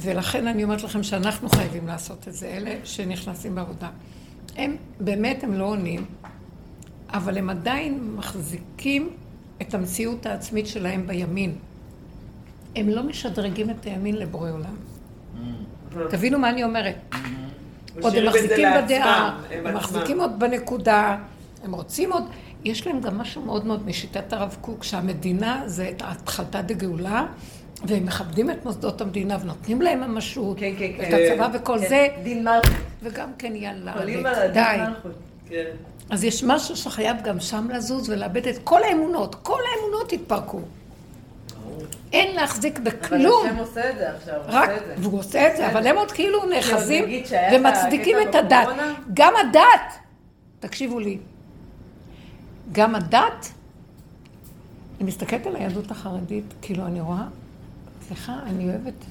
ולכן 0.00 0.46
אני 0.46 0.64
אומרת 0.64 0.82
לכם 0.82 1.02
שאנחנו 1.02 1.48
חייבים 1.48 1.86
לעשות 1.86 2.28
את 2.28 2.34
זה, 2.34 2.46
אלה 2.46 2.74
שנכנסים 2.84 3.54
בעבודה. 3.54 3.88
הם, 4.56 4.76
באמת 5.00 5.44
הם 5.44 5.54
לא 5.54 5.64
עונים, 5.64 6.06
אבל 7.14 7.38
הם 7.38 7.50
עדיין 7.50 8.14
מחזיקים 8.16 9.10
את 9.62 9.74
המציאות 9.74 10.26
העצמית 10.26 10.66
שלהם 10.66 11.06
בימין. 11.06 11.54
הם 12.76 12.88
לא 12.88 13.02
משדרגים 13.02 13.70
את 13.70 13.84
הימין 13.84 14.16
לבורא 14.16 14.50
עולם. 14.50 14.74
תבינו 16.10 16.38
מה 16.38 16.50
אני 16.50 16.64
אומרת. 16.64 16.96
עוד 18.00 18.14
הם 18.14 18.26
מחזיקים 18.26 18.68
בדעה, 18.76 19.40
הם. 19.50 19.74
מחזיקים 19.76 20.20
עוד 20.20 20.38
בנקודה, 20.38 21.18
הם 21.64 21.74
רוצים 21.74 22.12
עוד, 22.12 22.24
יש 22.64 22.86
להם 22.86 23.00
גם 23.00 23.18
משהו 23.18 23.42
מאוד 23.42 23.66
מאוד 23.66 23.86
משיטת 23.86 24.32
הרב 24.32 24.56
קוק, 24.60 24.84
שהמדינה 24.84 25.62
זה 25.66 25.88
את 25.88 26.02
התחלתא 26.04 26.60
דגאולה, 26.60 27.26
והם 27.86 28.06
מכבדים 28.06 28.50
את 28.50 28.64
מוסדות 28.64 29.00
המדינה 29.00 29.36
ונותנים 29.42 29.82
להם 29.82 30.00
ממשות, 30.00 30.58
כן, 30.58 30.72
כן, 30.78 30.90
את 31.00 31.00
כן. 31.00 31.32
הצבא 31.32 31.48
וכל 31.54 31.78
כן. 31.80 31.88
זה, 31.88 32.08
דין 32.22 32.44
מלכות. 32.44 32.70
וגם 33.02 33.28
כן 33.38 33.56
יאללה, 33.56 33.94
די. 34.52 34.78
כן. 35.48 35.64
אז 36.10 36.24
יש 36.24 36.44
משהו 36.44 36.76
שחייב 36.76 37.16
גם 37.24 37.40
שם 37.40 37.68
לזוז 37.70 38.10
ולאבד 38.10 38.48
את 38.48 38.58
כל 38.64 38.82
האמונות, 38.82 39.34
כל 39.34 39.60
האמונות 39.74 40.12
התפרקו. 40.12 40.60
אין 42.12 42.36
להחזיק 42.36 42.78
אבל 42.78 42.90
בכלום. 42.90 43.46
השם 43.46 43.56
עושה 43.56 43.90
את 43.90 43.96
זה 43.98 44.10
עכשיו, 44.10 44.34
הוא 44.34 44.44
רק, 44.48 44.68
עושה 44.70 44.76
את 44.76 44.86
זה. 44.86 44.94
והוא 44.98 45.18
עושה 45.18 45.52
את 45.52 45.56
זה, 45.56 45.70
אבל 45.70 45.86
הם 45.86 45.96
עוד 45.96 46.12
כאילו 46.12 46.44
נאחזים 46.44 47.04
שהיה 47.26 47.56
את 47.56 47.60
ומצדיקים 47.60 48.16
את 48.28 48.34
הדת. 48.34 48.68
גם 49.14 49.32
הדת, 49.36 49.98
תקשיבו 50.60 50.98
לי, 50.98 51.18
גם 52.72 52.94
הדת, 52.94 53.48
אני 55.00 55.08
מסתכלת 55.08 55.46
על 55.46 55.56
היהדות 55.56 55.90
החרדית, 55.90 56.54
כאילו 56.62 56.86
אני 56.86 57.00
רואה, 57.00 57.24
סליחה, 58.06 58.38
אני 58.46 58.68
אוהבת 58.68 59.04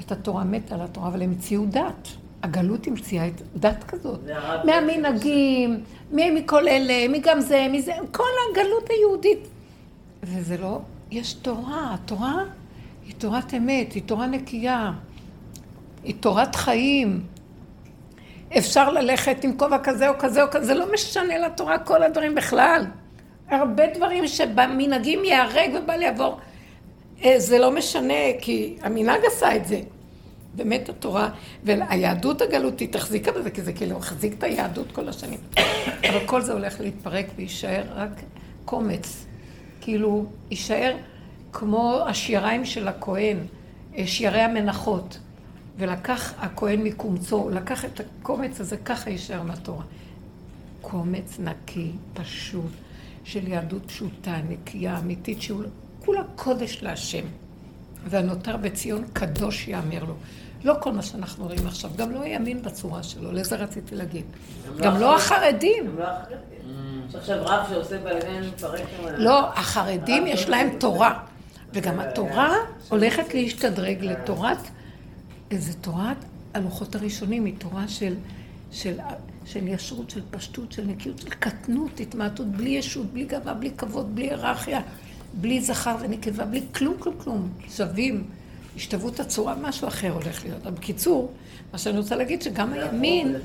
את 0.00 0.12
התורה, 0.12 0.44
מתה 0.44 0.74
על 0.74 0.80
התורה, 0.80 1.08
אבל 1.08 1.22
הם 1.22 1.30
המציאו 1.30 1.66
דת. 1.66 2.08
הגלות 2.42 2.86
המציאה 2.86 3.26
את 3.26 3.42
דת 3.56 3.84
כזאת. 3.84 4.20
זה 4.24 4.32
מהמנהגים, 4.64 5.80
מ- 6.12 6.34
מכל 6.34 6.68
אלה, 6.68 7.08
מגם 7.08 7.40
זה, 7.40 7.66
מזה, 7.72 7.92
כל 8.12 8.22
הגלות 8.50 8.90
היהודית. 8.90 9.48
וזה 10.22 10.56
לא, 10.56 10.78
יש 11.10 11.32
תורה, 11.32 11.94
התורה 11.94 12.42
היא 13.06 13.14
תורת 13.18 13.54
אמת, 13.54 13.92
היא 13.92 14.02
תורה 14.06 14.26
נקייה, 14.26 14.92
היא 16.04 16.14
תורת 16.20 16.56
חיים. 16.56 17.20
אפשר 18.58 18.90
ללכת 18.92 19.44
עם 19.44 19.56
כובע 19.56 19.78
כזה 19.78 20.08
או 20.08 20.14
כזה 20.18 20.42
או 20.42 20.48
כזה, 20.50 20.66
זה 20.66 20.74
לא 20.74 20.92
משנה 20.94 21.38
לתורה 21.38 21.78
כל 21.78 22.02
הדברים 22.02 22.34
בכלל. 22.34 22.84
הרבה 23.50 23.82
דברים 23.94 24.26
שבמנהגים 24.28 25.24
ייהרג 25.24 25.70
ובל 25.74 26.02
יעבור, 26.02 26.38
אה, 27.24 27.34
זה 27.40 27.58
לא 27.58 27.70
משנה, 27.70 28.14
כי 28.40 28.76
המנהג 28.82 29.20
עשה 29.26 29.56
את 29.56 29.66
זה. 29.66 29.80
באמת 30.58 30.88
התורה, 30.88 31.30
והיהדות 31.64 32.42
הגלותית 32.42 32.94
החזיקה 32.94 33.32
בזה, 33.32 33.50
כי 33.50 33.62
זה 33.62 33.72
כאילו 33.72 33.96
החזיק 33.96 34.32
את 34.38 34.42
היהדות 34.42 34.92
כל 34.92 35.08
השנים. 35.08 35.38
אבל 36.08 36.26
כל 36.26 36.42
זה 36.42 36.52
הולך 36.52 36.80
להתפרק 36.80 37.26
ויישאר 37.36 37.82
רק 37.94 38.10
קומץ. 38.64 39.26
כאילו 39.80 40.26
יישאר 40.50 40.96
כמו 41.52 42.00
השיריים 42.06 42.64
של 42.64 42.88
הכהן, 42.88 43.36
אה, 43.96 44.06
שירי 44.06 44.40
המנחות. 44.40 45.18
ולקח 45.78 46.34
הכהן 46.38 46.82
מקומצו, 46.82 47.50
לקח 47.50 47.84
את 47.84 48.00
הקומץ 48.00 48.60
הזה, 48.60 48.76
ככה 48.76 49.10
יישאר 49.10 49.42
מהתורה. 49.42 49.84
קומץ 50.80 51.38
נקי, 51.38 51.90
פשוט, 52.14 52.70
של 53.24 53.48
יהדות 53.48 53.82
פשוטה, 53.86 54.36
נקייה, 54.48 54.98
אמיתית, 54.98 55.42
שהוא 55.42 55.62
כולה 56.04 56.22
קודש 56.36 56.82
להשם. 56.82 57.24
והנותר 58.04 58.56
בציון 58.56 59.04
קדוש 59.12 59.68
יאמר 59.68 60.04
לו. 60.04 60.14
לא 60.64 60.74
כל 60.80 60.92
מה 60.92 61.02
שאנחנו 61.02 61.44
רואים 61.44 61.66
עכשיו, 61.66 61.90
גם 61.96 62.10
לא 62.10 62.22
הימין 62.22 62.62
בצורה 62.62 63.02
שלו, 63.02 63.32
לזה 63.32 63.56
רציתי 63.56 63.94
להגיד. 63.94 64.24
גם 64.76 65.00
לא 65.00 65.16
החרדים. 65.16 65.96
לא 65.98 66.04
החרדים. 66.04 66.48
יש 67.08 67.14
עכשיו 67.14 67.38
רב 67.44 67.66
שעושה 67.68 67.98
בלגן, 67.98 68.42
מפרק. 68.54 68.80
לא, 69.16 69.48
החרדים 69.52 70.26
יש 70.26 70.48
להם 70.48 70.68
תורה. 70.78 71.18
וגם 71.72 72.00
התורה 72.00 72.54
הולכת 72.88 73.34
להשתדרג 73.34 74.04
לתורת, 74.04 74.58
איזה 75.50 75.72
תורת 75.74 76.16
הלוחות 76.54 76.94
הראשונים, 76.94 77.44
היא 77.44 77.54
תורה 77.58 77.88
של, 77.88 78.14
של, 78.70 78.98
של 79.44 79.68
ישרות, 79.68 80.10
של 80.10 80.20
פשטות, 80.30 80.72
של 80.72 80.84
נקיות, 80.84 81.18
של 81.18 81.28
קטנות, 81.28 82.00
התמעטות, 82.00 82.46
בלי 82.46 82.70
ישות, 82.70 83.06
בלי 83.06 83.24
גאווה, 83.24 83.54
בלי 83.54 83.70
כבוד, 83.70 84.14
בלי 84.14 84.30
היררכיה, 84.30 84.80
בלי 85.34 85.60
זכר 85.60 85.96
ונקבה, 86.00 86.44
בלי 86.44 86.62
כלום, 86.74 86.94
כלום, 86.98 87.14
כלום. 87.18 87.48
שווים, 87.70 88.24
השתוות 88.78 89.20
הצורה, 89.20 89.54
משהו 89.62 89.88
אחר 89.88 90.10
הולך 90.10 90.44
להיות. 90.44 90.66
אבל 90.66 90.70
בקיצור, 90.70 91.32
מה 91.72 91.78
שאני 91.78 91.98
רוצה 91.98 92.16
להגיד, 92.16 92.42
שגם 92.42 92.72
הימין, 92.72 93.36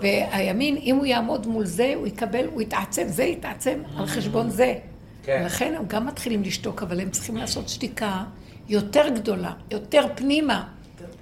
והימין, 0.00 0.76
אם 0.76 0.96
הוא 0.96 1.06
יעמוד 1.06 1.46
מול 1.46 1.64
זה, 1.64 1.92
הוא 1.96 2.06
יקבל, 2.06 2.46
הוא 2.52 2.62
יתעצם, 2.62 3.08
זה 3.08 3.24
יתעצם 3.24 3.78
על 3.96 4.06
חשבון 4.06 4.50
זה. 4.50 4.74
כן. 5.22 5.40
ולכן 5.42 5.74
הם 5.78 5.84
גם 5.86 6.06
מתחילים 6.06 6.42
לשתוק, 6.42 6.82
אבל 6.82 7.00
הם 7.00 7.10
צריכים 7.10 7.36
לעשות 7.36 7.68
שתיקה 7.68 8.24
יותר 8.68 9.08
גדולה, 9.14 9.52
יותר 9.70 10.06
פנימה, 10.14 10.64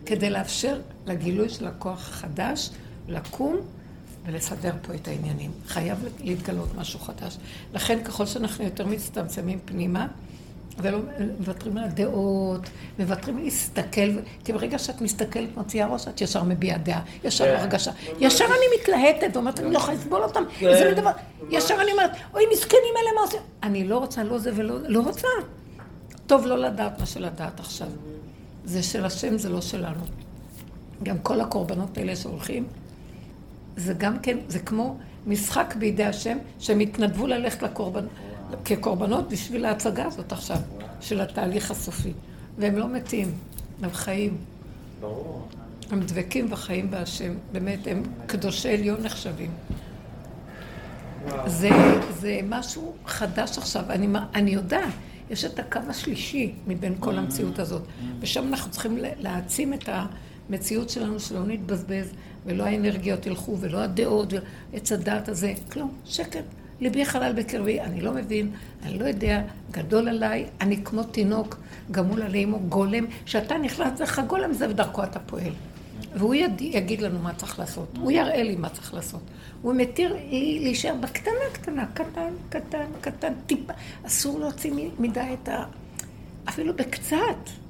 כדי 0.07 0.31
לאפשר 0.31 0.81
לגילוי 1.07 1.49
של 1.49 1.67
הכוח 1.67 2.09
החדש 2.09 2.71
לקום 3.09 3.57
ולסדר 4.27 4.73
פה 4.83 4.95
את 4.95 5.09
העניינים. 5.09 5.51
חייב 5.67 6.05
להתגלות 6.21 6.69
משהו 6.75 6.99
חדש. 6.99 7.37
לכן 7.75 8.05
ככל 8.05 8.27
שאנחנו 8.27 8.65
יותר 8.65 8.87
מצטמצמים 8.87 9.59
פנימה, 9.65 10.07
ולא 10.79 10.99
מוותרים 11.39 11.79
על 11.79 11.85
הדעות, 11.85 12.61
מוותרים 12.99 13.39
להסתכל, 13.39 14.11
כי 14.45 14.53
ברגע 14.53 14.79
שאת 14.79 15.01
מסתכלת, 15.01 15.57
מוציאה 15.57 15.87
ראש, 15.87 16.09
את 16.09 16.21
ישר 16.21 16.43
מביעה 16.43 16.79
דעה, 16.79 17.03
ישר 17.25 17.45
כן. 17.45 17.61
הרגשה. 17.61 17.91
ישר 18.21 18.45
אני 18.45 18.81
מתלהטת, 18.81 19.37
ואומרת, 19.37 19.61
אני 19.61 19.73
לא 19.73 19.79
יכולה 19.79 19.97
לסבול 19.97 20.23
אותם, 20.23 20.45
איזה 20.61 20.85
מין 20.85 20.95
דבר. 20.95 21.11
ישר 21.51 21.75
אני 21.83 21.93
אומרת, 21.93 22.11
אוי, 22.35 22.43
מסכנים 22.53 22.95
אלה, 23.03 23.11
מה 23.15 23.21
עושים? 23.21 23.41
אני 23.63 23.85
לא 23.89 23.99
רוצה, 23.99 24.25
לא 24.25 24.39
זה 24.39 24.51
ולא, 24.55 24.75
לא 24.87 25.01
רוצה. 25.01 25.29
טוב 26.27 26.47
לא 26.47 26.59
לדעת 26.59 27.01
מה 27.01 27.07
שלדעת 27.07 27.61
עכשיו. 27.61 27.89
זה 28.65 28.83
של 28.83 29.05
השם, 29.05 29.39
זה 29.39 29.49
לא 29.49 29.61
שלנו. 29.61 30.05
גם 31.03 31.19
כל 31.19 31.41
הקורבנות 31.41 31.99
האלה 31.99 32.17
שהולכים, 32.17 32.67
זה 33.77 33.95
גם 33.99 34.19
כן, 34.19 34.37
זה 34.49 34.59
כמו 34.59 34.97
משחק 35.27 35.75
בידי 35.79 36.05
השם, 36.05 36.39
שהם 36.59 36.81
התנדבו 36.81 37.27
ללכת 37.27 37.63
לקורבן, 37.63 38.07
כקורבנות 38.65 39.29
בשביל 39.29 39.65
ההצגה 39.65 40.07
הזאת 40.07 40.33
עכשיו, 40.33 40.59
של 41.01 41.21
התהליך 41.21 41.71
הסופי. 41.71 42.13
והם 42.59 42.77
לא 42.77 42.89
מתים, 42.89 43.35
הם 43.83 43.91
חיים. 43.93 44.37
ברור. 45.01 45.49
הם 45.91 46.01
דבקים 46.01 46.53
וחיים 46.53 46.91
בהשם. 46.91 47.35
באמת, 47.53 47.79
הם 47.87 48.03
קדושי 48.27 48.69
עליון 48.69 49.03
נחשבים. 49.03 49.51
זה, 51.47 51.71
זה 52.11 52.41
משהו 52.49 52.95
חדש 53.07 53.59
עכשיו. 53.59 53.85
אני, 53.91 54.07
אני 54.35 54.51
יודעת, 54.51 54.93
יש 55.31 55.45
את 55.45 55.59
הקו 55.59 55.81
השלישי 55.89 56.53
מבין 56.67 56.95
כל 57.01 57.19
המציאות 57.19 57.59
הזאת. 57.59 57.83
ושם 58.21 58.49
אנחנו 58.49 58.71
צריכים 58.71 58.99
להעצים 59.19 59.75
את 59.75 59.89
המציאות 60.49 60.91
שלנו, 60.91 61.21
שלא 61.21 61.47
נתבזבז, 61.47 62.13
ולא 62.47 62.65
האנרגיות 62.65 63.27
ילכו, 63.27 63.57
ולא 63.61 63.79
הדעות, 63.79 64.33
ועץ 64.73 64.93
הדעת 64.93 65.29
הזה. 65.29 65.53
כלום, 65.73 65.95
שקט. 66.05 66.45
ליבי 66.83 67.05
חלל 67.05 67.33
בקרבי, 67.33 67.81
אני 67.81 68.01
לא 68.01 68.13
מבין, 68.13 68.51
אני 68.83 68.99
לא 68.99 69.05
יודע, 69.05 69.43
גדול 69.71 70.09
עליי, 70.09 70.47
אני 70.61 70.85
כמו 70.85 71.03
תינוק, 71.03 71.57
גמול 71.91 72.23
עלי 72.23 72.43
עמו 72.43 72.59
גולם, 72.59 73.05
שאתה 73.27 73.59
נכנס 73.59 74.01
לך 74.01 74.23
גולם 74.27 74.53
זה 74.53 74.71
ודרכו 74.71 75.03
אתה 75.03 75.19
פועל. 75.19 75.53
והוא 76.15 76.35
יד... 76.35 76.61
יגיד 76.61 77.01
לנו 77.01 77.19
מה 77.19 77.35
צריך 77.35 77.59
לעשות, 77.59 77.89
הוא 78.01 78.13
יראה 78.13 78.43
לי 78.43 78.57
מה 78.57 78.69
צריך 78.69 78.95
לעשות. 78.95 79.21
הוא 79.63 79.75
מתיר 79.75 80.13
לי 80.13 80.59
להישאר 80.63 80.95
בקטנה 81.01 81.33
קטנה, 81.53 81.87
קטן, 81.95 82.33
קטן, 82.49 82.87
קטן, 83.01 83.33
טיפה. 83.47 83.73
אסור 84.07 84.41
להוציא 84.41 84.73
מדי 84.99 85.37
את 85.43 85.49
ה... 85.49 85.65
אפילו 86.49 86.77
בקצת. 86.77 87.17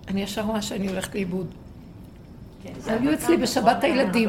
אני 0.09 0.23
ישר 0.23 0.43
רואה 0.43 0.63
שאני 0.63 0.89
הולכת 0.89 1.15
לאיבוד. 1.15 1.47
כן, 2.63 2.73
היו 2.87 3.15
אצלי 3.15 3.37
בשבת 3.37 3.85
הילדים, 3.85 4.29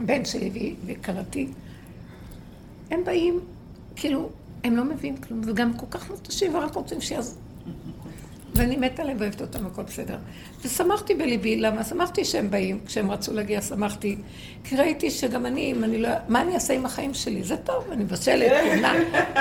בן 0.00 0.24
שלי 0.24 0.74
וכלתי. 0.86 1.48
הם 2.90 3.04
באים, 3.04 3.40
כאילו, 3.96 4.28
הם 4.64 4.76
לא 4.76 4.84
מביאים 4.84 5.16
כלום, 5.16 5.40
וגם 5.46 5.74
כל 5.74 5.86
כך 5.90 6.10
מותשים 6.10 6.54
ורק 6.54 6.74
רוצים 6.74 7.00
שיעז... 7.00 7.38
ואני 8.54 8.76
מתה 8.76 9.02
עליהם 9.02 9.16
ואוהבת 9.20 9.40
אותם, 9.40 9.66
הכל 9.66 9.82
בסדר. 9.82 10.16
ושמחתי 10.64 11.14
בליבי, 11.14 11.56
למה? 11.56 11.84
שמחתי 11.84 12.24
שהם 12.24 12.50
באים, 12.50 12.80
כשהם 12.86 13.10
רצו 13.10 13.32
להגיע 13.32 13.62
שמחתי, 13.62 14.16
כי 14.64 14.76
ראיתי 14.76 15.10
שגם 15.10 15.46
אני, 15.46 15.72
אם 15.72 15.84
אני 15.84 15.98
לא... 15.98 16.08
מה 16.28 16.40
אני 16.40 16.54
אעשה 16.54 16.74
עם 16.74 16.86
החיים 16.86 17.14
שלי? 17.14 17.42
זה 17.42 17.56
טוב, 17.56 17.84
אני 17.92 18.04
מבשלת, 18.04 18.52
קונה, 18.74 18.92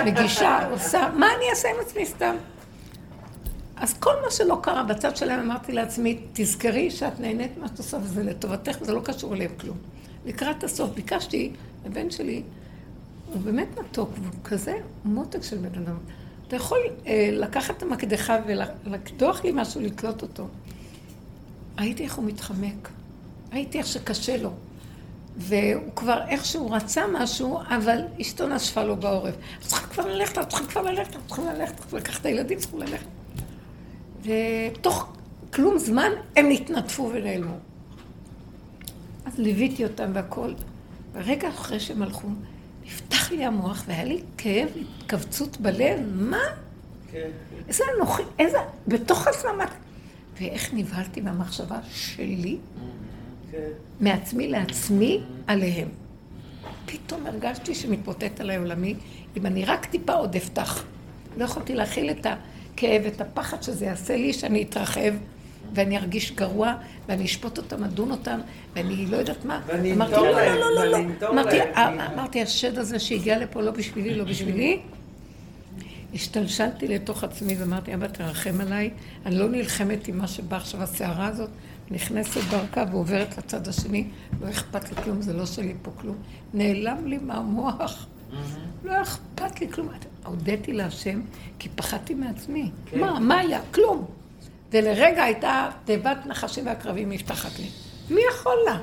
מגישה, 0.05 0.69
עושה, 0.71 1.09
מה 1.15 1.27
אני 1.37 1.49
אעשה 1.49 1.69
עם 1.69 1.75
עצמי 1.81 2.05
סתם? 2.05 2.35
אז 3.75 3.93
כל 3.93 4.13
מה 4.25 4.31
שלא 4.31 4.59
קרה 4.63 4.83
בצד 4.83 5.17
שלהם, 5.17 5.39
אמרתי 5.39 5.71
לעצמי, 5.71 6.19
תזכרי 6.33 6.91
שאת 6.91 7.19
נהנית 7.19 7.57
מה 7.57 7.67
שאת 7.67 7.77
עושה 7.77 7.97
וזה 7.97 8.23
לטובתך, 8.23 8.77
וזה 8.81 8.93
לא 8.93 9.01
קשור 9.03 9.33
אליהם 9.33 9.51
כלום. 9.59 9.77
לקראת 10.25 10.63
הסוף 10.63 10.89
ביקשתי 10.89 11.51
לבן 11.85 12.11
שלי, 12.11 12.41
הוא 13.33 13.41
באמת 13.41 13.67
מתוק, 13.79 14.09
והוא 14.21 14.43
כזה 14.43 14.77
מותק 15.05 15.43
של 15.43 15.57
בן 15.57 15.81
אדם. 15.83 15.97
אתה 16.47 16.55
יכול 16.55 16.77
אה, 17.07 17.29
לקחת 17.31 17.77
את 17.77 17.83
המקדחה 17.83 18.37
ולקדוח 18.85 19.43
לי 19.43 19.51
משהו, 19.53 19.81
לתלות 19.81 20.21
אותו. 20.21 20.47
ראיתי 21.79 22.03
איך 22.03 22.15
הוא 22.15 22.25
מתחמק. 22.25 22.89
ראיתי 23.53 23.77
איך 23.77 23.87
שקשה 23.87 24.37
לו. 24.37 24.51
והוא 25.37 25.95
כבר 25.95 26.21
איכשהו 26.27 26.71
רצה 26.71 27.01
משהו, 27.13 27.59
אבל 27.67 27.99
אשתו 28.21 28.47
נשפה 28.47 28.83
לו 28.83 28.95
בעורף. 28.95 29.35
את 29.59 29.63
צריכה 29.65 29.87
כבר 29.87 30.05
ללכת, 30.05 30.37
את 30.37 30.49
צריכה 30.49 30.65
כבר 30.65 30.81
ללכת, 30.81 31.15
את 31.15 31.21
צריכה 31.27 31.53
ללכת, 31.53 31.79
צריכה 31.79 31.97
לקחת 31.97 32.21
את 32.21 32.25
הילדים, 32.25 32.59
צריכה 32.59 32.77
ללכת. 32.77 33.05
ותוך 34.23 35.13
כלום 35.53 35.77
זמן 35.77 36.11
הם 36.35 36.45
נתנדפו 36.49 37.11
ונעלמו. 37.13 37.55
אז 39.25 39.37
ליוויתי 39.37 39.83
אותם 39.83 40.11
והכל. 40.13 40.53
ורגע 41.13 41.49
אחרי 41.49 41.79
שהם 41.79 42.01
הלכו, 42.01 42.27
נפתח 42.85 43.31
לי 43.31 43.45
המוח 43.45 43.83
והיה 43.87 44.03
לי 44.03 44.21
כאב, 44.37 44.67
התכווצות 44.99 45.57
בלב, 45.57 45.99
מה? 46.15 46.43
כן. 47.11 47.29
איזה 47.67 47.83
אנוכי, 47.97 48.23
איזה, 48.39 48.57
בתוך 48.87 49.27
עצמם, 49.27 49.59
ואיך 50.39 50.73
נבהלתי 50.73 51.21
מהמחשבה 51.21 51.79
שלי, 51.91 52.57
כן. 53.51 53.57
מעצמי 53.99 54.47
לעצמי, 54.47 55.21
עליהם. 55.47 55.87
פתאום 56.85 57.27
הרגשתי 57.27 57.75
שמתפוצץ 57.75 58.39
עליי 58.39 58.57
עולמי, 58.57 58.95
אם 59.37 59.45
אני 59.45 59.65
רק 59.65 59.85
טיפה 59.85 60.13
עוד 60.13 60.35
אפתח. 60.35 60.83
לא 61.37 61.43
יכולתי 61.43 61.75
להכיל 61.75 62.11
את 62.11 62.25
הכאב, 62.25 63.05
את 63.05 63.21
הפחד 63.21 63.63
שזה 63.63 63.85
יעשה 63.85 64.15
לי, 64.15 64.33
שאני 64.33 64.63
אתרחב, 64.63 65.13
ואני 65.73 65.97
ארגיש 65.97 66.31
גרוע, 66.31 66.75
ואני 67.07 67.25
אשפוט 67.25 67.57
אותם, 67.57 67.83
אדון 67.83 68.11
אותם, 68.11 68.39
ואני 68.75 69.05
לא 69.05 69.17
יודעת 69.17 69.45
מה. 69.45 69.61
ואני 69.65 69.93
אמתור 69.93 70.25
לא, 70.25 70.31
להם, 70.31 70.59
לא, 70.59 70.59
לא, 70.59 70.75
לא, 70.75 70.79
ואני 70.79 70.91
לא. 70.91 70.97
אמתור 70.97 71.29
אמרתי, 71.29 71.57
להם. 71.57 71.99
אמרתי, 71.99 72.41
השד 72.41 72.77
הזה 72.77 72.99
שהגיע 72.99 73.39
לפה 73.39 73.61
לא 73.61 73.71
בשבילי, 73.71 74.15
לא 74.15 74.23
בשבילי. 74.23 74.79
השתלשלתי 76.13 76.87
לתוך 76.87 77.23
עצמי 77.23 77.55
ואמרתי, 77.59 77.93
אבא, 77.93 78.07
תרחם 78.07 78.61
עליי. 78.61 78.89
אני 79.25 79.35
לא 79.35 79.49
נלחמת 79.49 80.07
עם 80.07 80.17
מה 80.17 80.27
שבא 80.27 80.57
עכשיו, 80.57 80.83
הסערה 80.83 81.27
הזאת, 81.27 81.49
נכנסת 81.91 82.41
דרכה 82.49 82.83
ועוברת 82.91 83.37
לצד 83.37 83.67
השני, 83.67 84.07
לא 84.41 84.49
אכפת 84.49 84.89
לי 84.89 85.03
כלום, 85.03 85.21
זה 85.21 85.33
לא 85.33 85.45
שלי 85.45 85.73
פה 85.81 85.91
כלום. 86.01 86.15
נעלם 86.53 87.07
לי 87.07 87.17
מהמוח. 87.17 88.07
לא 88.83 89.01
אכפת 89.01 89.61
לי 89.61 89.71
כלום. 89.71 89.89
הודיתי 90.25 90.73
להשם, 90.73 91.21
כי 91.59 91.69
פחדתי 91.75 92.13
מעצמי. 92.13 92.71
מה, 92.95 93.19
מה 93.19 93.39
היה? 93.39 93.59
כלום. 93.73 94.05
ולרגע 94.71 95.23
הייתה 95.23 95.69
תיבת 95.85 96.17
נחשים 96.25 96.65
ועקרבים 96.65 97.11
נפתחת 97.11 97.59
לי. 97.59 97.69
מי 98.09 98.21
יכול 98.31 98.55
לה? 98.65 98.77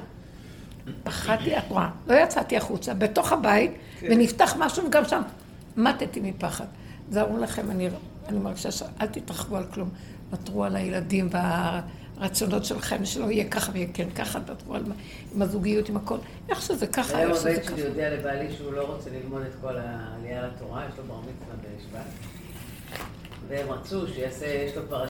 פחדתי, 1.03 1.59
את 1.59 1.63
רואה, 1.69 1.91
לא 2.07 2.15
יצאתי 2.15 2.57
החוצה, 2.57 2.95
בתוך 2.95 3.33
הבית, 3.33 3.71
ונפתח 4.03 4.55
משהו, 4.59 4.87
וגם 4.87 5.05
שם 5.05 5.23
מתתי 5.77 6.21
מפחד. 6.21 6.65
זרו 7.11 7.39
לכם, 7.39 7.71
אני, 7.71 7.89
אני 8.29 8.39
מרגישה 8.39 8.71
שאל 8.71 9.07
תתרחבו 9.07 9.57
על 9.57 9.65
כלום. 9.65 9.91
ותרו 10.33 10.65
על 10.65 10.77
הילדים 10.77 11.29
והרצונות 11.31 12.65
שלכם, 12.65 13.05
שלא 13.05 13.31
יהיה 13.31 13.51
ככה 13.51 13.73
ויהיה 13.73 13.87
כן 13.95 14.11
ככה, 14.11 14.41
תוותרו 14.41 14.75
על 14.75 14.85
עם 15.35 15.43
הזוגיות, 15.43 15.89
עם 15.89 15.97
הכל. 15.97 16.19
איך 16.49 16.63
שזה 16.63 16.87
ככה, 16.87 17.19
היום 17.19 17.31
איך 17.31 17.41
שזה 17.41 17.51
הבן 17.51 17.63
ככה. 17.63 17.77
שלי 17.77 17.81
יודע 17.81 18.11
לבעלי 18.11 18.53
שהוא 18.57 18.73
לא 18.73 18.83
רוצה 18.83 19.11
ללמוד 19.11 19.43
את 19.43 19.53
כל 19.61 19.77
העלייה 19.77 20.47
לתורה, 20.47 20.85
יש 20.93 20.99
לו 20.99 21.05
בר 21.05 21.21
מצווה 21.21 21.55
בשבט. 21.61 22.07
והם 23.49 23.71
רצו 23.71 24.07
שיעשה, 24.09 24.47
יש 24.47 24.77
לו 24.77 24.83
פרשה 24.89 25.07